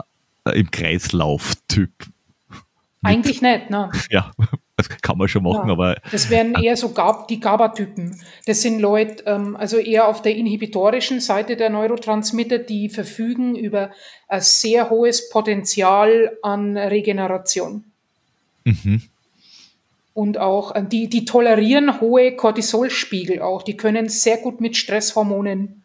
im 0.54 0.70
Kreislauf-Typ. 0.70 1.91
Eigentlich 3.04 3.41
nicht, 3.41 3.70
ne? 3.70 3.89
Ja, 4.10 4.32
das 4.76 4.89
kann 4.89 5.18
man 5.18 5.30
schon 5.30 5.44
machen, 5.44 5.68
ja, 5.70 5.74
aber. 5.74 5.96
Das 6.12 6.30
wären 6.30 6.56
eher 6.56 6.76
so 6.76 6.89
Gab, 6.89 7.30
die 7.30 7.39
GABA-Typen. 7.39 8.20
Das 8.46 8.62
sind 8.62 8.82
Leute, 8.82 9.24
ähm, 9.28 9.56
also 9.56 9.78
eher 9.78 10.10
auf 10.10 10.22
der 10.22 10.36
inhibitorischen 10.36 11.22
Seite 11.22 11.56
der 11.56 11.70
Neurotransmitter, 11.70 12.58
die 12.58 12.89
verfügen 12.89 13.56
über 13.56 13.91
ein 14.28 14.41
sehr 14.41 14.89
hohes 14.89 15.30
Potenzial 15.30 16.38
an 16.41 16.76
Regeneration. 16.76 17.86
Mhm. 18.66 19.04
Und 20.14 20.38
auch 20.38 20.76
äh, 20.76 20.86
die, 20.86 21.09
die 21.09 21.26
tolerieren 21.26 21.99
hohe 21.99 22.36
Cortisolspiegel 22.36 23.41
auch. 23.41 23.64
Die 23.64 23.78
können 23.78 24.09
sehr 24.09 24.38
gut 24.38 24.61
mit 24.61 24.78
Stresshormonen 24.78 25.84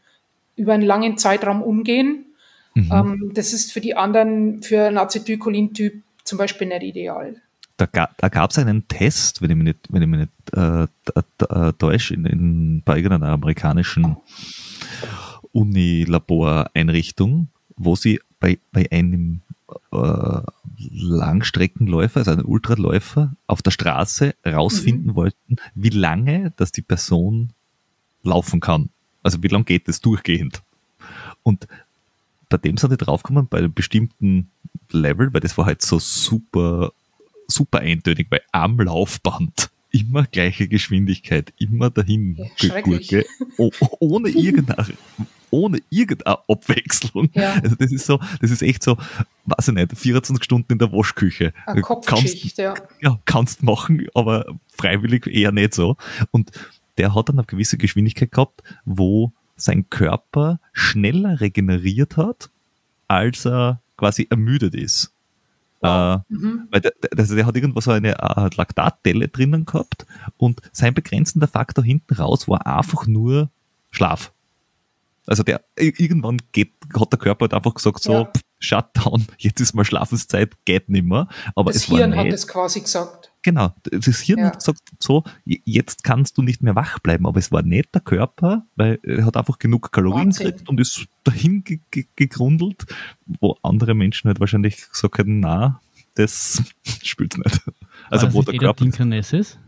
über 0.56 0.74
einen 0.74 0.82
langen 0.82 1.16
Zeitraum 1.18 1.62
umgehen. 1.62 2.26
Mhm. 2.74 2.90
Ähm, 2.92 3.30
das 3.34 3.52
ist 3.52 3.72
für 3.72 3.80
die 3.80 3.96
anderen, 3.96 4.62
für 4.62 4.86
einen 4.86 4.98
Acetylcholin-Typ 4.98 6.02
zum 6.24 6.38
Beispiel 6.38 6.68
nicht 6.68 6.82
ideal. 6.82 7.36
Da, 7.76 7.86
da 7.86 8.28
gab 8.28 8.50
es 8.50 8.58
einen 8.58 8.88
Test, 8.88 9.40
wenn 9.40 9.50
ich 9.50 9.56
mich 9.56 9.64
nicht, 9.64 9.78
wenn 9.90 10.02
ich 10.02 10.08
mich 10.08 10.20
nicht 10.20 10.32
äh, 10.56 10.82
äh 10.82 11.72
täusche, 11.78 12.14
in, 12.14 12.26
in, 12.26 12.82
bei 12.84 12.96
irgendeiner 12.96 13.32
amerikanischen 13.32 14.16
Unilaboreinrichtung, 15.52 17.48
wo 17.76 17.94
sie 17.94 18.20
bei, 18.40 18.58
bei 18.72 18.86
einem 18.90 19.42
äh, 19.92 20.40
Langstreckenläufer, 20.78 22.20
also 22.20 22.30
einen 22.30 22.44
Ultraläufer, 22.44 23.34
auf 23.46 23.62
der 23.62 23.70
Straße 23.70 24.34
rausfinden 24.46 25.08
mhm. 25.08 25.14
wollten, 25.14 25.56
wie 25.74 25.90
lange 25.90 26.52
dass 26.56 26.72
die 26.72 26.82
Person 26.82 27.52
laufen 28.22 28.60
kann. 28.60 28.90
Also 29.22 29.42
wie 29.42 29.48
lange 29.48 29.64
geht 29.64 29.88
es 29.88 30.00
durchgehend. 30.00 30.62
Und 31.42 31.66
bei 32.48 32.56
dem 32.56 32.76
sind 32.76 32.92
die 32.92 32.96
draufgekommen, 32.96 33.48
bei 33.48 33.58
einem 33.58 33.74
bestimmten 33.74 34.50
Level, 34.90 35.32
weil 35.32 35.40
das 35.40 35.58
war 35.58 35.66
halt 35.66 35.82
so 35.82 35.98
super, 35.98 36.92
super 37.46 37.80
eintönig, 37.80 38.30
bei 38.30 38.40
am 38.52 38.78
Laufband 38.78 39.70
immer 39.90 40.24
gleiche 40.24 40.68
Geschwindigkeit, 40.68 41.52
immer 41.58 41.90
dahin 41.90 42.36
ja, 42.58 42.80
Gurke, 42.80 43.24
ohne 43.56 44.28
irgendeine, 44.28 44.86
ohne 45.50 45.78
irgendeine 45.90 46.38
Abwechslung. 46.48 47.30
Ja. 47.32 47.54
Also 47.62 47.74
das 47.76 47.92
ist 47.92 48.06
so, 48.06 48.20
das 48.40 48.50
ist 48.50 48.62
echt 48.62 48.82
so, 48.82 48.96
weiß 49.46 49.68
ich 49.68 49.74
nicht, 49.74 49.96
24 49.96 50.44
Stunden 50.44 50.72
in 50.72 50.78
der 50.78 50.92
Waschküche. 50.92 51.52
Eine 51.66 51.82
kannst, 51.82 52.58
ja. 52.58 52.74
Ja, 53.00 53.18
kannst 53.24 53.62
machen, 53.62 54.06
aber 54.14 54.46
freiwillig 54.76 55.26
eher 55.26 55.52
nicht 55.52 55.74
so. 55.74 55.96
Und 56.30 56.50
der 56.98 57.14
hat 57.14 57.28
dann 57.28 57.38
eine 57.38 57.46
gewisse 57.46 57.78
Geschwindigkeit 57.78 58.32
gehabt, 58.32 58.62
wo 58.84 59.32
sein 59.56 59.88
Körper 59.90 60.60
schneller 60.72 61.40
regeneriert 61.40 62.16
hat, 62.16 62.50
als 63.08 63.44
er 63.46 63.80
quasi 63.96 64.26
ermüdet 64.30 64.74
ist. 64.74 65.12
Wow. 65.80 66.22
Äh, 66.28 66.32
mhm. 66.32 66.68
Weil 66.70 66.80
der, 66.80 66.92
also 67.16 67.34
der 67.34 67.46
hat 67.46 67.56
irgendwo 67.56 67.80
so 67.80 67.92
eine 67.92 68.18
äh, 68.18 68.50
Laktatdelle 68.56 69.28
drinnen 69.28 69.64
gehabt 69.64 70.06
und 70.36 70.60
sein 70.72 70.94
begrenzender 70.94 71.48
Faktor 71.48 71.84
hinten 71.84 72.14
raus 72.14 72.48
war 72.48 72.66
einfach 72.66 73.06
nur 73.06 73.50
Schlaf. 73.90 74.32
Also 75.26 75.42
der 75.42 75.62
irgendwann 75.76 76.38
geht, 76.52 76.72
hat 76.98 77.12
der 77.12 77.18
Körper 77.18 77.44
halt 77.44 77.54
einfach 77.54 77.74
gesagt, 77.74 78.02
so, 78.02 78.12
ja. 78.12 78.32
Shutdown, 78.60 79.26
jetzt 79.36 79.60
ist 79.60 79.74
mal 79.74 79.84
Schlafenszeit, 79.84 80.56
geht 80.64 80.88
nimmer. 80.88 81.28
Aber 81.54 81.70
das 81.70 81.82
es 81.82 81.88
Hirn 81.88 82.12
war 82.12 82.24
hat 82.24 82.32
es 82.32 82.48
quasi 82.48 82.80
gesagt. 82.80 83.27
Genau, 83.42 83.72
das 83.84 84.18
Hirn 84.20 84.40
ja. 84.40 84.46
hat 84.46 84.58
gesagt, 84.58 84.80
so, 84.98 85.22
jetzt 85.44 86.02
kannst 86.02 86.36
du 86.38 86.42
nicht 86.42 86.62
mehr 86.62 86.74
wach 86.74 86.98
bleiben, 86.98 87.26
aber 87.26 87.38
es 87.38 87.52
war 87.52 87.62
nicht 87.62 87.94
der 87.94 88.00
Körper, 88.00 88.66
weil 88.74 88.98
er 89.02 89.24
hat 89.24 89.36
einfach 89.36 89.58
genug 89.58 89.92
Kalorien 89.92 90.30
gekriegt 90.30 90.68
und 90.68 90.80
ist 90.80 91.06
dahin 91.24 91.62
ge 91.62 91.80
ge 91.90 92.06
gegrundelt, 92.16 92.86
wo 93.26 93.56
andere 93.62 93.94
Menschen 93.94 94.28
halt 94.28 94.40
wahrscheinlich 94.40 94.90
gesagt 94.90 95.18
hätten, 95.18 95.40
na, 95.40 95.80
das 96.16 96.62
spielt 97.02 97.38
nicht. 97.38 97.60
Also 98.10 98.26
war 98.26 98.34
wo 98.34 98.42
der 98.42 98.58
Körper. 98.58 98.84
Dinkernesses? 98.84 99.58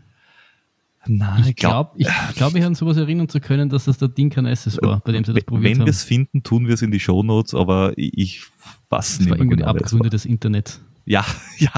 Nein, 1.07 1.45
ich 1.47 1.55
glaube, 1.55 1.91
ich, 1.95 2.07
glaub, 2.35 2.53
ich 2.53 2.63
an 2.63 2.75
sowas 2.75 2.97
erinnern 2.97 3.27
zu 3.27 3.39
können, 3.39 3.69
dass 3.69 3.85
das 3.85 3.97
der 3.97 4.07
Dinkernesses 4.07 4.77
war, 4.81 4.99
bei 4.99 5.13
dem 5.13 5.23
sie 5.23 5.33
das 5.33 5.43
probiert 5.43 5.77
Wenn 5.77 5.85
wir 5.85 5.89
es 5.89 6.03
finden, 6.03 6.43
tun 6.43 6.67
wir 6.67 6.75
es 6.75 6.83
in 6.83 6.91
die 6.91 6.99
Shownotes, 6.99 7.55
aber 7.55 7.93
ich, 7.97 8.15
ich 8.17 8.43
weiß 8.89 9.17
das 9.17 9.19
nicht. 9.19 9.29
War 9.31 9.37
irgendwo 9.37 9.55
genau, 9.55 9.69
Abgründe 9.69 10.11
des 10.11 10.25
Internets. 10.25 10.81
Ja, 11.05 11.25
ja. 11.57 11.71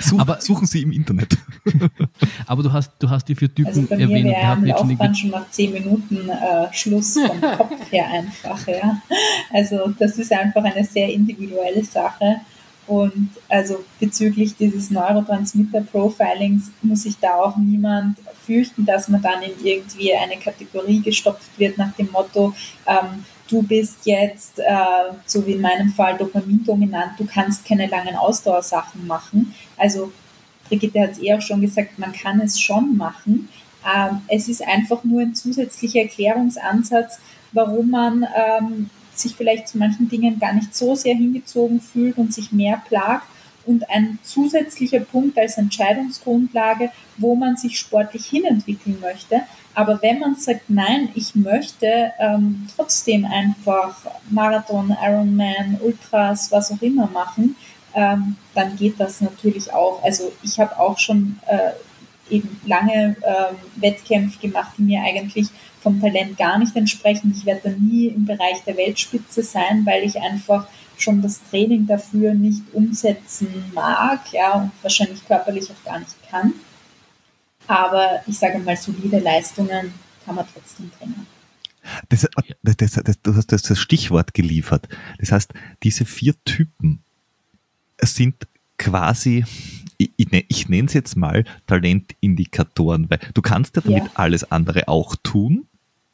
Such, 0.00 0.20
aber, 0.20 0.40
suchen 0.40 0.66
Sie 0.66 0.82
im 0.82 0.92
Internet. 0.92 1.36
aber 2.46 2.62
du 2.62 2.72
hast, 2.72 2.92
du 2.98 3.08
hast 3.08 3.26
die 3.28 3.34
vier 3.34 3.54
Typen 3.54 3.68
also 3.68 3.82
bei 3.82 3.96
erwähnt. 3.96 4.26
Wir 4.26 4.46
haben 4.46 4.64
Laufbahn 4.64 5.14
schon 5.14 5.30
nach 5.30 5.50
zehn 5.50 5.72
Minuten 5.72 6.28
äh, 6.28 6.72
Schluss 6.72 7.14
vom 7.14 7.40
Kopf 7.56 7.90
her 7.90 8.06
einfach. 8.08 8.66
Ja. 8.66 9.00
Also 9.52 9.94
das 9.98 10.18
ist 10.18 10.32
einfach 10.32 10.64
eine 10.64 10.84
sehr 10.84 11.12
individuelle 11.12 11.84
Sache. 11.84 12.40
Und 12.86 13.30
also 13.50 13.84
bezüglich 14.00 14.56
dieses 14.56 14.90
Neurotransmitter-Profilings 14.90 16.70
muss 16.80 17.02
sich 17.02 17.18
da 17.18 17.34
auch 17.34 17.56
niemand 17.58 18.16
fürchten, 18.46 18.86
dass 18.86 19.08
man 19.08 19.20
dann 19.20 19.42
in 19.42 19.52
irgendwie 19.62 20.14
eine 20.14 20.36
Kategorie 20.36 21.00
gestopft 21.00 21.50
wird 21.58 21.76
nach 21.76 21.92
dem 21.96 22.10
Motto, 22.10 22.54
ähm, 22.86 23.24
du 23.48 23.62
bist 23.62 23.98
jetzt, 24.04 24.58
äh, 24.58 24.62
so 25.26 25.44
wie 25.46 25.52
in 25.52 25.60
meinem 25.60 25.90
Fall, 25.90 26.16
dopamindominant, 26.16 27.18
du 27.18 27.26
kannst 27.26 27.64
keine 27.64 27.86
langen 27.86 28.16
Ausdauersachen 28.16 29.06
machen. 29.06 29.54
Also 29.76 30.12
Brigitte 30.68 31.00
hat 31.00 31.12
es 31.12 31.22
eh 31.22 31.34
auch 31.34 31.40
schon 31.40 31.60
gesagt, 31.60 31.98
man 31.98 32.12
kann 32.12 32.40
es 32.40 32.60
schon 32.60 32.96
machen. 32.96 33.48
Ähm, 33.84 34.20
es 34.28 34.48
ist 34.48 34.66
einfach 34.66 35.02
nur 35.04 35.22
ein 35.22 35.34
zusätzlicher 35.34 36.00
Erklärungsansatz, 36.00 37.18
warum 37.52 37.90
man 37.90 38.26
ähm, 38.36 38.90
sich 39.14 39.34
vielleicht 39.34 39.68
zu 39.68 39.78
manchen 39.78 40.08
Dingen 40.08 40.38
gar 40.38 40.52
nicht 40.52 40.74
so 40.74 40.94
sehr 40.94 41.14
hingezogen 41.14 41.80
fühlt 41.80 42.18
und 42.18 42.32
sich 42.32 42.52
mehr 42.52 42.82
plagt. 42.86 43.26
Und 43.64 43.88
ein 43.90 44.18
zusätzlicher 44.22 45.00
Punkt 45.00 45.38
als 45.38 45.58
Entscheidungsgrundlage, 45.58 46.90
wo 47.18 47.34
man 47.34 47.56
sich 47.56 47.78
sportlich 47.78 48.24
hinentwickeln 48.26 48.98
möchte. 49.00 49.42
Aber 49.78 50.02
wenn 50.02 50.18
man 50.18 50.34
sagt, 50.34 50.68
nein, 50.68 51.08
ich 51.14 51.36
möchte 51.36 52.10
ähm, 52.18 52.66
trotzdem 52.74 53.24
einfach 53.24 53.94
Marathon, 54.28 54.92
Ironman, 55.00 55.78
Ultras, 55.80 56.50
was 56.50 56.72
auch 56.72 56.82
immer 56.82 57.06
machen, 57.06 57.54
ähm, 57.94 58.34
dann 58.56 58.74
geht 58.74 58.98
das 58.98 59.20
natürlich 59.20 59.72
auch. 59.72 60.02
Also 60.02 60.32
ich 60.42 60.58
habe 60.58 60.76
auch 60.80 60.98
schon 60.98 61.38
äh, 61.46 61.70
eben 62.28 62.60
lange 62.66 63.14
ähm, 63.22 63.56
Wettkämpfe 63.76 64.40
gemacht, 64.40 64.72
die 64.78 64.82
mir 64.82 65.00
eigentlich 65.00 65.46
vom 65.80 66.00
Talent 66.00 66.36
gar 66.36 66.58
nicht 66.58 66.74
entsprechen. 66.74 67.32
Ich 67.36 67.46
werde 67.46 67.70
da 67.70 67.70
nie 67.78 68.08
im 68.08 68.26
Bereich 68.26 68.64
der 68.66 68.76
Weltspitze 68.76 69.44
sein, 69.44 69.86
weil 69.86 70.02
ich 70.02 70.20
einfach 70.20 70.66
schon 70.96 71.22
das 71.22 71.40
Training 71.50 71.86
dafür 71.86 72.34
nicht 72.34 72.62
umsetzen 72.72 73.70
mag, 73.72 74.32
ja, 74.32 74.54
und 74.54 74.72
wahrscheinlich 74.82 75.24
körperlich 75.24 75.70
auch 75.70 75.84
gar 75.88 76.00
nicht 76.00 76.16
kann. 76.28 76.52
Aber 77.68 78.22
ich 78.26 78.38
sage 78.38 78.58
mal, 78.58 78.76
solide 78.76 79.18
Leistungen 79.20 79.92
kann 80.24 80.34
man 80.34 80.46
trotzdem 80.52 80.90
bringen. 80.98 81.26
Das, 82.08 82.26
das, 82.62 82.92
das, 82.92 83.22
du 83.22 83.34
hast 83.34 83.52
das 83.52 83.78
Stichwort 83.78 84.34
geliefert. 84.34 84.88
Das 85.18 85.32
heißt, 85.32 85.52
diese 85.82 86.04
vier 86.04 86.34
Typen 86.44 87.00
sind 88.02 88.46
quasi, 88.78 89.44
ich, 89.96 90.10
ich 90.16 90.68
nenne 90.68 90.86
es 90.86 90.94
jetzt 90.94 91.16
mal 91.16 91.44
Talentindikatoren, 91.66 93.10
weil 93.10 93.20
du 93.34 93.42
kannst 93.42 93.76
ja 93.76 93.82
damit 93.82 94.04
ja. 94.04 94.10
alles 94.14 94.50
andere 94.50 94.88
auch 94.88 95.16
tun. 95.22 95.66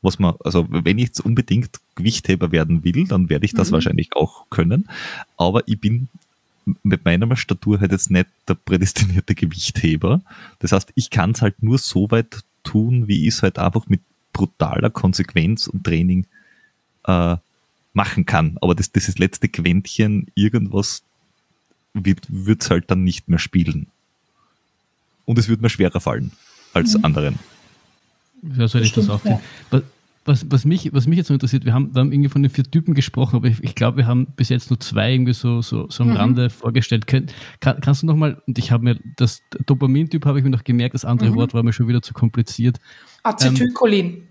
Was 0.03 0.19
man, 0.19 0.35
also 0.45 0.67
wenn 0.69 0.99
ich 0.99 1.07
jetzt 1.07 1.21
unbedingt 1.21 1.81
Gewichtheber 1.95 2.53
werden 2.53 2.85
will, 2.85 3.07
dann 3.07 3.31
werde 3.31 3.47
ich 3.47 3.55
das 3.55 3.71
mhm. 3.71 3.75
wahrscheinlich 3.75 4.11
auch 4.15 4.51
können. 4.51 4.89
Aber 5.39 5.67
ich 5.67 5.81
bin 5.81 6.09
mit 6.83 7.05
meiner 7.05 7.37
Statur 7.37 7.81
halt 7.81 7.93
jetzt 7.93 8.11
nicht 8.11 8.27
der 8.49 8.55
prädestinierte 8.55 9.35
Gewichtheber. 9.35 10.23
Das 10.59 10.73
heißt, 10.73 10.93
ich 10.95 11.11
kann 11.11 11.33
es 11.33 11.43
halt 11.43 11.63
nur 11.63 11.79
so 11.79 12.11
weit 12.11 12.41
tun, 12.63 13.09
wie 13.09 13.27
ich 13.27 13.35
es 13.35 13.43
halt 13.43 13.59
einfach 13.59 13.87
mit 13.89 14.01
brutaler 14.33 14.91
Konsequenz 14.91 15.67
und 15.67 15.85
Training 15.85 16.27
äh, 17.07 17.37
machen 17.93 18.27
kann. 18.27 18.59
Aber 18.61 18.75
das, 18.75 18.91
das 18.91 19.19
letzte 19.19 19.49
Quäntchen, 19.49 20.27
irgendwas 20.35 21.03
wird 21.95 22.27
es 22.63 22.71
halt 22.71 22.91
dann 22.91 23.05
nicht 23.05 23.29
mehr 23.29 23.39
spielen. 23.39 23.87
Und 25.25 25.39
es 25.39 25.49
wird 25.49 25.63
mir 25.63 25.71
schwerer 25.71 26.01
fallen 26.01 26.33
als 26.73 26.97
mhm. 26.99 27.05
anderen. 27.05 27.39
Ja, 28.57 28.69
soll 28.69 28.83
ich 28.83 28.93
das 28.93 29.09
auch. 29.09 29.25
Ja. 29.25 29.41
Was, 30.27 30.51
was, 30.51 30.65
mich, 30.65 30.91
was 30.95 31.07
mich 31.07 31.19
jetzt 31.19 31.29
noch 31.29 31.35
interessiert, 31.35 31.67
wir 31.67 31.75
haben, 31.75 31.95
wir 31.95 32.01
haben 32.01 32.11
irgendwie 32.11 32.31
von 32.31 32.43
den 32.43 32.51
vier 32.51 32.65
Typen 32.65 32.95
gesprochen, 32.95 33.37
aber 33.37 33.49
ich, 33.49 33.63
ich 33.63 33.75
glaube, 33.75 33.99
wir 33.99 34.07
haben 34.07 34.27
bis 34.37 34.49
jetzt 34.49 34.71
nur 34.71 34.81
zwei 34.81 35.13
irgendwie 35.13 35.35
so, 35.35 35.61
so, 35.61 35.89
so 35.91 36.03
am 36.03 36.11
mhm. 36.11 36.17
Rande 36.17 36.51
vorgestellt. 36.51 37.07
Kann, 37.07 37.27
kannst 37.61 38.03
du 38.03 38.07
nochmal, 38.07 38.41
und 38.47 38.59
ich 38.59 38.71
habe 38.71 38.85
mir 38.85 38.99
das 39.17 39.43
Dopamin-Typ 39.67 40.25
habe 40.25 40.39
ich 40.39 40.45
mir 40.45 40.51
noch 40.51 40.65
gemerkt, 40.65 40.95
das 40.95 41.05
andere 41.05 41.31
mhm. 41.31 41.37
Wort 41.37 41.53
war 41.53 41.63
mir 41.63 41.75
schon 41.75 41.89
wieder 41.89 42.01
zu 42.01 42.15
kompliziert. 42.15 42.79
Acetylcholin. 43.23 44.07
Ähm, 44.07 44.23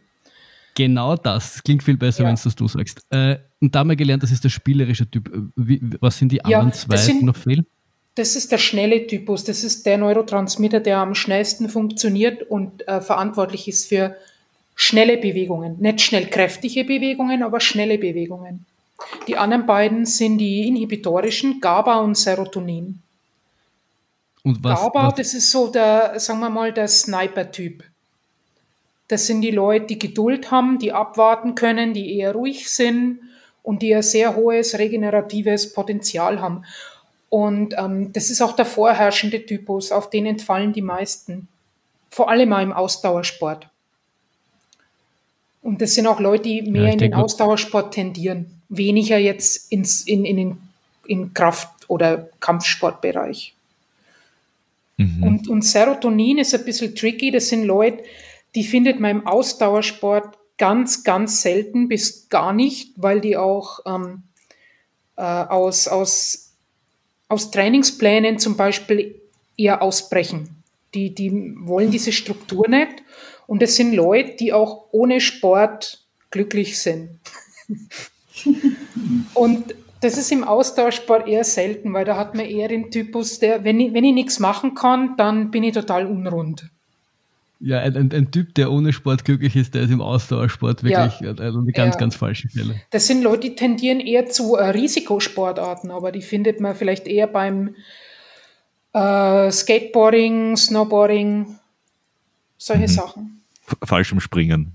genau 0.73 1.15
das. 1.15 1.53
das. 1.53 1.63
Klingt 1.63 1.83
viel 1.83 1.97
besser, 1.97 2.23
ja. 2.23 2.27
wenn 2.27 2.35
es 2.35 2.43
das 2.43 2.55
du 2.55 2.67
sagst. 2.67 3.05
Äh, 3.11 3.37
und 3.61 3.75
da 3.75 3.79
haben 3.79 3.89
wir 3.89 3.95
gelernt, 3.95 4.23
das 4.23 4.31
ist 4.31 4.43
der 4.43 4.49
spielerische 4.49 5.09
Typ. 5.09 5.31
Wie, 5.55 5.79
was 5.99 6.17
sind 6.17 6.31
die 6.31 6.43
anderen 6.43 6.69
ja, 6.69 6.73
zwei, 6.73 6.97
sind, 6.97 7.21
die 7.21 7.25
noch 7.25 7.35
fehlen? 7.35 7.67
Das 8.15 8.35
ist 8.35 8.51
der 8.51 8.57
schnelle 8.57 9.07
Typus. 9.07 9.43
Das 9.43 9.63
ist 9.63 9.85
der 9.85 9.97
Neurotransmitter, 9.97 10.79
der 10.79 10.97
am 10.97 11.15
schnellsten 11.15 11.69
funktioniert 11.69 12.43
und 12.43 12.87
äh, 12.87 13.01
verantwortlich 13.01 13.67
ist 13.67 13.87
für 13.87 14.15
schnelle 14.75 15.17
Bewegungen. 15.17 15.77
Nicht 15.79 16.01
schnell 16.01 16.27
kräftige 16.27 16.83
Bewegungen, 16.83 17.43
aber 17.43 17.59
schnelle 17.59 17.97
Bewegungen. 17.97 18.65
Die 19.27 19.37
anderen 19.37 19.65
beiden 19.65 20.05
sind 20.05 20.37
die 20.37 20.67
inhibitorischen 20.67 21.59
GABA 21.59 21.99
und 21.99 22.15
Serotonin. 22.15 22.99
Und 24.43 24.63
was, 24.63 24.79
GABA, 24.81 25.07
was? 25.07 25.15
das 25.15 25.33
ist 25.33 25.51
so 25.51 25.67
der, 25.67 26.19
sagen 26.19 26.39
wir 26.39 26.49
mal, 26.49 26.73
der 26.73 26.87
Sniper-Typ. 26.87 27.83
Das 29.07 29.27
sind 29.27 29.41
die 29.41 29.51
Leute, 29.51 29.87
die 29.87 29.99
Geduld 29.99 30.51
haben, 30.51 30.79
die 30.79 30.91
abwarten 30.91 31.55
können, 31.55 31.93
die 31.93 32.17
eher 32.17 32.33
ruhig 32.33 32.69
sind 32.69 33.19
und 33.61 33.81
die 33.81 33.93
ein 33.93 34.01
sehr 34.01 34.35
hohes 34.35 34.77
regeneratives 34.77 35.73
Potenzial 35.73 36.41
haben. 36.41 36.63
Und 37.29 37.75
ähm, 37.77 38.13
das 38.13 38.29
ist 38.29 38.41
auch 38.41 38.55
der 38.55 38.65
vorherrschende 38.65 39.45
Typus, 39.45 39.91
auf 39.91 40.09
den 40.09 40.25
entfallen 40.25 40.73
die 40.73 40.81
meisten. 40.81 41.47
vor 42.09 42.29
allem 42.29 42.49
mal 42.49 42.61
im 42.61 42.71
Ausdauersport. 42.71 43.67
Und 45.63 45.81
das 45.81 45.95
sind 45.95 46.07
auch 46.07 46.19
Leute, 46.19 46.43
die 46.43 46.61
mehr 46.61 46.83
ja, 46.83 46.91
in 46.91 46.99
den 46.99 47.13
Ausdauersport 47.13 47.93
tendieren, 47.93 48.61
weniger 48.69 49.17
jetzt 49.17 49.71
ins, 49.71 50.01
in, 50.01 50.25
in 50.25 50.37
den 50.37 50.57
in 51.05 51.33
Kraft- 51.33 51.89
oder 51.89 52.29
Kampfsportbereich. 52.39 53.53
Mhm. 54.97 55.23
Und, 55.23 55.47
und 55.47 55.63
Serotonin 55.63 56.37
ist 56.37 56.53
ein 56.53 56.65
bisschen 56.65 56.95
tricky. 56.95 57.31
Das 57.31 57.49
sind 57.49 57.65
Leute, 57.65 58.03
die 58.55 58.63
findet 58.63 58.99
man 58.99 59.11
im 59.11 59.27
Ausdauersport 59.27 60.37
ganz, 60.57 61.03
ganz 61.03 61.41
selten 61.41 61.87
bis 61.87 62.29
gar 62.29 62.53
nicht, 62.53 62.91
weil 62.95 63.21
die 63.21 63.37
auch 63.37 63.79
ähm, 63.85 64.23
äh, 65.17 65.21
aus, 65.21 65.87
aus, 65.87 66.53
aus 67.27 67.51
Trainingsplänen 67.51 68.39
zum 68.39 68.55
Beispiel 68.55 69.15
eher 69.57 69.81
ausbrechen. 69.81 70.49
Die, 70.93 71.13
die 71.13 71.55
wollen 71.59 71.89
diese 71.89 72.11
Struktur 72.11 72.67
nicht. 72.69 73.02
Und 73.47 73.61
es 73.61 73.75
sind 73.75 73.93
Leute, 73.93 74.35
die 74.39 74.53
auch 74.53 74.85
ohne 74.91 75.21
Sport 75.21 76.03
glücklich 76.31 76.79
sind. 76.79 77.19
und 79.33 79.75
das 80.01 80.17
ist 80.17 80.31
im 80.31 80.43
Austauschsport 80.43 81.27
eher 81.27 81.43
selten, 81.43 81.93
weil 81.93 82.05
da 82.05 82.17
hat 82.17 82.35
man 82.35 82.45
eher 82.45 82.67
den 82.67 82.91
Typus, 82.91 83.39
der, 83.39 83.63
wenn 83.63 83.79
ich, 83.79 83.93
wenn 83.93 84.03
ich 84.03 84.13
nichts 84.13 84.39
machen 84.39 84.75
kann, 84.75 85.15
dann 85.17 85.49
bin 85.49 85.63
ich 85.63 85.73
total 85.73 86.05
unrund. 86.05 86.69
Ja, 87.65 87.79
ein, 87.79 87.95
ein, 87.95 88.11
ein 88.11 88.29
Typ, 88.29 88.53
der 88.55 88.69
ohne 88.69 88.91
Sport 88.91 89.23
glücklich 89.23 89.55
ist, 89.55 89.73
der 89.73 89.83
ist 89.83 89.91
im 89.91 90.01
Ausdauersport 90.01 90.83
wirklich 90.83 91.21
ja. 91.21 91.29
also 91.29 91.59
eine 91.59 91.71
ganz, 91.71 91.95
ja. 91.95 91.99
ganz 91.99 92.15
falsche 92.17 92.49
Fälle. 92.49 92.81
Das 92.89 93.07
sind 93.07 93.23
Leute, 93.23 93.49
die 93.49 93.55
tendieren 93.55 94.01
eher 94.01 94.27
zu 94.27 94.55
äh, 94.55 94.71
Risikosportarten, 94.71 95.89
aber 95.89 96.11
die 96.11 96.21
findet 96.21 96.59
man 96.59 96.75
vielleicht 96.75 97.07
eher 97.07 97.27
beim 97.27 97.75
äh, 98.91 99.49
Skateboarding, 99.49 100.57
Snowboarding, 100.57 101.57
solche 102.57 102.81
mhm. 102.81 102.87
Sachen. 102.87 103.32
Fallschirmspringen. 103.83 104.73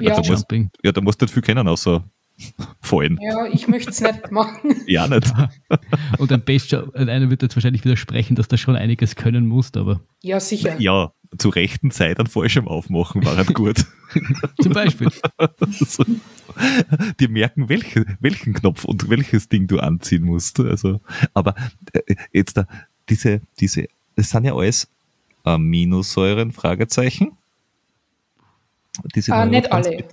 Ja. 0.00 0.16
Also 0.16 0.22
da 0.22 0.30
musst, 0.32 0.46
ja, 0.82 0.92
da 0.92 1.00
musst 1.00 1.20
du 1.20 1.24
nicht 1.24 1.32
viel 1.32 1.42
kennen, 1.42 1.68
außer 1.68 2.04
fallen. 2.80 3.18
Ja, 3.20 3.46
ich 3.46 3.68
möchte 3.68 3.90
es 3.90 4.00
nicht 4.00 4.30
machen. 4.30 4.74
ja, 4.86 5.08
nicht. 5.08 5.32
Und 6.18 6.32
ein 6.32 6.40
Bester, 6.40 6.88
einer 6.94 7.30
wird 7.30 7.42
jetzt 7.42 7.56
wahrscheinlich 7.56 7.84
widersprechen, 7.84 8.36
dass 8.36 8.48
das 8.48 8.60
schon 8.60 8.76
einiges 8.76 9.16
können 9.16 9.46
muss, 9.46 9.74
aber. 9.74 10.00
Ja, 10.22 10.40
sicher. 10.40 10.80
Ja, 10.80 11.12
zur 11.36 11.54
rechten 11.54 11.90
Zeit 11.90 12.18
einen 12.18 12.28
Fallschirm 12.28 12.68
aufmachen 12.68 13.24
war 13.24 13.36
halt 13.36 13.52
gut. 13.54 13.84
Zum 14.62 14.72
Beispiel. 14.72 15.10
so. 15.70 16.04
Die 17.20 17.28
merken, 17.28 17.68
welche, 17.68 18.06
welchen 18.20 18.54
Knopf 18.54 18.84
und 18.84 19.10
welches 19.10 19.48
Ding 19.48 19.66
du 19.66 19.78
anziehen 19.78 20.24
musst. 20.24 20.58
Also, 20.60 21.00
aber 21.34 21.54
äh, 21.92 22.14
jetzt 22.32 22.56
da, 22.56 22.66
diese, 23.10 23.42
diese, 23.60 23.88
das 24.16 24.30
sind 24.30 24.44
ja 24.44 24.54
alles 24.54 24.88
Aminosäuren, 25.44 26.52
Fragezeichen. 26.52 27.32
Diese 29.14 29.34
ah, 29.34 29.46
nicht 29.46 29.72
alle. 29.72 30.04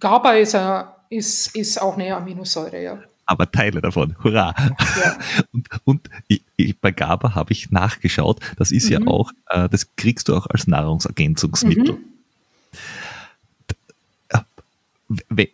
GABA 0.00 0.32
ist 0.34 0.54
ein 0.54 0.84
ist, 1.10 1.56
ist 1.56 1.80
auch 1.80 1.96
eine 1.96 2.14
Aminosäure, 2.14 2.82
ja. 2.82 3.02
Aber 3.26 3.50
Teile 3.50 3.80
davon, 3.80 4.14
hurra! 4.22 4.54
Ja. 5.02 5.18
Und, 5.52 5.68
und 5.84 6.10
ich, 6.28 6.42
ich, 6.56 6.78
bei 6.78 6.92
GABA 6.92 7.34
habe 7.34 7.52
ich 7.52 7.70
nachgeschaut, 7.70 8.40
das 8.56 8.70
ist 8.70 8.86
mhm. 8.86 8.92
ja 8.92 9.06
auch, 9.06 9.32
äh, 9.50 9.68
das 9.68 9.94
kriegst 9.96 10.28
du 10.28 10.36
auch 10.36 10.46
als 10.46 10.66
Nahrungsergänzungsmittel. 10.66 11.94
Mhm. 11.94 11.98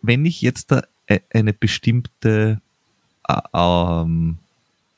Wenn 0.01 0.25
ich 0.25 0.41
jetzt 0.41 0.71
da 0.71 0.83
e, 1.07 1.19
eine 1.33 1.53
bestimmte 1.53 2.61
äh, 3.27 3.41
ähm, 3.53 4.37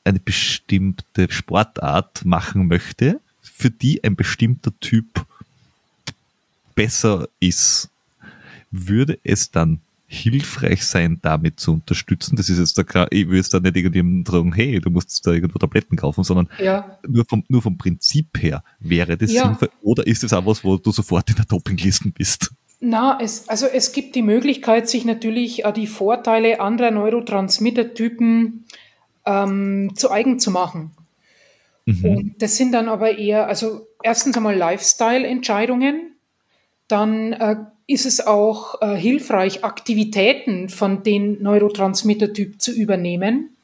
eine 0.04 0.20
bestimmte 0.20 1.30
Sportart 1.30 2.24
machen 2.24 2.66
möchte, 2.66 3.20
für 3.42 3.70
die 3.70 4.02
ein 4.04 4.16
bestimmter 4.16 4.72
Typ 4.80 5.26
besser 6.78 7.28
ist, 7.40 7.90
würde 8.70 9.18
es 9.24 9.50
dann 9.50 9.80
hilfreich 10.06 10.84
sein, 10.86 11.18
damit 11.22 11.58
zu 11.58 11.72
unterstützen. 11.72 12.36
Das 12.36 12.48
ist 12.48 12.60
jetzt 12.60 12.78
da, 12.78 13.06
ich 13.10 13.28
will 13.28 13.36
jetzt 13.36 13.52
da 13.52 13.58
nicht 13.58 13.76
irgendwie 13.76 14.30
sagen, 14.30 14.54
hey, 14.54 14.80
du 14.80 14.88
musst 14.88 15.26
da 15.26 15.32
irgendwo 15.32 15.58
Tabletten 15.58 15.96
kaufen, 15.96 16.22
sondern 16.22 16.48
ja. 16.62 16.96
nur, 17.06 17.24
vom, 17.24 17.42
nur 17.48 17.62
vom 17.62 17.76
Prinzip 17.76 18.40
her 18.40 18.62
wäre 18.78 19.16
das 19.16 19.32
ja. 19.32 19.42
sinnvoll. 19.42 19.70
Oder 19.82 20.06
ist 20.06 20.22
es 20.22 20.32
auch 20.32 20.46
was, 20.46 20.62
wo 20.62 20.76
du 20.76 20.92
sofort 20.92 21.28
in 21.30 21.34
der 21.34 21.46
Dopinglisten 21.46 22.12
bist? 22.12 22.52
Na, 22.78 23.18
es, 23.20 23.48
also 23.48 23.66
es 23.66 23.90
gibt 23.90 24.14
die 24.14 24.22
Möglichkeit, 24.22 24.88
sich 24.88 25.04
natürlich 25.04 25.64
die 25.74 25.88
Vorteile 25.88 26.60
anderer 26.60 26.92
Neurotransmittertypen 26.92 28.66
ähm, 29.26 29.90
zu 29.96 30.12
eigen 30.12 30.38
zu 30.38 30.52
machen. 30.52 30.92
Mhm. 31.86 32.04
Und 32.04 32.34
das 32.38 32.56
sind 32.56 32.70
dann 32.70 32.88
aber 32.88 33.18
eher, 33.18 33.48
also 33.48 33.88
erstens 34.04 34.36
einmal 34.36 34.54
Lifestyle-Entscheidungen, 34.54 36.14
dann 36.88 37.32
äh, 37.34 37.56
ist 37.86 38.06
es 38.06 38.26
auch 38.26 38.80
äh, 38.82 38.96
hilfreich, 38.96 39.64
Aktivitäten 39.64 40.68
von 40.68 41.02
den 41.02 41.42
Neurotransmittertyp 41.42 42.60
zu 42.60 42.72
übernehmen, 42.72 43.56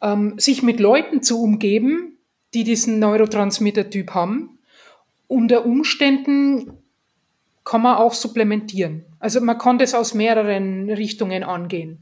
ähm, 0.00 0.38
sich 0.38 0.62
mit 0.62 0.80
Leuten 0.80 1.22
zu 1.22 1.42
umgeben, 1.42 2.18
die 2.54 2.64
diesen 2.64 2.98
Neurotransmittertyp 2.98 4.12
haben. 4.12 4.58
Unter 5.26 5.66
Umständen 5.66 6.72
kann 7.64 7.82
man 7.82 7.96
auch 7.96 8.14
supplementieren. 8.14 9.04
Also 9.20 9.40
man 9.40 9.58
kann 9.58 9.78
das 9.78 9.94
aus 9.94 10.14
mehreren 10.14 10.90
Richtungen 10.90 11.42
angehen. 11.42 11.98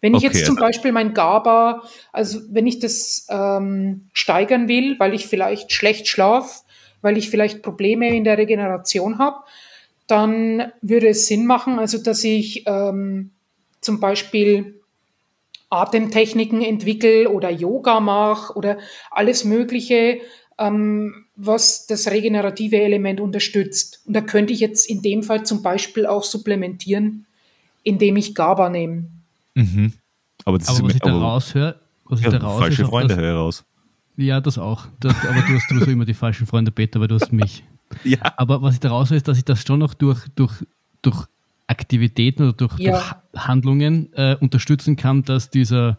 Wenn 0.00 0.14
ich 0.14 0.24
okay. 0.24 0.36
jetzt 0.36 0.46
zum 0.46 0.56
Beispiel 0.56 0.92
mein 0.92 1.14
GABA, 1.14 1.82
also 2.12 2.40
wenn 2.50 2.66
ich 2.66 2.78
das 2.78 3.26
ähm, 3.30 4.08
steigern 4.12 4.68
will, 4.68 4.98
weil 4.98 5.14
ich 5.14 5.26
vielleicht 5.26 5.72
schlecht 5.72 6.08
schlafe, 6.08 6.63
weil 7.04 7.18
ich 7.18 7.30
vielleicht 7.30 7.62
Probleme 7.62 8.14
in 8.16 8.24
der 8.24 8.38
Regeneration 8.38 9.18
habe, 9.18 9.44
dann 10.06 10.72
würde 10.82 11.08
es 11.08 11.26
Sinn 11.26 11.46
machen, 11.46 11.78
also 11.78 11.98
dass 11.98 12.24
ich 12.24 12.64
ähm, 12.66 13.30
zum 13.80 14.00
Beispiel 14.00 14.80
Atemtechniken 15.70 16.62
entwickle 16.62 17.30
oder 17.30 17.50
Yoga 17.50 18.00
mache 18.00 18.54
oder 18.54 18.78
alles 19.10 19.44
Mögliche, 19.44 20.18
ähm, 20.58 21.26
was 21.36 21.86
das 21.86 22.10
regenerative 22.10 22.80
Element 22.80 23.20
unterstützt. 23.20 24.00
Und 24.06 24.14
da 24.14 24.20
könnte 24.20 24.52
ich 24.52 24.60
jetzt 24.60 24.88
in 24.88 25.02
dem 25.02 25.22
Fall 25.22 25.44
zum 25.44 25.62
Beispiel 25.62 26.06
auch 26.06 26.24
supplementieren, 26.24 27.26
indem 27.82 28.16
ich 28.16 28.34
GABA 28.34 28.70
nehme. 28.70 29.06
Mhm. 29.54 29.92
Aber, 30.44 30.58
das 30.58 30.68
aber 30.68 30.78
ist 30.78 30.84
was 30.84 30.94
ich 30.94 31.00
da 31.00 31.12
raushöre, 31.12 31.80
was 32.04 32.20
ich 32.20 32.26
ja, 32.26 32.32
da 32.32 32.38
raus 32.38 32.60
falsche 32.60 32.84
Freunde 32.84 33.16
höre 33.16 33.36
raus. 33.36 33.64
Ja, 34.16 34.40
das 34.40 34.58
auch. 34.58 34.86
Das, 35.00 35.14
aber 35.26 35.40
du 35.40 35.54
hast 35.54 35.68
sowieso 35.68 35.90
immer 35.90 36.04
die 36.04 36.14
falschen 36.14 36.46
Freunde, 36.46 36.70
Peter, 36.70 37.00
weil 37.00 37.08
du 37.08 37.16
hast 37.16 37.32
mich. 37.32 37.64
Ja. 38.02 38.18
Aber 38.38 38.60
was 38.60 38.74
ich 38.74 38.80
daraus 38.80 39.10
höre, 39.10 39.18
ist, 39.18 39.28
dass 39.28 39.38
ich 39.38 39.44
das 39.44 39.62
schon 39.62 39.78
noch 39.78 39.94
durch, 39.94 40.26
durch, 40.34 40.64
durch 41.02 41.26
Aktivitäten 41.68 42.42
oder 42.42 42.52
durch, 42.52 42.78
ja. 42.78 42.92
durch 42.92 43.46
Handlungen 43.46 44.12
äh, 44.14 44.36
unterstützen 44.40 44.96
kann, 44.96 45.22
dass 45.22 45.50
dieser 45.50 45.98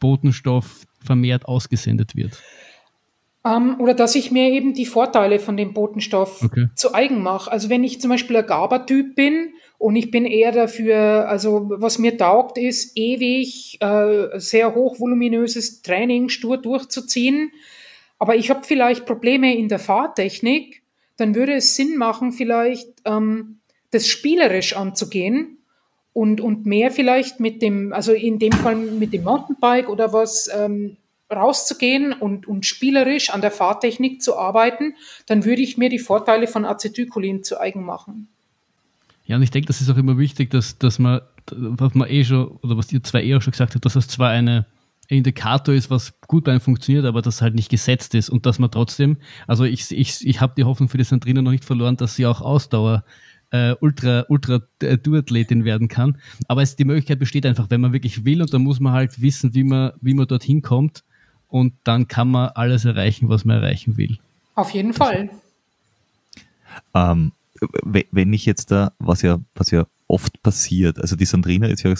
Botenstoff 0.00 0.86
vermehrt 1.00 1.46
ausgesendet 1.46 2.16
wird. 2.16 2.40
Um, 3.42 3.52
ähm, 3.52 3.80
oder 3.80 3.92
dass 3.92 4.14
ich 4.14 4.30
mir 4.30 4.50
eben 4.50 4.72
die 4.72 4.86
Vorteile 4.86 5.38
von 5.38 5.56
dem 5.56 5.74
Botenstoff 5.74 6.42
okay. 6.42 6.68
zu 6.74 6.94
eigen 6.94 7.22
mache. 7.22 7.52
Also 7.52 7.68
wenn 7.68 7.84
ich 7.84 8.00
zum 8.00 8.10
Beispiel 8.10 8.36
ein 8.36 8.46
GABA-Typ 8.46 9.14
bin 9.14 9.53
und 9.78 9.96
ich 9.96 10.10
bin 10.10 10.24
eher 10.24 10.52
dafür, 10.52 11.28
also 11.28 11.66
was 11.68 11.98
mir 11.98 12.16
taugt, 12.16 12.58
ist 12.58 12.96
ewig 12.96 13.78
äh, 13.80 14.38
sehr 14.38 14.74
hochvoluminöses 14.74 15.82
Training 15.82 16.28
stur 16.28 16.56
durchzuziehen. 16.56 17.50
Aber 18.18 18.36
ich 18.36 18.50
habe 18.50 18.64
vielleicht 18.64 19.04
Probleme 19.04 19.56
in 19.56 19.68
der 19.68 19.78
Fahrtechnik 19.78 20.84
dann 21.16 21.34
würde 21.34 21.54
es 21.54 21.76
Sinn 21.76 21.96
machen, 21.96 22.32
vielleicht 22.32 22.88
ähm, 23.04 23.60
das 23.90 24.08
spielerisch 24.08 24.76
anzugehen 24.76 25.58
und, 26.12 26.40
und 26.40 26.66
mehr 26.66 26.90
vielleicht 26.90 27.40
mit 27.40 27.62
dem, 27.62 27.92
also 27.92 28.12
in 28.12 28.38
dem 28.38 28.52
Fall 28.52 28.76
mit 28.76 29.12
dem 29.12 29.24
Mountainbike 29.24 29.88
oder 29.88 30.12
was, 30.12 30.50
ähm, 30.54 30.96
rauszugehen 31.32 32.12
und, 32.12 32.46
und 32.46 32.66
spielerisch 32.66 33.30
an 33.30 33.40
der 33.40 33.50
Fahrtechnik 33.50 34.22
zu 34.22 34.36
arbeiten, 34.36 34.94
dann 35.26 35.44
würde 35.44 35.62
ich 35.62 35.78
mir 35.78 35.88
die 35.88 35.98
Vorteile 35.98 36.46
von 36.46 36.64
Acetylcholin 36.64 37.42
zu 37.42 37.58
eigen 37.58 37.82
machen. 37.82 38.28
Ja, 39.26 39.36
und 39.36 39.42
ich 39.42 39.50
denke, 39.50 39.66
das 39.66 39.80
ist 39.80 39.90
auch 39.90 39.96
immer 39.96 40.18
wichtig, 40.18 40.50
dass, 40.50 40.78
dass 40.78 40.98
man, 40.98 41.20
was 41.50 41.94
man 41.94 42.08
eh 42.08 42.24
schon, 42.24 42.46
oder 42.62 42.76
was 42.76 42.92
ihr 42.92 43.02
zwei 43.02 43.24
eh 43.24 43.34
auch 43.34 43.42
schon 43.42 43.52
gesagt 43.52 43.74
habt, 43.74 43.84
dass 43.84 43.94
das 43.94 44.08
zwar 44.08 44.30
eine 44.30 44.66
Indikator 45.08 45.74
ist, 45.74 45.90
was 45.90 46.18
gut 46.26 46.44
bei 46.44 46.52
einem 46.52 46.60
funktioniert, 46.60 47.04
aber 47.04 47.22
das 47.22 47.42
halt 47.42 47.54
nicht 47.54 47.70
gesetzt 47.70 48.14
ist 48.14 48.30
und 48.30 48.46
dass 48.46 48.58
man 48.58 48.70
trotzdem, 48.70 49.18
also 49.46 49.64
ich, 49.64 49.90
ich, 49.90 50.26
ich 50.26 50.40
habe 50.40 50.54
die 50.56 50.64
Hoffnung 50.64 50.88
für 50.88 50.98
die 50.98 51.04
Sandrina 51.04 51.42
noch 51.42 51.50
nicht 51.50 51.64
verloren, 51.64 51.96
dass 51.96 52.16
sie 52.16 52.26
auch 52.26 52.40
Ausdauer 52.40 53.04
äh, 53.50 53.74
Ultra, 53.80 54.24
Ultra 54.28 54.60
äh, 54.80 54.98
Duathletin 54.98 55.64
werden 55.64 55.88
kann. 55.88 56.18
Aber 56.48 56.62
es, 56.62 56.76
die 56.76 56.84
Möglichkeit 56.84 57.18
besteht 57.18 57.46
einfach, 57.46 57.70
wenn 57.70 57.80
man 57.80 57.92
wirklich 57.92 58.24
will 58.24 58.42
und 58.42 58.52
dann 58.52 58.62
muss 58.62 58.80
man 58.80 58.92
halt 58.92 59.20
wissen, 59.20 59.54
wie 59.54 59.64
man, 59.64 59.92
wie 60.00 60.14
man 60.14 60.26
dorthin 60.26 60.62
kommt 60.62 61.04
und 61.48 61.74
dann 61.84 62.08
kann 62.08 62.28
man 62.28 62.48
alles 62.50 62.84
erreichen, 62.84 63.28
was 63.28 63.44
man 63.44 63.62
erreichen 63.62 63.96
will. 63.96 64.18
Auf 64.54 64.70
jeden 64.70 64.92
Fall. 64.92 65.30
Ähm, 66.94 67.32
wenn 67.82 68.32
ich 68.32 68.46
jetzt 68.46 68.70
da, 68.70 68.92
was 68.98 69.22
ja, 69.22 69.40
was 69.54 69.70
ja 69.70 69.86
oft 70.06 70.42
passiert, 70.42 70.98
also 70.98 71.16
die 71.16 71.24
Sandrina 71.24 71.66
ist 71.66 71.82
ja 71.82 71.94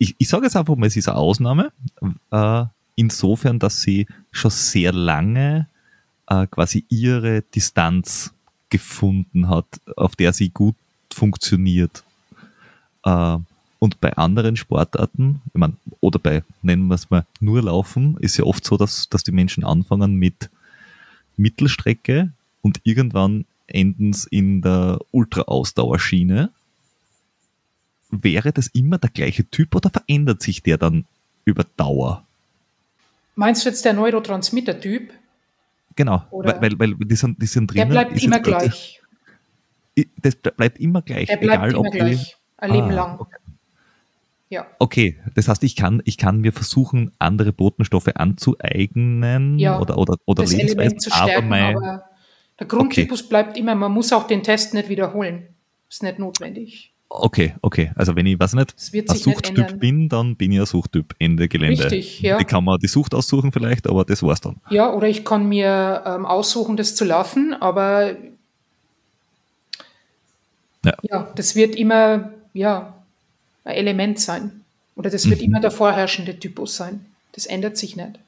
ich, 0.00 0.14
ich 0.16 0.28
sage 0.28 0.46
jetzt 0.46 0.56
einfach 0.56 0.76
mal, 0.76 0.86
es 0.86 0.96
ist 0.96 1.08
eine 1.08 1.18
Ausnahme, 1.18 1.72
äh, 2.30 2.64
insofern, 2.96 3.58
dass 3.58 3.82
sie 3.82 4.06
schon 4.32 4.50
sehr 4.50 4.92
lange 4.92 5.68
äh, 6.26 6.46
quasi 6.46 6.86
ihre 6.88 7.42
Distanz 7.42 8.32
gefunden 8.70 9.48
hat, 9.48 9.66
auf 9.96 10.16
der 10.16 10.32
sie 10.32 10.48
gut 10.48 10.74
funktioniert. 11.12 12.02
Äh, 13.04 13.36
und 13.78 14.00
bei 14.00 14.16
anderen 14.16 14.56
Sportarten, 14.56 15.42
ich 15.52 15.60
meine, 15.60 15.74
oder 16.00 16.18
bei, 16.18 16.42
nennen 16.62 16.88
wir 16.88 16.94
es 16.94 17.10
mal, 17.10 17.26
nur 17.40 17.62
Laufen, 17.62 18.16
ist 18.20 18.38
ja 18.38 18.44
oft 18.44 18.64
so, 18.64 18.78
dass, 18.78 19.08
dass 19.10 19.22
die 19.22 19.32
Menschen 19.32 19.64
anfangen 19.64 20.14
mit 20.14 20.48
Mittelstrecke 21.36 22.30
und 22.62 22.80
irgendwann 22.84 23.44
enden 23.74 24.10
es 24.10 24.24
in 24.26 24.62
der 24.62 24.98
Ultra-Ausdauerschiene. 25.10 26.50
Wäre 28.10 28.52
das 28.52 28.66
immer 28.68 28.98
der 28.98 29.10
gleiche 29.10 29.44
Typ 29.48 29.74
oder 29.74 29.90
verändert 29.90 30.42
sich 30.42 30.62
der 30.62 30.78
dann 30.78 31.06
über 31.44 31.64
Dauer? 31.76 32.26
Meinst 33.36 33.64
du 33.64 33.68
jetzt 33.68 33.84
der 33.84 33.92
Neurotransmitter-Typ? 33.92 35.12
Genau, 35.96 36.22
Oder 36.30 36.60
weil, 36.60 36.78
weil, 36.78 36.98
weil 36.98 37.06
die, 37.06 37.16
sind, 37.16 37.40
die 37.42 37.46
sind 37.46 37.70
drinnen. 37.70 37.90
Der 37.90 38.04
bleibt 38.04 38.22
immer 38.22 38.40
gleich. 38.40 39.02
Das 40.16 40.34
bleibt 40.36 40.78
immer 40.78 41.02
gleich. 41.02 41.26
Der 41.26 41.36
bleibt 41.36 41.64
egal, 41.64 41.74
immer 41.74 41.90
gleich. 41.90 42.36
Ein 42.56 42.72
Leben 42.72 42.90
ah, 42.90 42.94
lang. 42.94 43.20
Okay. 43.20 43.36
Ja. 44.50 44.66
Okay, 44.80 45.16
das 45.34 45.46
heißt, 45.46 45.62
ich 45.62 45.76
kann, 45.76 46.02
ich 46.04 46.16
kann 46.16 46.40
mir 46.40 46.52
versuchen, 46.52 47.12
andere 47.20 47.52
Botenstoffe 47.52 48.10
anzueignen 48.14 49.60
ja, 49.60 49.78
oder, 49.78 49.96
oder, 49.96 50.16
oder 50.26 50.44
Lebensweisen, 50.44 51.12
aber, 51.12 51.40
mein, 51.42 51.76
aber 51.76 52.04
der 52.60 52.66
Grundtypus 52.66 53.20
okay. 53.20 53.28
bleibt 53.28 53.56
immer, 53.56 53.74
man 53.74 53.90
muss 53.90 54.12
auch 54.12 54.26
den 54.26 54.42
Test 54.42 54.74
nicht 54.74 54.88
wiederholen. 54.88 55.48
Ist 55.88 56.02
nicht 56.02 56.18
notwendig. 56.18 56.92
Okay, 57.08 57.54
okay. 57.62 57.90
Also 57.96 58.14
wenn 58.14 58.26
ich, 58.26 58.38
weiß 58.38 58.54
nicht, 58.54 58.74
ein 58.94 59.16
Suchttyp 59.16 59.80
bin, 59.80 60.08
dann 60.08 60.36
bin 60.36 60.52
ich 60.52 60.60
ein 60.60 60.66
Suchttyp. 60.66 61.16
Ende 61.18 61.48
Gelände. 61.48 61.82
Richtig, 61.82 62.20
ja. 62.20 62.38
Ich 62.38 62.46
kann 62.46 62.62
mir 62.62 62.78
die 62.78 62.86
Sucht 62.86 63.14
aussuchen 63.14 63.50
vielleicht, 63.50 63.88
aber 63.88 64.04
das 64.04 64.22
war's 64.22 64.40
dann. 64.40 64.60
Ja, 64.70 64.92
oder 64.92 65.08
ich 65.08 65.24
kann 65.24 65.48
mir 65.48 66.04
ähm, 66.06 66.24
aussuchen, 66.24 66.76
das 66.76 66.94
zu 66.94 67.04
lassen, 67.04 67.52
aber 67.54 68.14
ja. 70.84 70.94
ja, 71.02 71.32
das 71.34 71.56
wird 71.56 71.74
immer, 71.74 72.30
ja, 72.54 72.94
ein 73.64 73.74
Element 73.74 74.20
sein. 74.20 74.60
Oder 74.94 75.10
das 75.10 75.28
wird 75.28 75.40
mhm. 75.40 75.46
immer 75.46 75.60
der 75.60 75.72
vorherrschende 75.72 76.38
Typus 76.38 76.76
sein. 76.76 77.06
Das 77.32 77.46
ändert 77.46 77.76
sich 77.76 77.96
nicht. 77.96 78.20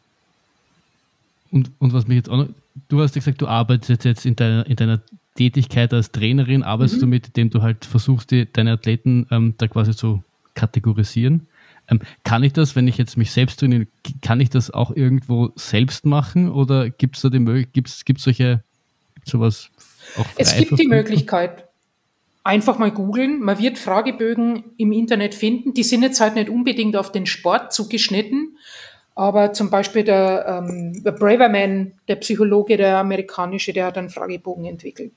Und, 1.53 1.71
und 1.79 1.93
was 1.93 2.09
mich 2.09 2.17
jetzt 2.17 2.29
auch 2.29 2.37
noch, 2.37 2.49
du 2.89 3.01
hast 3.01 3.15
gesagt, 3.15 3.41
du 3.41 3.47
arbeitest 3.47 4.05
jetzt 4.05 4.27
in 4.27 4.37
deiner, 4.37 4.67
in 4.67 4.77
deiner 4.77 5.03
Tätigkeit 5.37 5.93
als 5.95 6.13
Trainerin 6.13 6.63
arbeitest 6.63 6.97
mhm. 6.97 7.01
du 7.01 7.07
mit, 7.07 7.27
indem 7.29 7.51
du 7.51 7.63
halt 7.63 7.85
versuchst, 7.85 8.31
die, 8.31 8.51
deine 8.53 8.73
Athleten 8.73 9.27
ähm, 9.31 9.55
da 9.57 9.67
quasi 9.67 9.97
zu 9.97 10.23
kategorisieren. 10.55 11.49
Ähm, 11.89 12.01
kann 12.25 12.43
ich 12.45 12.53
das, 12.53 12.77
wenn 12.77 12.87
ich 12.87 12.99
jetzt 12.99 13.17
mich 13.17 13.31
selbst 13.31 13.61
trainiere, 13.61 13.87
kann 14.21 14.41
ich 14.41 14.51
das 14.51 14.71
auch 14.71 14.95
irgendwo 14.95 15.51
selbst 15.57 16.05
machen 16.05 16.51
oder 16.51 16.91
gibt 16.91 17.17
es 17.17 17.23
da 17.23 17.29
die 17.29 17.39
Möglichkeit, 17.39 18.05
gibt 18.05 18.19
es 18.19 18.25
solche, 18.25 18.63
sowas 19.25 19.71
auch 20.17 20.27
Es 20.37 20.57
gibt 20.57 20.79
die 20.79 20.87
Möglichkeit. 20.87 21.67
Einfach 22.45 22.79
mal 22.79 22.91
googeln. 22.91 23.41
Man 23.41 23.59
wird 23.59 23.79
Fragebögen 23.79 24.65
im 24.77 24.91
Internet 24.91 25.35
finden. 25.35 25.75
Die 25.75 25.85
sind 25.85 26.03
jetzt 26.03 26.21
halt 26.21 26.35
nicht 26.35 26.49
unbedingt 26.49 26.97
auf 26.97 27.13
den 27.13 27.25
Sport 27.27 27.73
zugeschnitten, 27.73 28.52
aber 29.15 29.53
zum 29.53 29.71
Beispiel 29.71 30.05
der, 30.05 30.47
ähm, 30.47 31.03
der 31.03 31.13
Braverman, 31.13 31.93
der 32.09 32.17
Psychologe, 32.17 32.77
der 32.77 32.99
amerikanische, 32.99 33.73
der 33.73 33.87
hat 33.87 33.99
einen 33.99 34.11
Fragebogen 34.11 34.65
entwickelt. 34.65 35.13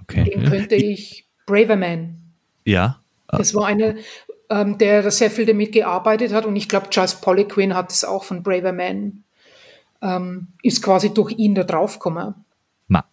Okay. 0.00 0.24
Den 0.24 0.44
könnte 0.44 0.74
ich 0.74 1.26
Braverman. 1.46 2.16
Ja. 2.64 2.98
Das 3.28 3.54
war 3.54 3.66
einer, 3.66 3.94
ähm, 4.50 4.78
der 4.78 5.10
sehr 5.10 5.30
viel 5.30 5.46
damit 5.46 5.72
gearbeitet 5.72 6.32
hat 6.32 6.44
und 6.44 6.56
ich 6.56 6.68
glaube, 6.68 6.90
Charles 6.90 7.14
Poliquin 7.14 7.74
hat 7.74 7.90
es 7.90 8.04
auch 8.04 8.24
von 8.24 8.42
Braverman, 8.42 9.24
ähm, 10.02 10.48
ist 10.62 10.82
quasi 10.82 11.14
durch 11.14 11.32
ihn 11.38 11.54
da 11.54 11.64
draufgekommen. 11.64 12.34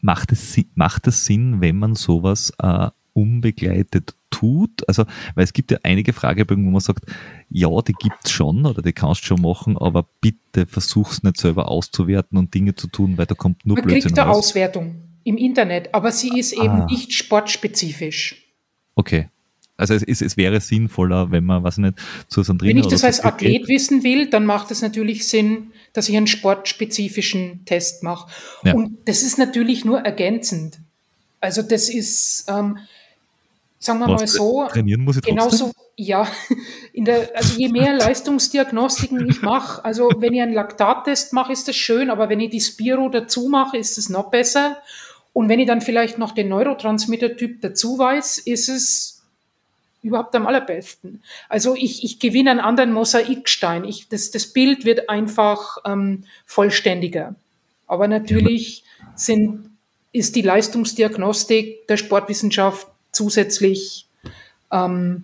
Macht 0.02 0.34
es, 0.34 0.60
macht 0.76 1.08
es 1.08 1.26
Sinn, 1.26 1.62
wenn 1.62 1.78
man 1.78 1.96
sowas 1.96 2.52
äh, 2.62 2.90
unbegleitet 3.14 4.16
tut? 4.30 4.88
Also, 4.88 5.06
weil 5.36 5.44
es 5.44 5.54
gibt 5.54 5.72
ja 5.72 5.80
einige 5.84 6.14
Fragebögen, 6.14 6.66
wo 6.66 6.70
man 6.70 6.82
sagt, 6.82 7.06
ja, 7.50 7.70
die 7.82 7.94
gibt 7.94 8.26
es 8.26 8.32
schon 8.32 8.66
oder 8.66 8.82
die 8.82 8.94
kannst 8.94 9.24
du 9.24 9.28
schon 9.28 9.42
machen, 9.42 9.78
aber 9.78 10.08
bitte 10.22 10.66
versuch 10.66 11.12
es 11.12 11.24
nicht 11.24 11.38
selber 11.38 11.70
auszuwerten 11.70 12.38
und 12.38 12.54
Dinge 12.54 12.76
zu 12.76 12.88
tun, 12.88 13.18
weil 13.18 13.26
da 13.26 13.36
kommt 13.36 13.66
nur 13.66 13.78
man 13.78 13.86
Blödsinn 13.86 14.10
kriegt 14.10 14.20
eine 14.20 14.30
raus. 14.30 14.50
Auswertung 14.50 14.96
im 15.24 15.38
Internet, 15.38 15.94
aber 15.94 16.12
sie 16.12 16.40
ist 16.40 16.54
eben 16.54 16.82
ah. 16.82 16.86
nicht 16.86 17.14
sportspezifisch. 17.14 18.48
Okay. 18.96 19.30
Also 19.80 19.94
es, 19.94 20.04
ist, 20.04 20.22
es 20.22 20.36
wäre 20.36 20.60
sinnvoller, 20.60 21.32
wenn 21.32 21.46
man, 21.46 21.64
was 21.64 21.78
nicht, 21.78 21.98
zu 22.28 22.44
Trainer 22.44 22.62
Wenn 22.64 22.78
ich 22.78 22.88
das 22.88 23.06
als 23.06 23.22
Athlet 23.22 23.60
geht. 23.60 23.68
wissen 23.70 24.04
will, 24.04 24.30
dann 24.30 24.46
macht 24.46 24.72
es 24.72 24.82
natürlich 24.82 25.26
Sinn, 25.26 25.72
dass 25.94 26.10
ich 26.10 26.18
einen 26.18 26.28
sportspezifischen 26.28 27.64
Test 27.64 28.04
mache. 28.04 28.30
Ja. 28.66 28.74
Und 28.74 28.98
das 29.06 29.24
ist 29.24 29.38
natürlich 29.38 29.86
nur 29.86 30.00
ergänzend. 30.02 30.80
Also 31.40 31.62
das 31.62 31.88
ist, 31.88 32.46
ähm, 32.50 32.78
sagen 33.80 34.00
wir 34.00 34.08
mal 34.08 34.28
so, 34.28 34.68
trainieren 34.68 35.02
muss 35.02 35.18
ich 35.18 35.24
genauso, 35.24 35.72
ja, 35.96 36.28
der, 36.94 37.32
also 37.36 37.58
je 37.58 37.70
mehr 37.70 37.94
Leistungsdiagnostiken 37.94 39.28
ich 39.30 39.42
mache, 39.42 39.84
also 39.84 40.12
wenn 40.18 40.34
ich 40.34 40.42
einen 40.42 40.54
Laktattest 40.54 41.34
mache, 41.34 41.54
ist 41.54 41.68
das 41.68 41.76
schön, 41.76 42.10
aber 42.10 42.30
wenn 42.30 42.42
ich 42.42 42.52
die 42.52 42.62
Spiro 42.62 43.10
dazu 43.10 43.48
mache, 43.48 43.78
ist 43.78 43.98
es 43.98 44.10
noch 44.10 44.30
besser. 44.30 44.78
Und 45.32 45.48
wenn 45.48 45.60
ich 45.60 45.68
dann 45.68 45.82
vielleicht 45.82 46.18
noch 46.18 46.34
den 46.34 46.50
Neurotransmitter-Typ 46.50 47.62
dazu 47.62 47.98
weiß, 47.98 48.40
ist 48.40 48.68
es 48.68 49.22
überhaupt 50.02 50.36
am 50.36 50.48
allerbesten. 50.48 51.24
Also 51.48 51.76
ich, 51.76 52.04
ich 52.04 52.20
gewinne 52.20 52.52
einen 52.52 52.60
anderen 52.60 52.92
Mosaikstein. 52.92 53.84
Ich, 53.84 54.10
das, 54.10 54.32
das 54.32 54.48
Bild 54.48 54.86
wird 54.86 55.10
einfach 55.10 55.78
ähm, 55.86 56.26
vollständiger. 56.46 57.36
Aber 57.88 58.08
natürlich 58.08 58.84
sind, 59.16 59.70
ist 60.12 60.36
die 60.36 60.42
Leistungsdiagnostik 60.42 61.88
der 61.88 61.98
Sportwissenschaft 61.98 62.88
zusätzlich 63.12 64.06
ähm, 64.72 65.24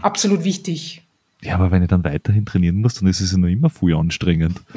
absolut 0.00 0.44
wichtig. 0.44 1.02
Ja, 1.42 1.54
aber 1.54 1.70
wenn 1.70 1.82
ich 1.82 1.88
dann 1.88 2.04
weiterhin 2.04 2.46
trainieren 2.46 2.76
muss, 2.76 2.94
dann 2.94 3.08
ist 3.08 3.20
es 3.20 3.32
ja 3.32 3.38
noch 3.38 3.48
immer 3.48 3.70
viel 3.70 3.94
anstrengend. 3.94 4.60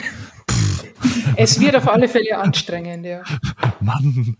Es 1.36 1.60
wird 1.62 1.76
auf 1.76 1.88
alle 1.88 2.10
Fälle 2.10 2.38
anstrengend, 2.38 3.06
ja. 3.06 3.24
Mann. 3.80 4.36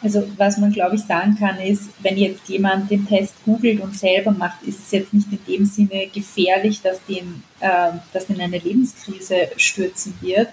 Also 0.00 0.28
was 0.36 0.58
man, 0.58 0.72
glaube 0.72 0.96
ich, 0.96 1.02
sagen 1.02 1.36
kann, 1.38 1.58
ist, 1.58 1.90
wenn 2.00 2.16
jetzt 2.16 2.48
jemand 2.48 2.90
den 2.90 3.06
Test 3.06 3.34
googelt 3.44 3.80
und 3.80 3.96
selber 3.96 4.32
macht, 4.32 4.62
ist 4.62 4.80
es 4.80 4.90
jetzt 4.90 5.14
nicht 5.14 5.28
in 5.32 5.38
dem 5.46 5.64
Sinne 5.64 6.08
gefährlich, 6.12 6.80
dass 6.82 7.04
den, 7.06 7.42
äh, 7.60 7.92
dass 8.12 8.30
in 8.30 8.40
eine 8.40 8.58
Lebenskrise 8.58 9.48
stürzen 9.56 10.14
wird. 10.20 10.48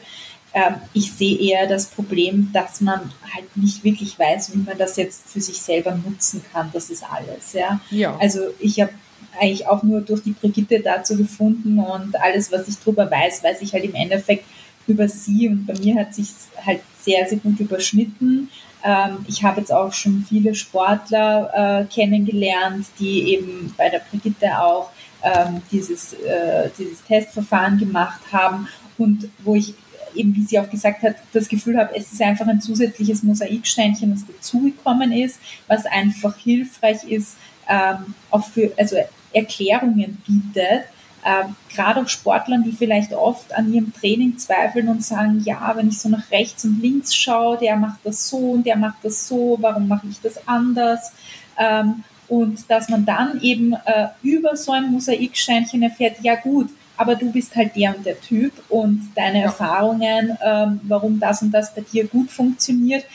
Ähm, 0.54 0.76
ich 0.94 1.12
sehe 1.12 1.38
eher 1.38 1.68
das 1.68 1.88
Problem, 1.88 2.50
dass 2.54 2.82
man 2.82 3.12
halt 3.34 3.56
nicht 3.56 3.84
wirklich 3.84 4.18
weiß, 4.18 4.54
wie 4.54 4.60
man 4.60 4.78
das 4.78 4.96
jetzt 4.98 5.30
für 5.30 5.42
sich 5.42 5.62
selber 5.62 5.96
nutzen 5.96 6.44
kann. 6.52 6.70
Das 6.74 6.90
ist 6.90 7.04
alles. 7.04 7.54
Ja. 7.54 7.80
ja. 7.92 8.18
Also 8.18 8.40
ich 8.60 8.80
habe 8.82 8.92
eigentlich 9.40 9.68
auch 9.68 9.84
nur 9.84 10.02
durch 10.02 10.24
die 10.24 10.32
Brigitte 10.32 10.80
dazu 10.80 11.16
gefunden 11.16 11.80
und 11.80 12.20
alles, 12.20 12.52
was 12.52 12.68
ich 12.68 12.78
darüber 12.80 13.10
weiß, 13.10 13.44
weiß 13.44 13.62
ich 13.62 13.74
halt 13.74 13.84
im 13.84 13.96
Endeffekt 13.96 14.46
über 14.88 15.08
sie 15.08 15.48
und 15.48 15.68
bei 15.68 15.78
mir 15.78 15.96
hat 15.96 16.16
sich 16.16 16.30
halt 16.66 16.82
sehr, 17.00 17.28
sehr 17.28 17.38
gut 17.38 17.60
überschnitten. 17.60 18.50
Ähm, 18.84 19.26
ich 19.28 19.44
habe 19.44 19.60
jetzt 19.60 19.72
auch 19.72 19.94
schon 19.94 20.26
viele 20.28 20.56
Sportler 20.56 21.52
äh, 21.54 21.94
kennengelernt, 21.94 22.88
die 23.00 23.34
eben 23.34 23.74
bei 23.78 23.90
der 23.90 24.02
Brigitte 24.10 24.60
auch 24.60 24.90
ähm, 25.22 25.62
dieses, 25.72 26.14
äh, 26.14 26.70
dieses 26.78 27.04
Testverfahren 27.04 27.78
gemacht 27.78 28.22
haben 28.32 28.68
und 28.98 29.30
wo 29.44 29.56
ich 29.56 29.74
eben, 30.16 30.36
wie 30.36 30.44
sie 30.44 30.60
auch 30.60 30.70
gesagt 30.70 31.04
hat, 31.04 31.16
das 31.34 31.48
Gefühl 31.48 31.78
habe, 31.78 31.96
es 31.96 32.12
ist 32.12 32.22
einfach 32.22 32.48
ein 32.48 32.62
zusätzliches 32.62 33.24
Mosaiksteinchen, 33.24 34.12
das 34.12 34.26
dazugekommen 34.26 35.12
ist, 35.12 35.40
was 35.68 35.86
einfach 35.86 36.38
hilfreich 36.38 37.04
ist, 37.04 37.38
ähm, 37.68 38.14
auch 38.32 38.46
für, 38.46 38.72
also 38.78 38.98
Erklärungen 39.34 40.22
bietet, 40.26 40.86
ähm, 41.26 41.56
gerade 41.74 42.02
auch 42.02 42.08
Sportlern, 42.08 42.64
die 42.64 42.72
vielleicht 42.72 43.14
oft 43.14 43.54
an 43.54 43.74
ihrem 43.74 43.94
Training 43.94 44.38
zweifeln 44.38 44.88
und 44.88 45.04
sagen, 45.04 45.42
ja, 45.44 45.74
wenn 45.76 45.90
ich 45.90 46.00
so 46.00 46.10
nach 46.10 46.32
rechts 46.32 46.64
und 46.64 46.82
links 46.82 47.14
schaue, 47.14 47.58
der 47.58 47.76
macht 47.76 48.00
das 48.04 48.30
so 48.30 48.38
und 48.38 48.66
der 48.66 48.78
macht 48.78 49.04
das 49.04 49.28
so, 49.28 49.58
warum 49.60 49.88
mache 49.88 50.08
ich 50.10 50.20
das 50.22 50.48
anders? 50.48 51.12
Ähm, 51.58 52.04
und 52.30 52.70
dass 52.70 52.90
man 52.90 53.06
dann 53.06 53.42
eben 53.42 53.74
äh, 53.74 54.08
über 54.22 54.56
so 54.56 54.72
ein 54.72 54.92
Mosaiksteinchen 54.92 55.82
erfährt, 55.82 56.18
ja 56.22 56.36
gut, 56.36 56.70
aber 57.00 57.16
du 57.16 57.32
bist 57.32 57.56
halt 57.56 57.78
der 57.78 57.96
und 57.96 58.06
der 58.06 58.20
Typ 58.20 58.52
und 58.68 59.10
deine 59.16 59.40
ja. 59.40 59.46
Erfahrungen, 59.46 60.38
ähm, 60.46 60.82
warum 60.84 61.18
das 61.18 61.42
und 61.42 61.52
das 61.52 61.74
bei 61.74 61.80
dir 61.80 62.06
gut 62.06 62.30
funktioniert, 62.30 63.06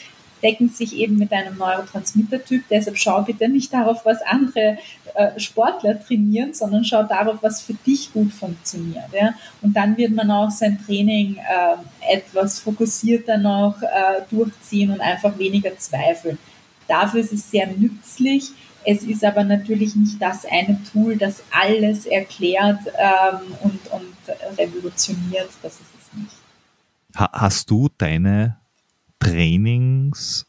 decken 0.43 0.71
sich 0.71 0.97
eben 0.97 1.19
mit 1.19 1.31
einem 1.33 1.59
Neurotransmittertyp. 1.59 2.65
Deshalb 2.71 2.97
schau 2.97 3.21
bitte 3.21 3.47
nicht 3.47 3.75
darauf, 3.75 4.07
was 4.07 4.23
andere 4.23 4.79
äh, 5.13 5.39
Sportler 5.39 6.03
trainieren, 6.03 6.55
sondern 6.55 6.83
schau 6.83 7.03
darauf, 7.03 7.43
was 7.43 7.61
für 7.61 7.75
dich 7.75 8.11
gut 8.11 8.33
funktioniert. 8.33 9.13
Ja? 9.13 9.35
Und 9.61 9.77
dann 9.77 9.99
wird 9.99 10.13
man 10.13 10.31
auch 10.31 10.51
sein 10.51 10.79
Training 10.87 11.37
äh, 11.37 12.15
etwas 12.15 12.61
fokussierter 12.61 13.37
noch 13.37 13.83
äh, 13.83 14.23
durchziehen 14.31 14.93
und 14.93 15.03
einfach 15.03 15.39
weniger 15.39 15.77
zweifeln. 15.77 16.39
Dafür 16.89 17.21
ist 17.21 17.35
es 17.35 17.51
sehr 17.51 17.67
nützlich. 17.67 18.45
Es 18.85 19.03
ist 19.03 19.25
aber 19.25 19.45
natürlich 19.45 19.97
nicht 19.97 20.21
das 20.21 20.45
eine 20.45 20.79
Tool, 20.93 21.17
das 21.17 21.43
alles 21.51 22.07
erklärt 22.07 22.81
ähm, 22.99 23.41
und, 23.63 23.81
und 23.93 24.59
revolutioniert. 24.59 25.51
Das 25.63 25.75
ist 25.75 25.83
es 26.01 26.19
nicht. 26.19 26.35
Ha 27.17 27.31
hast 27.33 27.71
du 27.71 27.89
deine 27.97 28.57
Trainings 29.19 30.47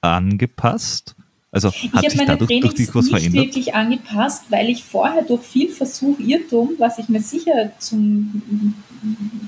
angepasst? 0.00 1.14
Also 1.50 1.68
ich 1.68 1.92
habe 1.92 2.16
meine 2.16 2.26
dadurch, 2.32 2.48
Trainings 2.48 2.90
durch 2.90 3.04
nicht 3.06 3.10
verändert? 3.10 3.46
wirklich 3.46 3.74
angepasst, 3.74 4.44
weil 4.48 4.68
ich 4.70 4.82
vorher 4.82 5.22
durch 5.22 5.42
viel 5.42 5.68
Versuch, 5.70 6.18
Irrtum, 6.18 6.70
was 6.78 6.98
ich 6.98 7.08
mir 7.08 7.20
sicher 7.20 7.70
zum 7.78 8.74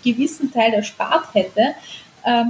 gewissen 0.05 0.53
Teil 0.53 0.72
erspart 0.72 1.34
hätte, 1.34 1.74
äh, 2.22 2.45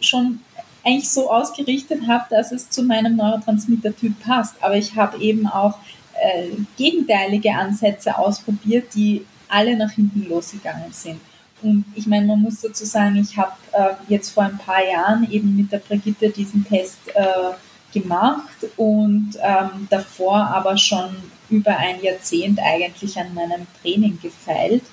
schon 0.00 0.40
eigentlich 0.88 1.10
so 1.10 1.30
ausgerichtet 1.30 2.06
habe, 2.08 2.24
dass 2.30 2.52
es 2.52 2.70
zu 2.70 2.82
meinem 2.82 3.16
Neurotransmitter-Typ 3.16 4.20
passt. 4.20 4.56
Aber 4.60 4.76
ich 4.76 4.96
habe 4.96 5.18
eben 5.18 5.46
auch 5.46 5.78
äh, 6.14 6.48
gegenteilige 6.76 7.52
Ansätze 7.52 8.16
ausprobiert, 8.16 8.94
die 8.94 9.24
alle 9.48 9.76
nach 9.76 9.92
hinten 9.92 10.28
losgegangen 10.28 10.92
sind. 10.92 11.20
Und 11.62 11.84
ich 11.94 12.06
meine, 12.06 12.26
man 12.26 12.40
muss 12.40 12.60
dazu 12.60 12.84
sagen, 12.84 13.16
ich 13.16 13.36
habe 13.36 13.52
äh, 13.72 13.94
jetzt 14.08 14.30
vor 14.30 14.44
ein 14.44 14.58
paar 14.58 14.84
Jahren 14.84 15.30
eben 15.30 15.56
mit 15.56 15.72
der 15.72 15.78
Brigitte 15.78 16.30
diesen 16.30 16.64
Test 16.64 16.98
äh, 17.14 17.52
gemacht 17.92 18.66
und 18.76 19.30
ähm, 19.42 19.88
davor 19.90 20.36
aber 20.36 20.76
schon 20.76 21.16
über 21.50 21.76
ein 21.76 22.00
Jahrzehnt 22.02 22.60
eigentlich 22.60 23.18
an 23.18 23.34
meinem 23.34 23.66
Training 23.80 24.18
gefeilt. 24.20 24.84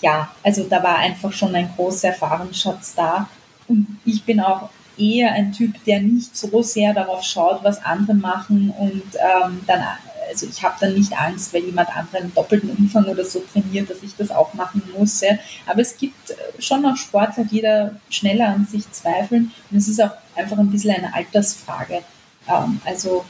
Ja, 0.00 0.30
also 0.42 0.64
da 0.64 0.82
war 0.82 0.96
einfach 0.98 1.32
schon 1.32 1.54
ein 1.54 1.70
großer 1.74 2.08
Erfahrungsschatz 2.08 2.94
da. 2.94 3.28
Und 3.68 3.86
ich 4.04 4.24
bin 4.24 4.40
auch 4.40 4.70
eher 4.96 5.32
ein 5.32 5.52
Typ, 5.52 5.84
der 5.84 6.00
nicht 6.00 6.36
so 6.36 6.62
sehr 6.62 6.92
darauf 6.92 7.22
schaut, 7.22 7.62
was 7.62 7.84
andere 7.84 8.14
machen 8.14 8.74
und 8.78 9.02
ähm, 9.14 9.60
dann 9.66 9.82
also 10.28 10.46
ich 10.46 10.62
habe 10.62 10.76
dann 10.80 10.94
nicht 10.94 11.18
Angst, 11.18 11.52
weil 11.52 11.64
jemand 11.64 11.94
anderen 11.96 12.32
doppelten 12.34 12.70
Umfang 12.70 13.04
oder 13.06 13.24
so 13.24 13.42
trainiert, 13.52 13.90
dass 13.90 14.02
ich 14.02 14.14
das 14.16 14.30
auch 14.30 14.54
machen 14.54 14.82
muss. 14.96 15.20
Ja. 15.20 15.38
Aber 15.66 15.80
es 15.80 15.96
gibt 15.96 16.30
äh, 16.30 16.34
schon 16.58 16.82
noch 16.82 16.96
Sportler, 16.96 17.44
die 17.44 17.60
da 17.60 17.92
schneller 18.10 18.48
an 18.48 18.66
sich 18.66 18.90
zweifeln. 18.90 19.52
Und 19.70 19.76
es 19.78 19.88
ist 19.88 20.02
auch 20.02 20.12
einfach 20.36 20.58
ein 20.58 20.70
bisschen 20.70 20.94
eine 20.94 21.14
Altersfrage. 21.14 22.02
Ähm, 22.48 22.80
also, 22.84 23.24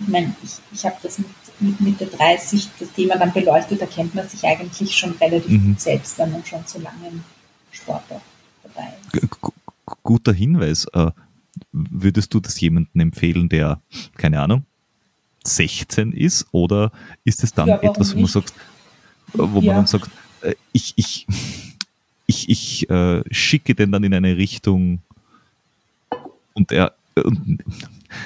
ich 0.00 0.08
meine, 0.08 0.34
ich, 0.42 0.50
ich 0.72 0.84
habe 0.84 0.96
das 1.02 1.18
mit, 1.18 1.28
mit 1.60 1.80
Mitte 1.80 2.06
30 2.06 2.68
das 2.78 2.92
Thema 2.92 3.16
dann 3.16 3.32
beleuchtet, 3.32 3.80
da 3.80 3.86
kennt 3.86 4.14
man 4.14 4.28
sich 4.28 4.44
eigentlich 4.44 4.96
schon 4.96 5.12
relativ 5.20 5.50
mhm. 5.50 5.68
gut 5.68 5.80
selbst, 5.80 6.18
wenn 6.18 6.32
man 6.32 6.44
schon 6.44 6.64
so 6.66 6.78
lange 6.78 7.08
im 7.08 7.24
Sport 7.70 8.04
ist. 8.10 8.37
Guter 10.02 10.32
Hinweis. 10.32 10.86
Äh, 10.92 11.10
würdest 11.72 12.32
du 12.34 12.40
das 12.40 12.60
jemandem 12.60 13.00
empfehlen, 13.00 13.48
der, 13.48 13.80
keine 14.16 14.40
Ahnung, 14.40 14.64
16 15.44 16.12
ist? 16.12 16.46
Oder 16.52 16.92
ist 17.24 17.42
es 17.42 17.52
dann 17.52 17.68
ja, 17.68 17.82
etwas, 17.82 18.14
wo 18.14 18.20
man 18.20 18.28
sagt, 18.28 18.52
wo 19.32 19.60
ja. 19.60 19.66
man 19.66 19.76
dann 19.76 19.86
sagt, 19.86 20.10
äh, 20.42 20.54
ich, 20.72 20.94
ich, 20.96 21.26
ich, 22.26 22.48
ich 22.48 22.90
äh, 22.90 23.22
schicke 23.30 23.74
den 23.74 23.92
dann 23.92 24.04
in 24.04 24.14
eine 24.14 24.36
Richtung 24.36 25.00
und 26.54 26.72
er, 26.72 26.94
und 27.24 27.62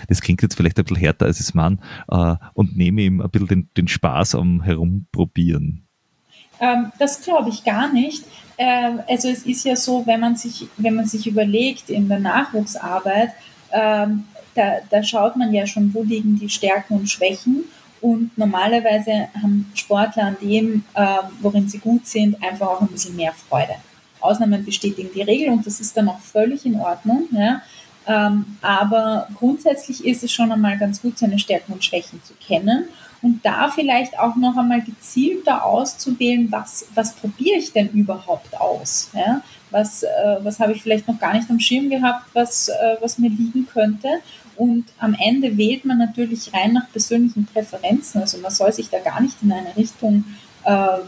das 0.09 0.20
klingt 0.20 0.42
jetzt 0.42 0.55
vielleicht 0.55 0.78
ein 0.78 0.84
bisschen 0.84 1.00
härter 1.00 1.26
als 1.26 1.40
es 1.40 1.55
man, 1.55 1.80
äh, 2.09 2.36
und 2.55 2.76
nehme 2.76 3.03
ihm 3.03 3.20
ein 3.20 3.30
bisschen 3.30 3.48
den, 3.48 3.68
den 3.76 3.88
Spaß 3.88 4.34
am 4.34 4.62
Herumprobieren. 4.62 5.82
Ähm, 6.62 6.92
das 6.98 7.20
glaube 7.20 7.50
ich 7.50 7.64
gar 7.64 7.92
nicht. 7.92 8.24
Ähm, 8.56 9.00
also 9.08 9.28
es 9.28 9.44
ist 9.44 9.64
ja 9.64 9.74
so, 9.74 10.06
wenn 10.06 10.20
man 10.20 10.36
sich, 10.36 10.68
wenn 10.76 10.94
man 10.94 11.06
sich 11.06 11.26
überlegt 11.26 11.90
in 11.90 12.08
der 12.08 12.20
Nachwuchsarbeit, 12.20 13.30
ähm, 13.72 14.24
da, 14.54 14.76
da 14.88 15.02
schaut 15.02 15.36
man 15.36 15.52
ja 15.52 15.66
schon, 15.66 15.92
wo 15.92 16.04
liegen 16.04 16.38
die 16.38 16.48
Stärken 16.48 16.94
und 16.94 17.10
Schwächen. 17.10 17.64
Und 18.00 18.36
normalerweise 18.36 19.28
haben 19.40 19.70
Sportler 19.74 20.24
an 20.24 20.36
dem, 20.40 20.84
äh, 20.94 21.18
worin 21.40 21.68
sie 21.68 21.78
gut 21.78 22.06
sind, 22.06 22.42
einfach 22.42 22.68
auch 22.68 22.80
ein 22.80 22.88
bisschen 22.88 23.16
mehr 23.16 23.32
Freude. 23.32 23.74
Ausnahmen 24.20 24.64
bestätigen 24.64 25.10
die 25.14 25.22
Regel 25.22 25.48
und 25.50 25.66
das 25.66 25.80
ist 25.80 25.96
dann 25.96 26.08
auch 26.08 26.20
völlig 26.20 26.64
in 26.64 26.78
Ordnung. 26.78 27.28
Ja. 27.32 27.62
Ähm, 28.06 28.56
aber 28.60 29.28
grundsätzlich 29.34 30.04
ist 30.04 30.22
es 30.22 30.32
schon 30.32 30.52
einmal 30.52 30.78
ganz 30.78 31.02
gut, 31.02 31.18
seine 31.18 31.38
Stärken 31.38 31.72
und 31.72 31.84
Schwächen 31.84 32.22
zu 32.22 32.34
kennen 32.34 32.86
und 33.22 33.44
da 33.44 33.70
vielleicht 33.70 34.18
auch 34.18 34.34
noch 34.34 34.56
einmal 34.56 34.82
gezielter 34.82 35.64
auszuwählen, 35.64 36.50
was, 36.50 36.86
was 36.94 37.14
probiere 37.14 37.58
ich 37.58 37.72
denn 37.72 37.88
überhaupt 37.90 38.60
aus? 38.60 39.10
Ja? 39.14 39.42
Was, 39.70 40.02
äh, 40.02 40.08
was 40.42 40.58
habe 40.58 40.72
ich 40.72 40.82
vielleicht 40.82 41.06
noch 41.06 41.18
gar 41.18 41.32
nicht 41.32 41.48
am 41.48 41.60
Schirm 41.60 41.88
gehabt, 41.88 42.26
was, 42.34 42.68
äh, 42.68 42.96
was 43.00 43.18
mir 43.18 43.30
liegen 43.30 43.66
könnte? 43.72 44.08
Und 44.56 44.86
am 44.98 45.14
Ende 45.18 45.56
wählt 45.56 45.84
man 45.84 45.98
natürlich 45.98 46.52
rein 46.52 46.72
nach 46.72 46.90
persönlichen 46.90 47.46
Präferenzen. 47.46 48.20
Also 48.20 48.38
man 48.38 48.50
soll 48.50 48.72
sich 48.72 48.90
da 48.90 48.98
gar 48.98 49.20
nicht 49.20 49.36
in 49.42 49.52
eine 49.52 49.74
Richtung 49.76 50.24
äh, 50.64 50.98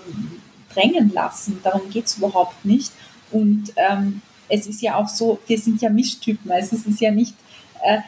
drängen 0.72 1.12
lassen. 1.12 1.60
Darum 1.62 1.90
geht 1.90 2.06
es 2.06 2.16
überhaupt 2.16 2.64
nicht. 2.64 2.92
Und 3.32 3.72
ähm, 3.76 4.22
es 4.48 4.66
ist 4.66 4.82
ja 4.82 4.94
auch 4.96 5.08
so, 5.08 5.40
wir 5.46 5.58
sind 5.58 5.82
ja 5.82 5.90
Mischtypen. 5.90 6.50
Also 6.50 6.76
es 6.76 6.86
ist 6.86 7.00
ja 7.00 7.10
nicht, 7.10 7.34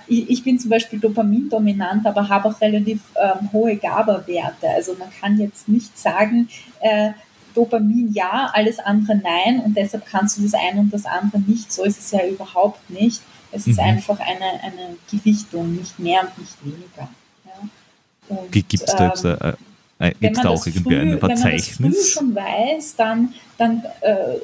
ich, 0.07 0.31
ich, 0.31 0.45
bin 0.45 0.59
zum 0.59 0.71
Beispiel 0.71 0.99
dopamindominant, 0.99 2.07
aber 2.07 2.29
habe 2.29 2.49
auch 2.49 2.61
relativ 2.61 3.01
ähm, 3.17 3.53
hohe 3.53 3.77
GABA-Werte. 3.77 4.69
Also 4.69 4.95
man 4.95 5.09
kann 5.21 5.39
jetzt 5.39 5.69
nicht 5.69 5.99
sagen, 5.99 6.49
äh, 6.81 7.11
Dopamin 7.55 8.13
ja, 8.13 8.51
alles 8.53 8.79
andere 8.79 9.17
nein 9.17 9.61
und 9.65 9.77
deshalb 9.77 10.05
kannst 10.07 10.39
du 10.39 10.43
das 10.43 10.55
eine 10.55 10.81
und 10.81 10.93
das 10.93 11.07
andere 11.07 11.41
nicht. 11.41 11.73
So 11.73 11.85
ist 11.85 11.99
es 11.99 12.11
ja 12.11 12.27
überhaupt 12.27 12.91
nicht. 12.91 13.23
Es 13.51 13.67
ist 13.67 13.79
mhm. 13.79 13.85
einfach 13.85 14.21
eine, 14.21 14.63
eine 14.63 14.97
Gewichtung, 15.11 15.75
nicht 15.75 15.99
mehr 15.99 16.23
und 16.23 16.39
nicht 16.39 16.65
weniger. 16.65 17.09
Ja. 17.47 18.37
Gibt 18.51 18.75
es 18.75 18.85
da, 18.85 19.09
jetzt, 19.09 19.25
ähm, 19.25 19.55
äh, 19.99 20.13
äh, 20.21 20.33
da 20.33 20.51
auch 20.51 20.67
irgendwie 20.67 20.83
früh, 20.83 21.01
ein 21.01 21.19
Verzeichnis? 21.19 21.79
Wenn 21.79 21.87
man 21.87 21.93
das 21.93 22.09
früh 22.09 22.19
schon 22.19 22.35
weiß, 22.35 22.97
dann, 22.97 23.35
dann 23.57 23.83
äh, 24.03 24.37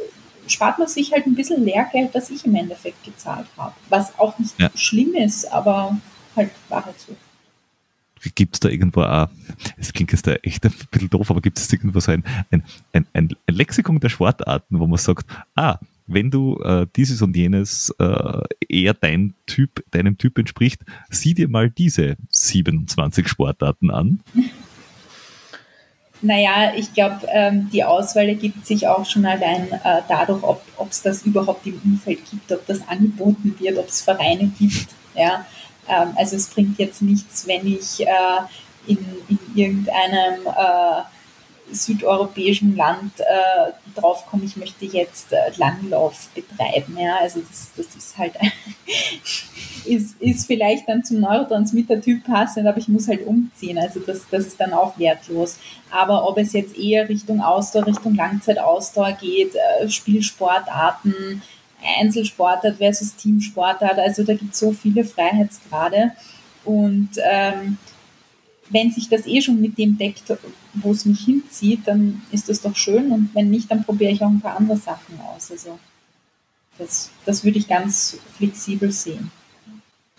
spart 0.47 0.79
man 0.79 0.89
sich 0.89 1.13
halt 1.13 1.27
ein 1.27 1.35
bisschen 1.35 1.65
Lehrgeld, 1.65 2.15
das 2.15 2.31
ich 2.31 2.45
im 2.45 2.55
Endeffekt 2.55 3.05
gezahlt 3.05 3.47
habe. 3.57 3.75
Was 3.89 4.19
auch 4.19 4.39
nicht 4.39 4.59
ja. 4.59 4.71
schlimm 4.75 5.15
ist, 5.15 5.51
aber 5.53 5.99
halt 6.37 6.51
war 6.69 6.85
halt 6.85 6.99
so. 6.99 7.17
Gibt 8.37 8.55
es 8.55 8.61
da 8.61 8.69
irgendwo 8.69 9.03
auch, 9.03 9.29
es 9.77 9.93
klingt 9.93 10.13
jetzt 10.13 10.27
echt 10.29 10.65
ein 10.65 10.73
bisschen 10.93 11.11
doof, 11.11 11.29
aber 11.31 11.41
gibt 11.41 11.59
es 11.59 11.73
irgendwo 11.73 11.99
so 11.99 12.13
ein, 12.13 12.23
ein, 12.53 12.63
ein, 12.93 13.07
ein 13.15 13.29
Lexikon 13.49 13.99
der 13.99 14.11
Sportarten, 14.11 14.79
wo 14.79 14.87
man 14.87 14.99
sagt, 14.99 15.27
ah, 15.57 15.79
wenn 16.07 16.31
du 16.31 16.59
äh, 16.63 16.87
dieses 16.95 17.23
und 17.23 17.37
jenes 17.37 17.93
äh, 17.99 18.43
eher 18.69 18.95
dein 18.95 19.35
Typ, 19.47 19.85
deinem 19.91 20.19
Typ 20.19 20.39
entspricht, 20.39 20.83
sieh 21.11 21.35
dir 21.35 21.49
mal 21.49 21.71
diese 21.71 22.17
27 22.29 23.29
Sportarten 23.29 23.91
an. 23.91 24.21
Naja, 26.23 26.73
ich 26.77 26.95
glaube, 26.95 27.27
ähm, 27.33 27.69
die 27.73 27.83
Auswahl 27.83 28.29
ergibt 28.29 28.65
sich 28.65 28.87
auch 28.87 29.05
schon 29.05 29.27
allein 29.27 29.73
äh, 29.73 30.03
dadurch, 30.09 30.43
ob 30.45 30.63
es 30.89 31.03
das 31.03 31.23
überhaupt 31.23 31.67
im 31.67 31.81
Umfeld 31.85 32.21
gibt, 32.31 32.53
ob 32.53 32.65
das 32.67 32.87
angeboten 32.87 33.57
wird, 33.59 33.77
ob 33.77 33.89
es 33.89 34.03
Vereine 34.03 34.51
gibt. 34.59 34.87
Ja? 35.17 35.45
Ähm, 35.89 36.13
also 36.15 36.37
es 36.37 36.47
bringt 36.49 36.79
jetzt 36.79 37.03
nichts, 37.03 37.47
wenn 37.49 37.67
ich 37.67 38.07
äh, 38.07 38.07
in, 38.87 38.99
in 39.29 39.39
irgendeinem 39.55 40.47
äh, 40.47 41.03
südeuropäischen 41.75 42.77
Land 42.77 43.21
äh, 43.21 43.73
draufkomme, 43.95 44.45
ich 44.45 44.57
möchte 44.57 44.85
jetzt 44.85 45.33
äh, 45.33 45.37
Langlauf 45.57 46.29
betreiben. 46.35 46.97
Ja? 46.99 47.17
Also 47.21 47.41
das, 47.41 47.73
das 47.77 47.95
ist 47.97 48.19
halt 48.19 48.35
ist, 49.85 50.21
ist 50.21 50.47
vielleicht 50.47 50.89
dann 50.89 51.05
zum 51.05 51.21
Neurotransmitter-Typ 51.21 52.25
passend, 52.25 52.67
aber 52.67 52.79
ich 52.79 52.89
muss 52.89 53.09
halt 53.09 53.27
umziehen. 53.27 53.79
Also 53.79 54.01
das, 54.01 54.27
das 54.31 54.47
ist 54.47 54.61
dann 54.61 54.73
auch 54.73 54.99
wertlos. 54.99 55.59
Aber 55.91 56.29
ob 56.29 56.39
es 56.39 56.53
jetzt 56.53 56.77
eher 56.77 57.09
Richtung 57.09 57.41
Ausdauer, 57.41 57.87
Richtung 57.87 58.15
Langzeitausdauer 58.15 59.13
geht, 59.13 59.55
äh, 59.55 59.89
Spielsportarten, 59.89 61.43
Einzelsportart 61.99 62.77
versus 62.77 63.17
Teamsportart, 63.17 63.99
also 63.99 64.23
da 64.23 64.35
gibt 64.35 64.55
es 64.55 64.61
so 64.61 64.73
viele 64.73 65.05
Freiheitsgrade. 65.05 66.13
Und 66.65 67.11
ähm, 67.25 67.79
wenn 68.73 68.91
sich 68.91 69.09
das 69.09 69.27
eh 69.27 69.41
schon 69.41 69.61
mit 69.61 69.79
dem 69.79 69.99
deckt, 69.99 70.33
wo 70.75 70.93
es 70.93 71.05
mich 71.05 71.21
hinzieht, 71.21 71.87
dann 71.87 72.23
ist 72.33 72.49
das 72.49 72.63
doch 72.63 72.75
schön 72.75 73.13
und 73.13 73.31
wenn 73.35 73.51
nicht, 73.51 73.71
dann 73.71 73.85
probiere 73.85 74.13
ich 74.13 74.23
auch 74.23 74.31
ein 74.31 74.41
paar 74.41 74.57
andere 74.57 74.77
Sachen 74.77 75.21
aus. 75.21 75.51
Also 75.51 75.79
das, 76.79 77.11
das 77.25 77.45
würde 77.45 77.59
ich 77.59 77.69
ganz 77.69 78.19
flexibel 78.37 78.91
sehen. 78.91 79.31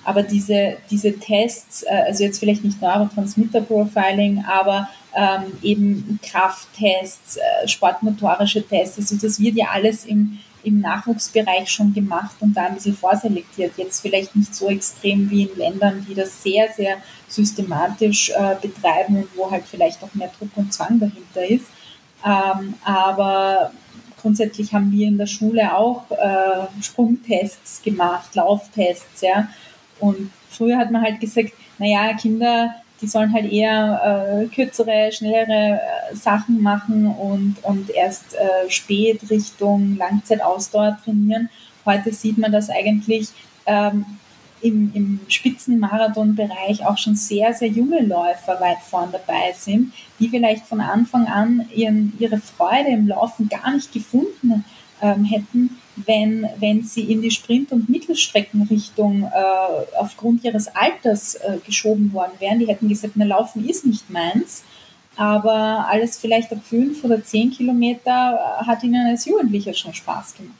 Aber 0.06 0.22
diese, 0.22 0.78
diese 0.90 1.18
Tests, 1.18 1.84
äh, 1.84 2.04
also 2.08 2.24
jetzt 2.24 2.40
vielleicht 2.40 2.64
nicht 2.64 2.82
Neurotransmitter-Profiling, 2.82 4.44
aber 4.46 4.90
ähm, 5.16 5.44
eben 5.62 6.20
Krafttests, 6.22 7.38
äh, 7.38 7.68
sportmotorische 7.68 8.68
Tests, 8.68 8.98
also 8.98 9.16
das 9.16 9.40
wird 9.40 9.56
ja 9.56 9.68
alles 9.72 10.06
im, 10.06 10.40
im 10.64 10.80
Nachwuchsbereich 10.80 11.70
schon 11.70 11.94
gemacht 11.94 12.36
und 12.40 12.56
da 12.56 12.66
ein 12.66 12.76
bisschen 12.76 12.96
vorselektiert. 12.96 13.74
Jetzt 13.78 14.02
vielleicht 14.02 14.36
nicht 14.36 14.56
so 14.56 14.70
extrem 14.70 15.30
wie 15.30 15.44
in 15.44 15.58
Ländern, 15.58 16.06
die 16.08 16.14
das 16.14 16.42
sehr, 16.42 16.72
sehr 16.72 16.98
systematisch 17.28 18.30
äh, 18.30 18.56
betreiben 18.62 19.18
und 19.18 19.28
wo 19.36 19.50
halt 19.50 19.66
vielleicht 19.66 20.02
auch 20.04 20.14
mehr 20.14 20.32
Druck 20.38 20.52
und 20.56 20.74
Zwang 20.74 21.00
dahinter 21.00 21.46
ist. 21.46 21.66
Ähm, 22.26 22.76
aber 22.84 23.72
grundsätzlich 24.22 24.74
haben 24.74 24.92
wir 24.92 25.08
in 25.08 25.18
der 25.18 25.28
Schule 25.28 25.76
auch 25.76 26.10
äh, 26.12 26.82
Sprungtests 26.82 27.82
gemacht, 27.82 28.34
Lauftests, 28.36 29.22
ja. 29.22 29.50
Und 30.00 30.32
früher 30.50 30.78
hat 30.78 30.92
man 30.92 31.02
halt 31.02 31.20
gesagt, 31.20 31.52
naja, 31.78 32.14
Kinder, 32.14 32.76
die 33.04 33.10
sollen 33.10 33.34
halt 33.34 33.52
eher 33.52 34.40
äh, 34.42 34.46
kürzere, 34.48 35.12
schnellere 35.12 35.82
äh, 35.82 36.16
Sachen 36.16 36.62
machen 36.62 37.06
und, 37.06 37.58
und 37.64 37.90
erst 37.90 38.34
äh, 38.34 38.70
spät 38.70 39.30
Richtung 39.30 39.98
Langzeitausdauer 39.98 40.98
trainieren. 41.04 41.50
Heute 41.86 42.14
sieht 42.14 42.38
man, 42.38 42.54
dass 42.54 42.70
eigentlich 42.70 43.28
ähm, 43.66 44.06
im, 44.62 44.92
im 44.94 45.20
Spitzenmarathon-Bereich 45.28 46.86
auch 46.86 46.98
schon 46.98 47.16
sehr, 47.16 47.54
sehr 47.54 47.68
junge 47.68 48.02
Läufer 48.02 48.62
weit 48.62 48.80
vorn 48.90 49.12
dabei 49.12 49.54
sind, 49.54 49.92
die 50.20 50.30
vielleicht 50.30 50.66
von 50.66 50.80
Anfang 50.80 51.28
an 51.28 51.68
ihren, 51.76 52.14
ihre 52.20 52.38
Freude 52.38 52.88
im 52.88 53.10
Laufen 53.10 53.50
gar 53.50 53.70
nicht 53.74 53.92
gefunden 53.92 54.64
ähm, 55.04 55.26
hätten, 55.26 55.78
wenn, 55.98 56.48
wenn 56.58 56.82
sie 56.82 57.12
in 57.12 57.22
die 57.22 57.30
Sprint- 57.30 57.72
und 57.72 57.90
Mittelstreckenrichtung 57.90 59.24
äh, 59.24 59.98
aufgrund 60.00 60.44
ihres 60.44 60.74
Alters 60.76 61.36
äh, 61.36 61.58
geschoben 61.66 62.12
worden 62.14 62.32
wären. 62.40 62.60
Die 62.60 62.68
hätten 62.68 62.90
gesagt, 62.90 63.14
na, 63.16 63.26
Laufen 63.26 63.68
ist 63.68 63.86
nicht 63.86 64.10
meins. 64.10 64.64
Aber 65.16 65.86
alles 65.88 66.18
vielleicht 66.18 66.52
ab 66.52 66.60
fünf 66.64 67.04
oder 67.04 67.24
zehn 67.24 67.52
Kilometer 67.52 68.40
äh, 68.62 68.66
hat 68.66 68.84
ihnen 68.84 69.06
als 69.06 69.26
Jugendlicher 69.26 69.74
schon 69.74 69.94
Spaß 69.94 70.36
gemacht. 70.38 70.58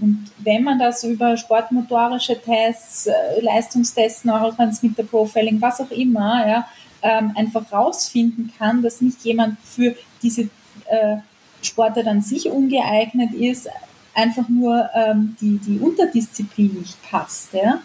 Und 0.00 0.30
wenn 0.38 0.62
man 0.64 0.78
das 0.78 1.04
über 1.04 1.36
sportmotorische 1.36 2.40
Tests, 2.40 3.06
äh, 3.06 3.12
Leistungstests, 3.42 4.24
Neurotransmitter 4.24 5.02
Profiling, 5.02 5.60
was 5.60 5.80
auch 5.80 5.90
immer, 5.90 6.48
ja, 6.48 6.68
ähm, 7.02 7.32
einfach 7.34 7.70
rausfinden 7.72 8.52
kann, 8.58 8.82
dass 8.82 9.00
nicht 9.00 9.22
jemand 9.24 9.58
für 9.60 9.94
diese 10.22 10.42
äh, 10.86 11.16
Sportart 11.62 12.06
an 12.06 12.20
sich 12.20 12.48
ungeeignet 12.48 13.32
ist, 13.34 13.68
einfach 14.14 14.48
nur 14.48 14.88
ähm, 14.94 15.36
die, 15.40 15.58
die 15.58 15.78
Unterdisziplin 15.78 16.74
nicht 16.74 17.00
passt, 17.08 17.52
ja, 17.54 17.80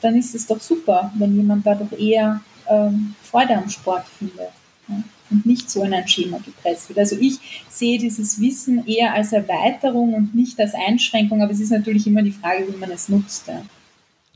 dann 0.00 0.14
ist 0.16 0.34
es 0.34 0.46
doch 0.46 0.60
super, 0.60 1.12
wenn 1.16 1.34
jemand 1.36 1.66
dadurch 1.66 1.92
eher 1.98 2.40
ähm, 2.68 3.14
Freude 3.22 3.56
am 3.56 3.68
Sport 3.68 4.06
findet. 4.06 4.50
Ja, 4.88 5.02
und 5.30 5.46
nicht 5.46 5.70
so 5.70 5.82
in 5.82 5.94
ein 5.94 6.06
Schema 6.06 6.38
gepresst 6.38 6.88
wird. 6.88 6.98
Also 6.98 7.16
ich 7.18 7.38
sehe 7.68 7.98
dieses 7.98 8.40
Wissen 8.40 8.86
eher 8.86 9.14
als 9.14 9.32
Erweiterung 9.32 10.14
und 10.14 10.34
nicht 10.34 10.60
als 10.60 10.74
Einschränkung, 10.74 11.42
aber 11.42 11.52
es 11.52 11.60
ist 11.60 11.70
natürlich 11.70 12.06
immer 12.06 12.22
die 12.22 12.30
Frage, 12.30 12.66
wie 12.68 12.76
man 12.76 12.90
es 12.90 13.08
nutzt. 13.08 13.48
Ja. 13.48 13.62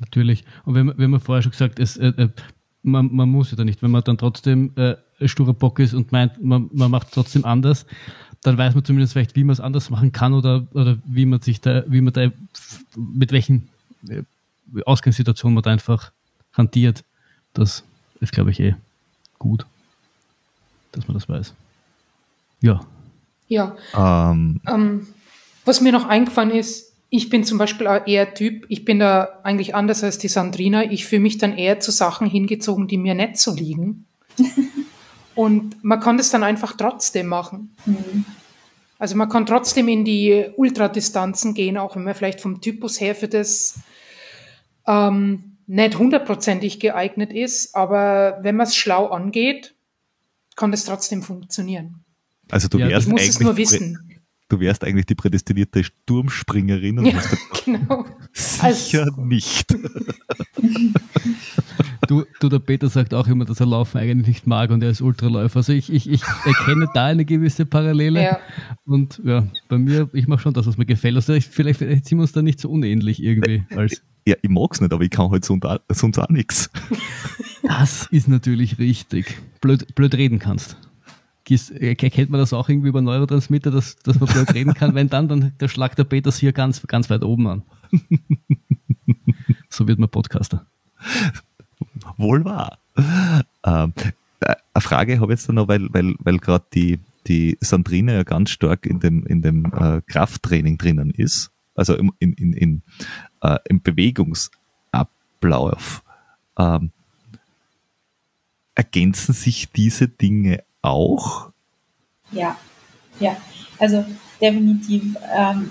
Natürlich. 0.00 0.44
Und 0.64 0.74
wenn, 0.74 0.92
wenn 0.96 1.10
man 1.10 1.20
vorher 1.20 1.42
schon 1.42 1.52
gesagt, 1.52 1.78
es, 1.78 1.96
äh, 1.96 2.08
äh, 2.08 2.28
man, 2.82 3.14
man 3.14 3.28
muss 3.28 3.50
ja 3.50 3.56
da 3.56 3.64
nicht, 3.64 3.82
wenn 3.82 3.90
man 3.90 4.02
dann 4.04 4.18
trotzdem 4.18 4.72
äh, 4.76 4.96
sturer 5.26 5.54
Bock 5.54 5.78
ist 5.78 5.94
und 5.94 6.12
meint, 6.12 6.42
man, 6.42 6.70
man 6.72 6.90
macht 6.90 7.08
trotzdem 7.12 7.44
anders, 7.44 7.86
dann 8.42 8.56
weiß 8.56 8.74
man 8.74 8.84
zumindest 8.84 9.12
vielleicht, 9.12 9.36
wie 9.36 9.44
man 9.44 9.52
es 9.52 9.60
anders 9.60 9.90
machen 9.90 10.12
kann 10.12 10.32
oder, 10.32 10.66
oder 10.72 10.98
wie 11.04 11.26
man 11.26 11.40
sich 11.40 11.60
da, 11.60 11.82
wie 11.86 12.00
man 12.00 12.12
da, 12.12 12.30
mit 12.96 13.32
welchen 13.32 13.68
äh, 14.08 14.22
Ausgangssituationen 14.84 15.54
man 15.54 15.62
da 15.62 15.70
einfach 15.70 16.12
hantiert. 16.52 17.04
Das 17.54 17.84
ist, 18.20 18.32
glaube 18.32 18.50
ich, 18.50 18.60
eh 18.60 18.74
gut, 19.38 19.66
dass 20.92 21.08
man 21.08 21.14
das 21.14 21.28
weiß. 21.28 21.54
Ja. 22.60 22.80
Ja. 23.48 23.76
Ähm. 23.94 24.60
Ähm, 24.66 25.06
was 25.64 25.80
mir 25.80 25.92
noch 25.92 26.06
eingefallen 26.06 26.50
ist, 26.50 26.92
ich 27.10 27.30
bin 27.30 27.44
zum 27.44 27.58
Beispiel 27.58 27.86
auch 27.86 28.06
eher 28.06 28.34
Typ, 28.34 28.66
ich 28.68 28.84
bin 28.84 28.98
da 28.98 29.40
eigentlich 29.42 29.74
anders 29.74 30.04
als 30.04 30.18
die 30.18 30.28
Sandrina. 30.28 30.90
Ich 30.90 31.06
fühle 31.06 31.22
mich 31.22 31.38
dann 31.38 31.56
eher 31.56 31.80
zu 31.80 31.90
Sachen 31.90 32.28
hingezogen, 32.28 32.86
die 32.86 32.98
mir 32.98 33.14
nicht 33.14 33.38
so 33.38 33.54
liegen. 33.54 34.06
Und 35.38 35.84
man 35.84 36.00
kann 36.00 36.16
das 36.16 36.30
dann 36.30 36.42
einfach 36.42 36.76
trotzdem 36.76 37.28
machen. 37.28 37.76
Mhm. 37.86 38.24
Also 38.98 39.14
man 39.14 39.28
kann 39.28 39.46
trotzdem 39.46 39.86
in 39.86 40.04
die 40.04 40.46
Ultradistanzen 40.56 41.54
gehen, 41.54 41.78
auch 41.78 41.94
wenn 41.94 42.02
man 42.02 42.16
vielleicht 42.16 42.40
vom 42.40 42.60
Typus 42.60 43.00
her 43.00 43.14
für 43.14 43.28
das 43.28 43.78
ähm, 44.88 45.58
nicht 45.68 45.96
hundertprozentig 45.96 46.80
geeignet 46.80 47.32
ist. 47.32 47.76
Aber 47.76 48.40
wenn 48.42 48.56
man 48.56 48.66
es 48.66 48.74
schlau 48.74 49.06
angeht, 49.06 49.76
kann 50.56 50.72
das 50.72 50.84
trotzdem 50.84 51.22
funktionieren. 51.22 52.04
Also 52.50 52.66
du 52.66 52.78
ja, 52.78 52.88
wärst 52.88 53.06
ich 53.06 53.12
muss 53.12 53.28
es 53.28 53.38
nur 53.38 53.56
wissen. 53.56 54.07
Du 54.48 54.60
wärst 54.60 54.82
eigentlich 54.82 55.06
die 55.06 55.14
prädestinierte 55.14 55.84
Sturmspringerin 55.84 56.98
und 56.98 57.06
ja, 57.06 57.20
genau. 57.64 58.06
sicher 58.32 59.02
also, 59.02 59.20
nicht. 59.20 59.74
Du, 62.08 62.24
du, 62.40 62.48
der 62.48 62.58
Peter 62.58 62.88
sagt 62.88 63.12
auch 63.12 63.28
immer, 63.28 63.44
dass 63.44 63.60
er 63.60 63.66
Laufen 63.66 63.98
eigentlich 63.98 64.26
nicht 64.26 64.46
mag 64.46 64.70
und 64.70 64.82
er 64.82 64.88
ist 64.88 65.02
Ultraläufer. 65.02 65.58
Also 65.58 65.74
ich, 65.74 65.92
ich, 65.92 66.08
ich 66.08 66.22
erkenne 66.46 66.88
da 66.94 67.06
eine 67.06 67.26
gewisse 67.26 67.66
Parallele. 67.66 68.22
Ja. 68.22 68.38
Und 68.86 69.20
ja, 69.22 69.46
bei 69.68 69.76
mir, 69.76 70.08
ich 70.14 70.26
mache 70.26 70.40
schon 70.40 70.54
das, 70.54 70.66
was 70.66 70.78
mir 70.78 70.86
gefällt. 70.86 71.16
Also 71.16 71.34
ich, 71.34 71.46
vielleicht, 71.46 71.78
vielleicht 71.78 72.06
sind 72.06 72.16
wir 72.16 72.22
uns 72.22 72.32
da 72.32 72.40
nicht 72.40 72.60
so 72.60 72.70
unähnlich 72.70 73.22
irgendwie. 73.22 73.64
Als 73.76 74.02
ja, 74.26 74.36
ich 74.40 74.48
mag 74.48 74.72
es 74.72 74.80
nicht, 74.80 74.92
aber 74.92 75.02
ich 75.04 75.10
kann 75.10 75.30
halt 75.30 75.44
sonst 75.44 75.64
auch, 75.66 75.78
sonst 75.90 76.18
auch 76.18 76.28
nichts. 76.30 76.70
Das 77.62 78.06
ist 78.10 78.28
natürlich 78.28 78.78
richtig. 78.78 79.38
Blöd, 79.60 79.94
blöd 79.94 80.14
reden 80.14 80.38
kannst. 80.38 80.78
Erkennt 81.50 82.30
man 82.30 82.40
das 82.40 82.52
auch 82.52 82.68
irgendwie 82.68 82.88
über 82.88 83.00
Neurotransmitter, 83.00 83.70
dass, 83.70 83.96
dass 83.96 84.20
man 84.20 84.28
blöd 84.28 84.54
reden 84.54 84.74
kann? 84.74 84.94
Wenn 84.94 85.08
dann, 85.08 85.28
dann 85.28 85.52
der 85.58 85.68
schlagt 85.68 85.98
der 85.98 86.04
Peters 86.04 86.38
hier 86.38 86.52
ganz, 86.52 86.86
ganz 86.86 87.10
weit 87.10 87.22
oben 87.22 87.46
an. 87.46 87.62
So 89.68 89.86
wird 89.86 89.98
man 89.98 90.08
Podcaster. 90.08 90.66
Wohl 92.16 92.44
wahr. 92.44 92.78
Ähm, 93.64 93.92
äh, 94.40 94.54
eine 94.74 94.80
Frage 94.80 95.20
habe 95.20 95.32
ich 95.32 95.40
jetzt 95.40 95.52
noch, 95.52 95.68
weil, 95.68 95.92
weil, 95.92 96.14
weil 96.18 96.38
gerade 96.38 96.64
die, 96.74 96.98
die 97.26 97.56
Sandrine 97.60 98.14
ja 98.14 98.24
ganz 98.24 98.50
stark 98.50 98.86
in 98.86 99.00
dem, 99.00 99.26
in 99.26 99.42
dem 99.42 99.66
äh, 99.66 100.00
Krafttraining 100.06 100.78
drinnen 100.78 101.10
ist, 101.10 101.50
also 101.74 101.96
im, 101.96 102.12
in, 102.18 102.32
in, 102.34 102.52
in, 102.52 102.82
äh, 103.42 103.58
im 103.68 103.82
Bewegungsablauf. 103.82 106.04
Ähm, 106.58 106.92
ergänzen 108.74 109.34
sich 109.34 109.70
diese 109.72 110.08
Dinge 110.08 110.62
auch? 110.88 111.50
Ja, 112.30 112.56
ja, 113.20 113.36
also 113.78 114.04
definitiv. 114.40 115.16
Ähm, 115.34 115.70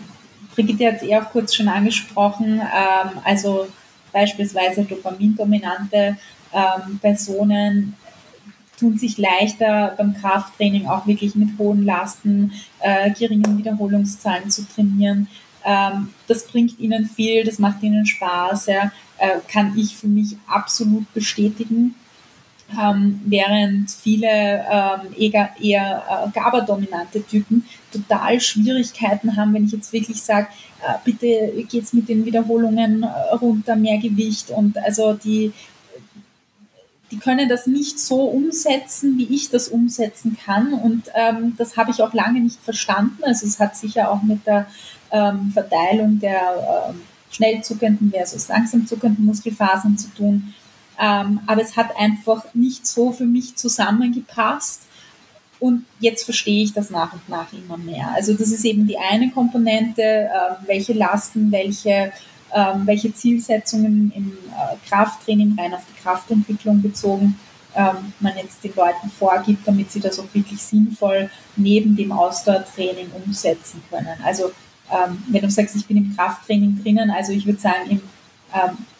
Brigitte 0.55 0.87
hat 0.87 0.95
es 0.95 1.03
eh 1.03 1.15
auch 1.15 1.29
kurz 1.29 1.53
schon 1.53 1.67
angesprochen. 1.67 2.59
Ähm, 2.59 3.09
also 3.23 3.67
beispielsweise 4.11 4.83
dopamindominante 4.83 6.17
ähm, 6.53 6.99
Personen 6.99 7.95
tun 8.79 8.97
sich 8.97 9.17
leichter 9.17 9.95
beim 9.97 10.15
Krafttraining 10.15 10.87
auch 10.87 11.07
wirklich 11.07 11.35
mit 11.35 11.49
hohen 11.57 11.83
Lasten, 11.83 12.53
äh, 12.79 13.11
geringen 13.11 13.57
Wiederholungszahlen 13.57 14.49
zu 14.49 14.67
trainieren. 14.67 15.27
Ähm, 15.65 16.13
das 16.27 16.47
bringt 16.47 16.79
ihnen 16.79 17.05
viel, 17.07 17.43
das 17.43 17.59
macht 17.59 17.83
ihnen 17.83 18.05
Spaß, 18.05 18.67
ja, 18.67 18.91
äh, 19.17 19.39
kann 19.51 19.77
ich 19.77 19.95
für 19.95 20.07
mich 20.07 20.37
absolut 20.47 21.11
bestätigen. 21.13 21.95
Ähm, 22.69 23.21
während 23.25 23.89
viele 23.89 24.27
ähm, 24.27 25.13
eher, 25.17 25.49
eher 25.61 26.03
äh, 26.27 26.29
GABA-dominante 26.31 27.23
Typen 27.25 27.65
total 27.93 28.41
Schwierigkeiten 28.41 29.37
haben, 29.37 29.53
wenn 29.53 29.65
ich 29.65 29.71
jetzt 29.71 29.93
wirklich 29.93 30.21
sage, 30.21 30.47
äh, 30.81 30.95
bitte 31.05 31.63
geht's 31.69 31.93
mit 31.93 32.09
den 32.09 32.25
Wiederholungen 32.25 33.03
äh, 33.03 33.35
runter, 33.35 33.77
mehr 33.77 33.97
Gewicht 33.99 34.51
und 34.51 34.77
also 34.79 35.13
die, 35.13 35.53
die 37.11 37.17
können 37.17 37.47
das 37.47 37.67
nicht 37.67 37.99
so 37.99 38.23
umsetzen, 38.23 39.17
wie 39.17 39.33
ich 39.33 39.49
das 39.49 39.69
umsetzen 39.69 40.37
kann. 40.43 40.73
Und 40.73 41.09
ähm, 41.15 41.55
das 41.57 41.77
habe 41.77 41.91
ich 41.91 42.01
auch 42.01 42.13
lange 42.13 42.41
nicht 42.41 42.59
verstanden. 42.61 43.23
Also 43.23 43.45
es 43.45 43.59
hat 43.59 43.77
sicher 43.77 44.11
auch 44.11 44.23
mit 44.23 44.45
der 44.45 44.67
ähm, 45.11 45.51
Verteilung 45.53 46.19
der 46.19 46.89
ähm, 46.89 47.01
schnell 47.31 47.61
zuckenden 47.61 48.11
versus 48.11 48.49
langsam 48.49 48.85
zuckenden 48.85 49.25
Muskelfasern 49.25 49.97
zu 49.97 50.13
tun. 50.13 50.53
Ähm, 50.99 51.41
aber 51.45 51.61
es 51.61 51.75
hat 51.75 51.95
einfach 51.97 52.43
nicht 52.53 52.87
so 52.87 53.11
für 53.11 53.25
mich 53.25 53.55
zusammengepasst. 53.55 54.81
Und 55.59 55.85
jetzt 55.99 56.23
verstehe 56.23 56.63
ich 56.63 56.73
das 56.73 56.91
nach 56.91 57.13
und 57.13 57.27
nach 57.29 57.51
immer 57.51 57.77
mehr. 57.77 58.11
Also 58.13 58.33
das 58.33 58.51
ist 58.51 58.63
eben 58.63 58.87
die 58.87 58.97
eine 58.97 59.31
Komponente, 59.31 60.01
äh, 60.01 60.67
welche 60.67 60.93
Lasten, 60.93 61.51
welche 61.51 62.11
ähm, 62.53 62.83
welche 62.85 63.13
Zielsetzungen 63.13 64.11
im 64.15 64.31
äh, 64.51 64.75
Krafttraining 64.87 65.57
rein 65.59 65.73
auf 65.73 65.81
die 65.89 66.01
Kraftentwicklung 66.01 66.81
bezogen 66.81 67.37
ähm, 67.75 68.13
man 68.19 68.37
jetzt 68.37 68.63
den 68.63 68.73
Leuten 68.75 69.09
vorgibt, 69.09 69.67
damit 69.67 69.91
sie 69.91 69.99
das 69.99 70.19
auch 70.19 70.33
wirklich 70.33 70.61
sinnvoll 70.61 71.29
neben 71.55 71.95
dem 71.95 72.11
Ausdauertraining 72.11 73.11
umsetzen 73.25 73.83
können. 73.89 74.17
Also 74.23 74.51
ähm, 74.91 75.23
wenn 75.27 75.41
du 75.41 75.49
sagst, 75.51 75.75
ich 75.75 75.85
bin 75.85 75.97
im 75.97 76.15
Krafttraining 76.15 76.81
drinnen, 76.81 77.11
also 77.11 77.33
ich 77.33 77.45
würde 77.45 77.59
sagen 77.59 77.89
im 77.89 78.01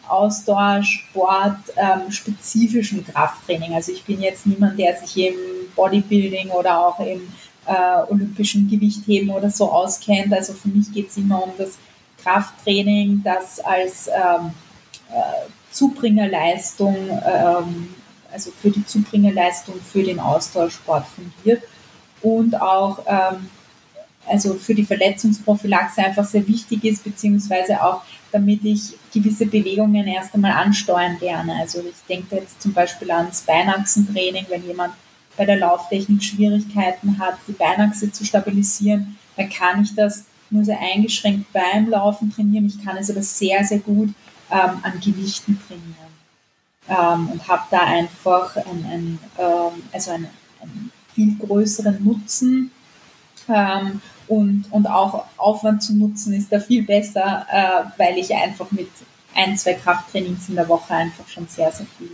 ähm, 0.08 0.12
Ausdauersport 0.12 1.60
ähm, 1.76 2.12
spezifischen 2.12 3.06
Krafttraining. 3.06 3.74
Also 3.74 3.92
ich 3.92 4.04
bin 4.04 4.22
jetzt 4.22 4.46
niemand, 4.46 4.80
der 4.80 4.96
sich 4.98 5.28
im 5.28 5.36
Bodybuilding 5.76 6.50
oder 6.50 6.86
auch 6.86 7.00
im 7.00 7.22
äh, 7.66 8.12
olympischen 8.12 8.70
Gewichtheben 8.70 9.30
oder 9.30 9.50
so 9.50 9.72
auskennt. 9.72 10.34
Also 10.34 10.54
für 10.54 10.70
mich 10.70 10.92
geht 10.94 11.10
es 11.10 11.18
immer 11.18 11.44
um 11.44 11.52
das 11.58 11.78
Krafttraining, 12.24 13.22
das 13.24 13.60
als 13.60 14.08
ähm, 14.08 14.52
äh, 15.12 15.50
Zubringerleistung, 15.72 16.96
ähm, 17.26 17.96
also 18.32 18.52
für 18.52 18.72
die 18.72 18.86
Zubringerleistung 18.86 19.76
für 19.82 20.04
den 20.04 20.20
Austauschsport 20.20 21.06
fungiert 21.08 21.64
und 22.22 22.60
auch 22.60 23.00
ähm, 23.08 23.50
also 24.30 24.56
für 24.56 24.76
die 24.76 24.84
Verletzungsprophylaxe 24.84 26.04
einfach 26.04 26.26
sehr 26.26 26.46
wichtig 26.48 26.84
ist, 26.84 27.04
beziehungsweise 27.04 27.82
auch 27.82 28.02
damit 28.32 28.64
ich 28.64 28.94
gewisse 29.14 29.46
Bewegungen 29.46 30.08
erst 30.08 30.34
einmal 30.34 30.52
ansteuern 30.52 31.18
lerne. 31.20 31.56
Also 31.56 31.80
ich 31.80 31.96
denke 32.08 32.38
jetzt 32.38 32.62
zum 32.62 32.74
Beispiel 32.74 33.12
ans 33.12 33.42
Beinachsentraining, 33.42 34.46
wenn 34.50 34.66
jemand 34.66 34.94
bei 35.36 35.46
der 35.46 35.58
Lauftechnik 35.58 36.24
Schwierigkeiten 36.24 37.20
hat, 37.20 37.38
die 37.48 37.54
Beinachse 37.54 38.12
zu 38.12 38.26
stabilisieren, 38.26 39.18
dann 39.36 39.50
kann 39.50 39.84
ich 39.84 39.94
das 39.96 40.26
nur 40.50 40.66
sehr 40.66 40.80
eingeschränkt 40.80 41.52
beim 41.54 41.90
Laufen 41.90 42.34
trainieren. 42.34 42.66
Ich 42.66 42.84
kann 42.84 42.98
es 42.98 43.10
aber 43.10 43.22
sehr, 43.22 43.64
sehr 43.64 43.80
gut 43.80 44.10
ähm, 44.50 44.80
an 44.82 45.00
Gewichten 45.00 45.60
trainieren 45.68 46.08
ähm, 46.90 47.30
und 47.30 47.48
habe 47.48 47.64
da 47.70 47.80
einfach 47.80 48.56
ein, 48.56 48.86
ein, 48.90 49.20
ähm, 49.38 49.84
also 49.92 50.12
einen, 50.12 50.28
einen, 50.62 50.92
viel 51.14 51.36
größeren 51.36 52.04
Nutzen 52.04 52.70
ähm, 53.50 54.02
und, 54.28 54.66
und 54.72 54.88
auch 54.88 55.26
Aufwand 55.38 55.84
zu 55.84 55.96
nutzen 55.96 56.34
ist 56.34 56.52
da 56.52 56.60
viel 56.60 56.84
besser, 56.84 57.46
äh, 57.50 57.84
weil 57.98 58.18
ich 58.18 58.34
einfach 58.34 58.72
mit 58.72 58.90
ein, 59.36 59.58
zwei 59.58 59.74
Krafttrainings 59.74 60.50
in 60.50 60.56
der 60.56 60.68
Woche 60.68 60.94
einfach 60.94 61.28
schon 61.28 61.48
sehr, 61.48 61.72
sehr 61.72 61.86
viel 61.98 62.10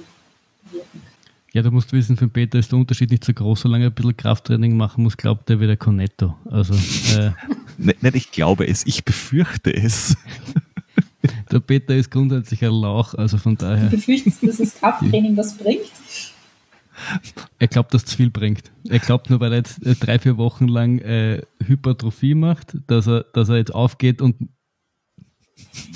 wirken 0.71 1.01
kann. 1.01 1.13
Ja, 1.53 1.61
du 1.61 1.69
musst 1.69 1.93
wissen, 1.93 2.17
für 2.17 2.25
den 2.25 2.31
Peter 2.31 2.57
ist 2.57 2.71
der 2.71 2.79
Unterschied 2.79 3.11
nicht 3.11 3.23
so 3.23 3.31
groß, 3.31 3.61
solange 3.61 3.85
er 3.85 3.91
ein 3.91 3.93
bisschen 3.93 4.17
Krafttraining 4.17 4.75
machen 4.75 5.03
muss, 5.03 5.15
glaubt 5.15 5.49
er 5.51 5.59
wieder 5.59 5.77
Cornetto. 5.77 6.35
Also, 6.49 6.73
äh, 6.73 7.31
nicht, 7.77 8.01
nicht 8.01 8.15
ich 8.15 8.31
glaube 8.31 8.67
es, 8.67 8.85
ich 8.85 9.05
befürchte 9.05 9.73
es. 9.73 10.17
Der 11.51 11.59
Peter 11.59 11.95
ist 11.95 12.09
grundsätzlich 12.09 12.63
ein 12.65 12.71
Lauch, 12.71 13.13
also 13.13 13.37
von 13.37 13.55
daher. 13.55 13.85
Du 13.85 13.91
befürchtest, 13.91 14.43
dass 14.43 14.57
das 14.57 14.75
Krafttraining 14.79 15.37
was 15.37 15.55
bringt? 15.55 15.91
Er 17.59 17.67
glaubt, 17.67 17.93
dass 17.93 18.03
es 18.03 18.13
viel 18.13 18.29
bringt. 18.29 18.71
Er 18.87 18.99
glaubt 18.99 19.29
nur, 19.29 19.39
weil 19.39 19.51
er 19.51 19.57
jetzt 19.59 19.85
äh, 19.85 19.95
drei, 19.95 20.19
vier 20.19 20.37
Wochen 20.37 20.67
lang 20.67 20.99
äh, 20.99 21.41
Hypertrophie 21.65 22.35
macht, 22.35 22.77
dass 22.87 23.07
er, 23.07 23.25
dass 23.33 23.49
er 23.49 23.57
jetzt 23.57 23.73
aufgeht 23.73 24.21
und. 24.21 24.49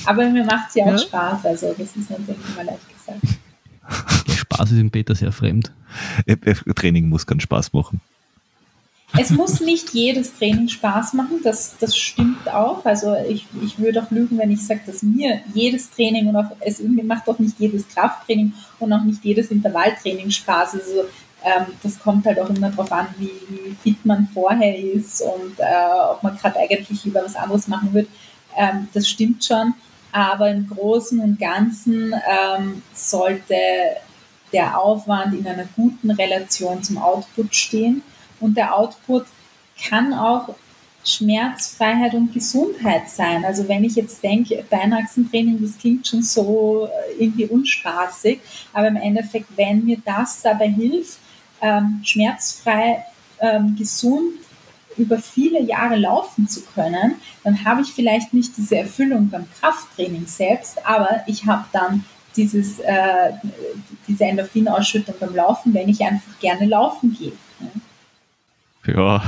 Aber 0.06 0.30
mir 0.30 0.46
macht 0.46 0.70
es 0.70 0.76
ja 0.76 0.86
auch 0.86 0.92
ja? 0.92 0.98
Spaß, 0.98 1.46
also 1.46 1.76
das 1.78 1.96
ist 1.96 2.10
natürlich 2.10 2.42
immer 2.54 2.64
leicht 2.64 2.88
gesagt. 2.90 3.22
Der 4.28 4.34
Spaß 4.34 4.72
ist 4.72 4.80
im 4.80 4.92
Peter 4.92 5.16
sehr 5.16 5.32
fremd. 5.32 5.72
Training 6.76 7.10
muss 7.10 7.26
keinen 7.26 7.40
Spaß 7.40 7.74
machen. 7.74 8.02
Es 9.16 9.30
muss 9.30 9.62
nicht 9.62 9.94
jedes 9.94 10.36
Training 10.38 10.68
Spaß 10.68 11.14
machen, 11.14 11.40
das, 11.44 11.78
das 11.80 11.96
stimmt 11.96 12.50
auch. 12.50 12.84
Also 12.86 13.16
ich, 13.30 13.46
ich 13.64 13.80
würde 13.80 14.04
auch 14.04 14.12
lügen, 14.12 14.38
wenn 14.38 14.52
ich 14.52 14.66
sage, 14.66 14.82
dass 14.86 15.02
mir 15.02 15.42
jedes 15.54 15.90
Training 15.90 16.28
und 16.28 16.36
auch 16.36 16.52
es 16.60 16.82
macht 16.82 17.28
auch 17.30 17.40
nicht 17.40 17.58
jedes 17.58 17.88
Krafttraining 17.88 18.54
und 18.80 18.92
auch 18.92 19.04
nicht 19.04 19.24
jedes 19.24 19.50
Intervalltraining 19.50 20.30
Spaß. 20.30 20.74
Also 20.74 21.06
ähm, 21.44 21.68
das 21.82 22.00
kommt 22.00 22.26
halt 22.26 22.40
auch 22.40 22.50
immer 22.50 22.70
darauf 22.70 22.92
an, 22.92 23.08
wie, 23.18 23.32
wie, 23.50 23.76
fit 23.82 24.06
man 24.06 24.28
vorher 24.34 24.78
ist 24.78 25.22
und 25.22 25.58
äh, 25.58 26.12
ob 26.12 26.22
man 26.22 26.38
gerade 26.38 26.60
eigentlich 26.60 27.04
lieber 27.06 27.24
was 27.24 27.36
anderes 27.36 27.68
machen 27.68 27.94
wird. 27.94 28.10
Ähm, 28.58 28.88
das 28.94 29.08
stimmt 29.08 29.44
schon. 29.44 29.74
Aber 30.12 30.50
im 30.50 30.68
Großen 30.68 31.20
und 31.20 31.40
Ganzen 31.40 32.14
ähm, 32.14 32.82
sollte 32.94 33.56
der 34.52 34.80
Aufwand 34.80 35.34
in 35.34 35.48
einer 35.48 35.68
guten 35.76 36.12
Relation 36.12 36.82
zum 36.82 36.98
Output 36.98 37.54
stehen. 37.54 38.02
Und 38.40 38.58
der 38.58 38.76
Output 38.76 39.26
kann 39.90 40.14
auch 40.14 40.56
Schmerzfreiheit 41.08 42.14
und 42.14 42.34
Gesundheit 42.34 43.10
sein. 43.10 43.46
Also 43.46 43.68
wenn 43.68 43.84
ich 43.84 43.96
jetzt 43.96 44.22
denke, 44.22 44.64
Beinachsentraining, 44.70 45.62
das 45.62 45.78
klingt 45.78 46.06
schon 46.06 46.22
so 46.22 46.88
äh, 46.88 47.24
irgendwie 47.24 47.46
unspaßig, 47.46 48.40
aber 48.74 48.88
im 48.88 48.98
Endeffekt, 48.98 49.48
wenn 49.56 49.86
mir 49.86 49.98
das 50.04 50.42
dabei 50.42 50.70
hilft, 50.70 51.20
ähm, 51.62 52.02
schmerzfrei, 52.04 53.06
ähm, 53.40 53.76
gesund 53.78 54.34
über 54.98 55.20
viele 55.20 55.62
Jahre 55.62 55.96
laufen 55.96 56.48
zu 56.48 56.62
können, 56.62 57.16
dann 57.44 57.64
habe 57.64 57.82
ich 57.82 57.90
vielleicht 57.90 58.34
nicht 58.34 58.58
diese 58.58 58.78
Erfüllung 58.78 59.30
beim 59.30 59.46
Krafttraining 59.60 60.26
selbst, 60.26 60.86
aber 60.86 61.22
ich 61.28 61.46
habe 61.46 61.66
dann 61.72 62.04
dieses, 62.36 62.80
äh, 62.80 63.34
diese 64.08 64.26
Endorphinausschüttung 64.26 65.16
beim 65.20 65.36
Laufen, 65.36 65.74
wenn 65.74 65.90
ich 65.90 66.02
einfach 66.02 66.40
gerne 66.40 66.66
laufen 66.66 67.16
gehe. 67.18 67.34
Ja. 68.88 69.24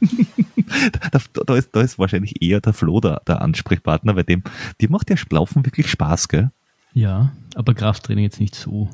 da, 1.10 1.20
da, 1.46 1.56
ist, 1.56 1.70
da 1.72 1.80
ist 1.80 1.98
wahrscheinlich 1.98 2.42
eher 2.42 2.60
der 2.60 2.72
Flo 2.72 3.00
der, 3.00 3.22
der 3.26 3.42
Ansprechpartner, 3.42 4.16
weil 4.16 4.24
dem, 4.24 4.42
dir 4.80 4.90
macht 4.90 5.10
ja 5.10 5.16
Laufen 5.30 5.64
wirklich 5.64 5.90
Spaß, 5.90 6.28
gell? 6.28 6.50
Ja, 6.94 7.32
aber 7.54 7.74
Krafttraining 7.74 8.24
jetzt 8.24 8.40
nicht 8.40 8.54
so. 8.54 8.90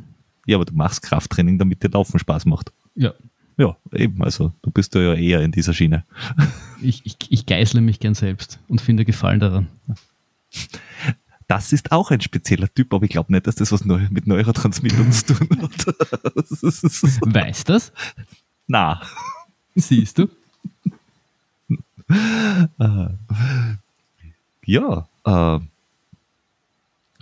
Ja, 0.46 0.56
aber 0.56 0.64
du 0.64 0.74
machst 0.74 1.02
Krafttraining, 1.02 1.58
damit 1.58 1.82
dir 1.82 1.90
Laufen 1.90 2.18
Spaß 2.18 2.46
macht. 2.46 2.72
Ja. 2.94 3.12
Ja, 3.56 3.76
eben, 3.92 4.22
also 4.22 4.52
du 4.62 4.70
bist 4.70 4.94
ja 4.96 5.14
eher 5.14 5.40
in 5.40 5.52
dieser 5.52 5.74
Schiene. 5.74 6.04
Ich, 6.82 7.06
ich, 7.06 7.16
ich 7.30 7.46
geißle 7.46 7.80
mich 7.80 7.98
gern 7.98 8.12
selbst 8.12 8.58
und 8.68 8.78
finde 8.78 9.06
Gefallen 9.06 9.40
daran. 9.40 9.68
Das 11.46 11.72
ist 11.72 11.92
auch 11.92 12.10
ein 12.10 12.20
spezieller 12.20 12.68
Typ, 12.74 12.92
aber 12.92 13.04
ich 13.04 13.10
glaube 13.10 13.32
nicht, 13.32 13.46
dass 13.46 13.54
das 13.54 13.72
was 13.72 13.86
mit 13.86 14.26
Neurotransmittern 14.26 15.10
zu 15.10 15.32
tun 15.32 15.62
hat. 15.62 15.86
Weißt 17.34 17.70
das? 17.70 17.90
Na. 18.66 19.00
Siehst 19.74 20.18
du? 20.18 20.28
ja, 24.66 25.08
äh, 25.24 25.58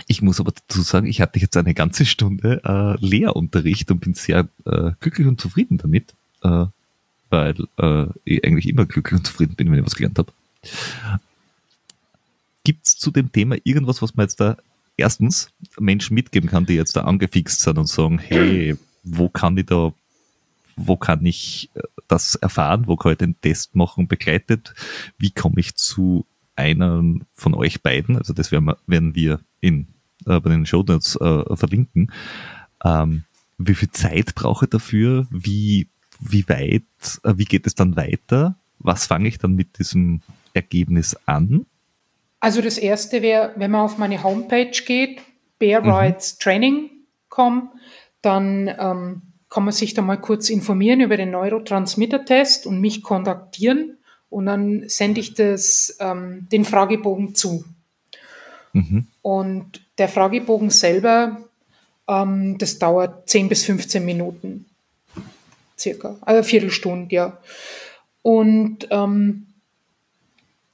ich 0.06 0.22
muss 0.22 0.40
aber 0.40 0.52
dazu 0.52 0.82
sagen, 0.82 1.06
ich 1.06 1.20
hatte 1.20 1.38
jetzt 1.38 1.56
eine 1.56 1.74
ganze 1.74 2.04
Stunde 2.04 2.60
äh, 2.64 3.04
Lehrunterricht 3.04 3.90
und 3.90 4.00
bin 4.00 4.14
sehr 4.14 4.48
äh, 4.64 4.92
glücklich 5.00 5.26
und 5.26 5.40
zufrieden 5.40 5.78
damit, 5.78 6.14
äh, 6.42 6.66
weil 7.30 7.54
äh, 7.78 8.06
ich 8.24 8.44
eigentlich 8.44 8.68
immer 8.68 8.86
glücklich 8.86 9.18
und 9.18 9.26
zufrieden 9.26 9.54
bin, 9.54 9.70
wenn 9.70 9.78
ich 9.78 9.86
was 9.86 9.94
gelernt 9.94 10.18
habe. 10.18 10.32
Gibt 12.64 12.86
es 12.86 12.98
zu 12.98 13.10
dem 13.10 13.32
Thema 13.32 13.56
irgendwas, 13.64 14.02
was 14.02 14.14
man 14.14 14.24
jetzt 14.24 14.40
da 14.40 14.56
erstens 14.96 15.50
Menschen 15.78 16.14
mitgeben 16.14 16.48
kann, 16.48 16.66
die 16.66 16.74
jetzt 16.74 16.96
da 16.96 17.02
angefixt 17.02 17.60
sind 17.60 17.78
und 17.78 17.88
sagen, 17.88 18.18
hey, 18.18 18.76
wo 19.02 19.28
kann 19.28 19.56
ich 19.56 19.66
da 19.66 19.92
wo 20.76 20.96
kann 20.96 21.24
ich 21.24 21.70
äh, 21.74 21.82
das 22.08 22.34
erfahren, 22.36 22.86
wo 22.86 22.96
kann 22.96 23.12
ich 23.12 23.18
den 23.18 23.40
Test 23.40 23.74
machen 23.74 24.08
begleitet, 24.08 24.74
wie 25.18 25.30
komme 25.30 25.58
ich 25.58 25.76
zu 25.76 26.26
einem 26.56 27.24
von 27.34 27.54
euch 27.54 27.82
beiden, 27.82 28.16
also 28.16 28.32
das 28.32 28.52
werden 28.52 28.66
wir, 28.66 28.78
werden 28.86 29.14
wir 29.14 29.40
in, 29.60 29.88
äh, 30.26 30.40
bei 30.40 30.50
den 30.50 30.66
Show 30.66 30.84
Notes 30.86 31.16
äh, 31.16 31.56
verlinken, 31.56 32.12
ähm, 32.84 33.24
wie 33.58 33.74
viel 33.74 33.90
Zeit 33.90 34.34
brauche 34.34 34.66
ich 34.66 34.70
dafür, 34.70 35.26
wie, 35.30 35.88
wie 36.20 36.48
weit, 36.48 36.82
äh, 37.24 37.34
wie 37.36 37.44
geht 37.44 37.66
es 37.66 37.74
dann 37.74 37.96
weiter, 37.96 38.56
was 38.78 39.06
fange 39.06 39.28
ich 39.28 39.38
dann 39.38 39.54
mit 39.54 39.78
diesem 39.78 40.20
Ergebnis 40.54 41.16
an? 41.26 41.66
Also 42.40 42.60
das 42.60 42.76
erste 42.76 43.22
wäre, 43.22 43.52
wenn 43.56 43.70
man 43.70 43.82
auf 43.82 43.98
meine 43.98 44.22
Homepage 44.22 44.72
geht, 44.84 45.22
bearrightstraining.com, 45.58 47.70
dann 48.20 48.70
ähm, 48.78 49.22
kann 49.52 49.64
man 49.64 49.74
sich 49.74 49.92
da 49.92 50.00
mal 50.00 50.16
kurz 50.16 50.48
informieren 50.48 51.02
über 51.02 51.18
den 51.18 51.30
Neurotransmitter-Test 51.30 52.66
und 52.66 52.80
mich 52.80 53.02
kontaktieren 53.02 53.98
und 54.30 54.46
dann 54.46 54.88
sende 54.88 55.20
ich 55.20 55.34
das, 55.34 55.94
ähm, 56.00 56.48
den 56.50 56.64
Fragebogen 56.64 57.34
zu. 57.34 57.62
Mhm. 58.72 59.08
Und 59.20 59.82
der 59.98 60.08
Fragebogen 60.08 60.70
selber, 60.70 61.36
ähm, 62.08 62.56
das 62.56 62.78
dauert 62.78 63.28
10 63.28 63.50
bis 63.50 63.64
15 63.64 64.02
Minuten, 64.02 64.64
circa, 65.78 66.16
also 66.22 66.42
Viertelstunde, 66.42 67.14
ja. 67.14 67.38
Und 68.22 68.88
ähm, 68.90 69.48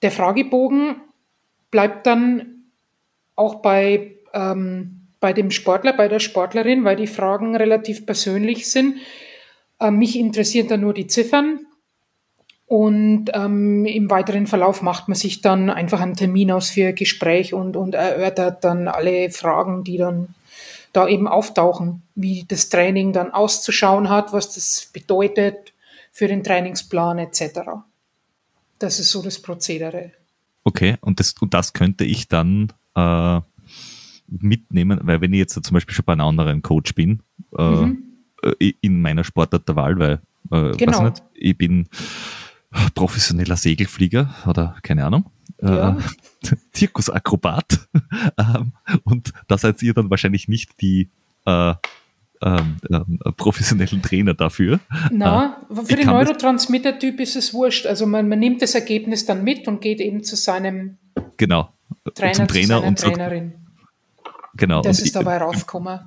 der 0.03 0.13
Fragebogen 0.13 0.95
bleibt 1.73 2.07
dann 2.07 2.63
auch 3.35 3.57
bei 3.57 4.13
ähm, 4.33 4.98
bei 5.21 5.33
dem 5.33 5.51
Sportler, 5.51 5.93
bei 5.93 6.09
der 6.09 6.21
Sportlerin, 6.21 6.85
weil 6.85 6.97
die 6.97 7.07
Fragen 7.07 7.57
relativ 7.57 8.07
persönlich 8.07 8.71
sind. 8.71 8.99
Ähm, 9.81 9.99
mich 9.99 10.19
interessieren 10.19 10.69
dann 10.69 10.81
nur 10.81 10.95
die 10.95 11.07
Ziffern. 11.07 11.61
Und 12.67 13.31
ähm, 13.33 13.87
im 13.87 14.11
weiteren 14.11 14.47
Verlauf 14.47 14.83
macht 14.83 15.09
man 15.09 15.15
sich 15.15 15.41
dann 15.41 15.71
einfach 15.71 16.01
einen 16.01 16.17
Termin 16.17 16.53
aus 16.53 16.71
für 16.71 16.93
Gespräch 16.93 17.55
und, 17.55 17.77
und 17.77 17.95
erörtert 17.95 18.63
dann 18.63 18.89
alle 18.89 19.31
Fragen, 19.31 19.85
die 19.85 19.97
dann 19.97 20.35
da 20.93 21.09
eben 21.09 21.27
auftauchen, 21.27 22.03
wie 22.15 22.45
das 22.47 22.69
Training 22.69 23.13
dann 23.15 23.33
auszuschauen 23.33 24.11
hat, 24.11 24.35
was 24.35 24.55
das 24.55 24.91
bedeutet 24.93 25.73
für 26.13 26.29
den 26.29 26.45
Trainingsplan 26.45 27.19
etc. 27.19 27.61
Das 28.79 29.01
ist 29.01 29.11
so 29.11 29.23
das 29.23 29.41
Prozedere. 29.41 30.13
Okay, 30.65 30.97
und 31.01 31.21
das, 31.21 31.35
und 31.41 31.55
das 31.55 31.73
könnte 31.73 32.05
ich 32.05 32.29
dann 32.29 32.73
äh, 32.95 33.41
mitnehmen, 34.29 35.01
weil 35.03 35.21
wenn 35.21 35.33
ich 35.33 35.39
jetzt 35.39 35.55
zum 35.63 35.75
Beispiel 35.75 35.95
schon 35.95 36.05
bei 36.05 36.13
einem 36.13 36.27
anderen 36.27 36.63
Coach 36.63 36.95
bin, 36.95 37.23
äh, 37.57 37.63
mhm. 37.63 38.03
äh, 38.43 38.73
in 38.81 39.01
meiner 39.01 39.25
Sportart 39.25 39.69
der 39.69 39.77
Wahl, 39.77 39.99
weil 39.99 40.21
äh, 40.51 40.77
genau. 40.77 41.05
nicht, 41.05 41.23
ich 41.35 41.57
bin 41.57 41.89
professioneller 42.95 43.57
Segelflieger 43.57 44.35
oder 44.47 44.77
keine 44.83 45.05
Ahnung, 45.07 45.31
äh, 45.59 45.67
ja. 45.67 45.97
äh, 45.97 46.57
Zirkusakrobat 46.73 47.89
ähm, 48.39 48.73
und 49.05 49.33
da 49.49 49.59
seid 49.59 49.83
ihr 49.83 49.95
dann 49.95 50.11
wahrscheinlich 50.11 50.49
nicht 50.49 50.81
die 50.81 51.11
äh, 51.47 51.75
ähm, 52.41 52.77
ähm, 52.91 53.19
professionellen 53.37 54.01
Trainer 54.01 54.35
dafür. 54.35 54.79
Na, 55.11 55.67
äh, 55.71 55.85
für 55.85 55.97
den 55.97 56.07
Neurotransmitter-Typ 56.07 57.19
ist 57.19 57.35
es 57.35 57.53
wurscht. 57.53 57.87
Also 57.87 58.07
man, 58.07 58.29
man 58.29 58.39
nimmt 58.39 58.63
das 58.63 58.77
Ergebnis 58.77 59.27
dann 59.27 59.43
mit 59.43 59.67
und 59.67 59.81
geht 59.81 60.01
eben 60.01 60.23
zu 60.23 60.37
seinem 60.37 60.99
genau 61.37 61.73
Trainer 62.15 62.47
Trainer 62.47 62.85
und 62.85 62.99
Trainerin. 62.99 63.55
Genau. 64.59 64.83
Das 64.83 65.01
ist 65.01 65.17
dabei 65.17 65.39
rausgekommen. 65.39 66.01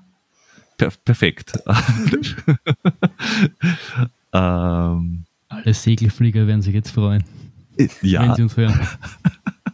Per 0.77 0.91
perfekt. 1.03 1.57
ähm, 4.33 5.25
Alle 5.49 5.73
Segelflieger 5.73 6.45
werden 6.45 6.61
sich 6.61 6.75
jetzt 6.75 6.91
freuen. 6.91 7.23
Ja. 8.01 8.23
Wenn 8.23 8.35
sie 8.35 8.43
uns 8.43 8.57
hören. 8.57 8.87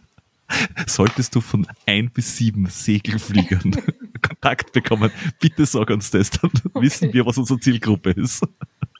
Solltest 0.86 1.34
du 1.34 1.40
von 1.40 1.66
ein 1.86 2.10
bis 2.10 2.36
sieben 2.36 2.66
Segelfliegern 2.66 3.76
Kontakt 4.22 4.72
bekommen, 4.72 5.10
bitte 5.40 5.66
sag 5.66 5.90
uns 5.90 6.10
das, 6.10 6.30
dann 6.30 6.50
okay. 6.50 6.80
wissen 6.80 7.12
wir, 7.12 7.26
was 7.26 7.36
unsere 7.36 7.60
Zielgruppe 7.60 8.10
ist. 8.10 8.46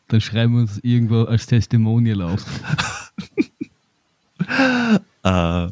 Dann 0.09 0.21
schreiben 0.21 0.55
wir 0.55 0.61
uns 0.63 0.79
irgendwo 0.83 1.25
als 1.25 1.47
Testimonial 1.47 2.23
auf. 2.23 2.45
äh, 5.23 5.69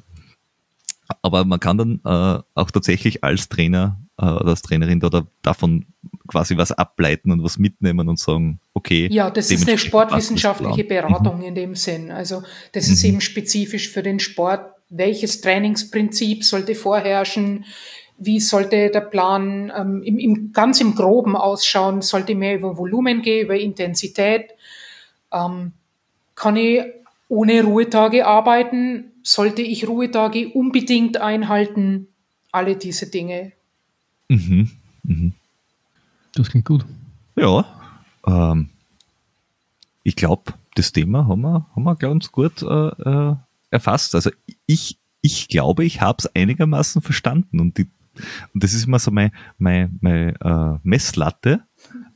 aber 1.27 1.45
man 1.45 1.59
kann 1.59 1.77
dann 1.77 2.01
äh, 2.05 2.43
auch 2.55 2.71
tatsächlich 2.71 3.25
als 3.25 3.49
Trainer 3.49 4.01
äh, 4.17 4.27
oder 4.27 4.51
als 4.51 4.63
Trainerin 4.63 5.01
da, 5.01 5.27
davon 5.43 5.87
quasi 6.29 6.57
was 6.57 6.71
ableiten 6.71 7.33
und 7.33 7.43
was 7.43 7.59
mitnehmen 7.59 8.09
und 8.09 8.19
sagen, 8.19 8.61
okay. 8.75 9.09
Ja, 9.11 9.31
das 9.31 9.51
ist 9.51 9.69
eine 9.69 9.77
sportwissenschaftliche 9.77 10.85
Beratung 10.85 11.39
mhm. 11.39 11.45
in 11.45 11.55
dem 11.57 11.75
Sinn. 11.75 12.13
Also 12.13 12.45
das 12.73 12.89
ist 12.89 13.03
mhm. 13.03 13.11
eben 13.11 13.21
spezifisch 13.21 13.91
für 13.91 14.05
den 14.05 14.21
Sport. 14.21 14.73
Welches 14.89 15.41
Trainingsprinzip 15.41 16.45
sollte 16.45 16.77
vorherrschen? 16.77 17.65
Wie 18.19 18.39
sollte 18.39 18.91
der 18.91 19.01
Plan 19.01 19.73
ähm, 19.77 20.03
im, 20.05 20.19
im, 20.19 20.53
ganz 20.53 20.81
im 20.81 20.95
Groben 20.95 21.35
ausschauen? 21.35 22.03
Sollte 22.03 22.37
mehr 22.37 22.55
über 22.55 22.79
Volumen 22.79 23.21
gehen, 23.21 23.47
über 23.47 23.57
Intensität? 23.57 24.53
Ähm, 25.33 25.73
kann 26.37 26.57
ich 26.57 26.85
ohne 27.29 27.63
Ruhetage 27.63 28.27
arbeiten? 28.27 29.13
Sollte 29.23 29.63
ich 29.63 29.89
Ruhetage 29.89 30.49
unbedingt 30.49 31.17
einhalten? 31.19 32.09
Alle 32.53 32.77
diese 32.77 33.11
Dinge. 33.11 33.53
Mhm. 34.29 34.71
Mhm. 35.03 35.33
Das 36.35 36.51
klingt 36.51 36.67
gut. 36.67 36.85
Ja, 37.37 37.65
ähm, 38.27 38.71
ich 40.03 40.17
glaube, 40.17 40.55
das 40.75 40.93
Thema 40.93 41.27
haben 41.27 41.41
wir, 41.41 41.67
haben 41.75 41.83
wir 41.83 41.97
ganz 41.97 42.31
gut 42.31 42.63
äh, 42.63 42.67
äh, 42.67 43.37
erfasst. 43.71 44.15
Also 44.15 44.31
ich, 44.67 44.99
ich 45.21 45.49
glaube, 45.49 45.85
ich 45.85 46.01
habe 46.01 46.19
es 46.21 46.35
einigermaßen 46.35 47.03
verstanden 47.03 47.61
und, 47.61 47.79
die, 47.79 47.89
und 48.55 48.63
das 48.63 48.73
ist 48.73 48.87
immer 48.87 48.99
so 48.99 49.11
meine, 49.11 49.33
meine, 49.59 49.91
meine 50.01 50.35
äh, 50.41 50.79
Messlatte, 50.83 51.65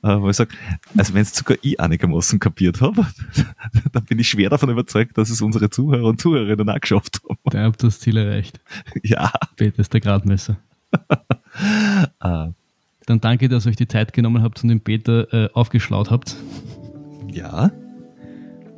wo 0.02 0.30
ich 0.30 0.36
sage, 0.36 0.50
also 0.96 1.14
wenn 1.14 1.22
es 1.22 1.34
sogar 1.34 1.58
ich 1.62 1.78
einigermaßen 1.78 2.38
kapiert 2.38 2.80
habe, 2.80 3.06
dann 3.92 4.04
bin 4.04 4.18
ich 4.18 4.28
schwer 4.28 4.48
davon 4.48 4.70
überzeugt, 4.70 5.18
dass 5.18 5.30
es 5.30 5.42
unsere 5.42 5.70
Zuhörer 5.70 6.04
und 6.04 6.20
Zuhörerinnen 6.20 6.68
auch 6.68 6.80
geschafft 6.80 7.20
haben. 7.28 7.38
Da 7.44 7.64
habt 7.64 7.82
das 7.82 8.00
Ziel 8.00 8.16
erreicht. 8.16 8.60
Ja. 9.02 9.32
Peter 9.56 9.78
ist 9.80 9.92
der 9.92 10.00
Gradmesser. 10.00 10.56
äh, 11.08 11.08
dann 13.06 13.20
danke, 13.20 13.48
dass 13.48 13.66
ihr 13.66 13.70
euch 13.70 13.76
die 13.76 13.88
Zeit 13.88 14.12
genommen 14.12 14.42
habt 14.42 14.62
und 14.62 14.68
den 14.68 14.80
Peter 14.80 15.32
äh, 15.32 15.48
aufgeschlaut 15.52 16.10
habt. 16.10 16.36
Ja. 17.32 17.70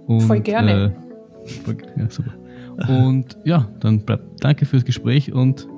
Und, 0.07 0.23
voll 0.23 0.41
gerne. 0.41 0.95
Äh, 1.67 2.01
ja, 2.01 2.11
super. 2.11 2.35
Und 2.89 3.37
ja, 3.45 3.69
dann 3.81 4.05
bleibt 4.05 4.43
danke 4.43 4.65
fürs 4.67 4.85
Gespräch 4.85 5.33
und 5.33 5.69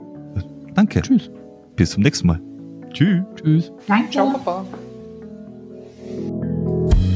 danke. 0.74 1.02
Tschüss. 1.02 1.30
Bis 1.76 1.90
zum 1.90 2.02
nächsten 2.02 2.28
Mal. 2.28 2.40
Tschüss. 2.92 3.22
Tschüss. 3.36 3.72
Danke. 3.88 4.10
Ciao, 4.10 4.30
Papa. 4.32 4.64
Thank 6.14 7.04
you. 7.04 7.13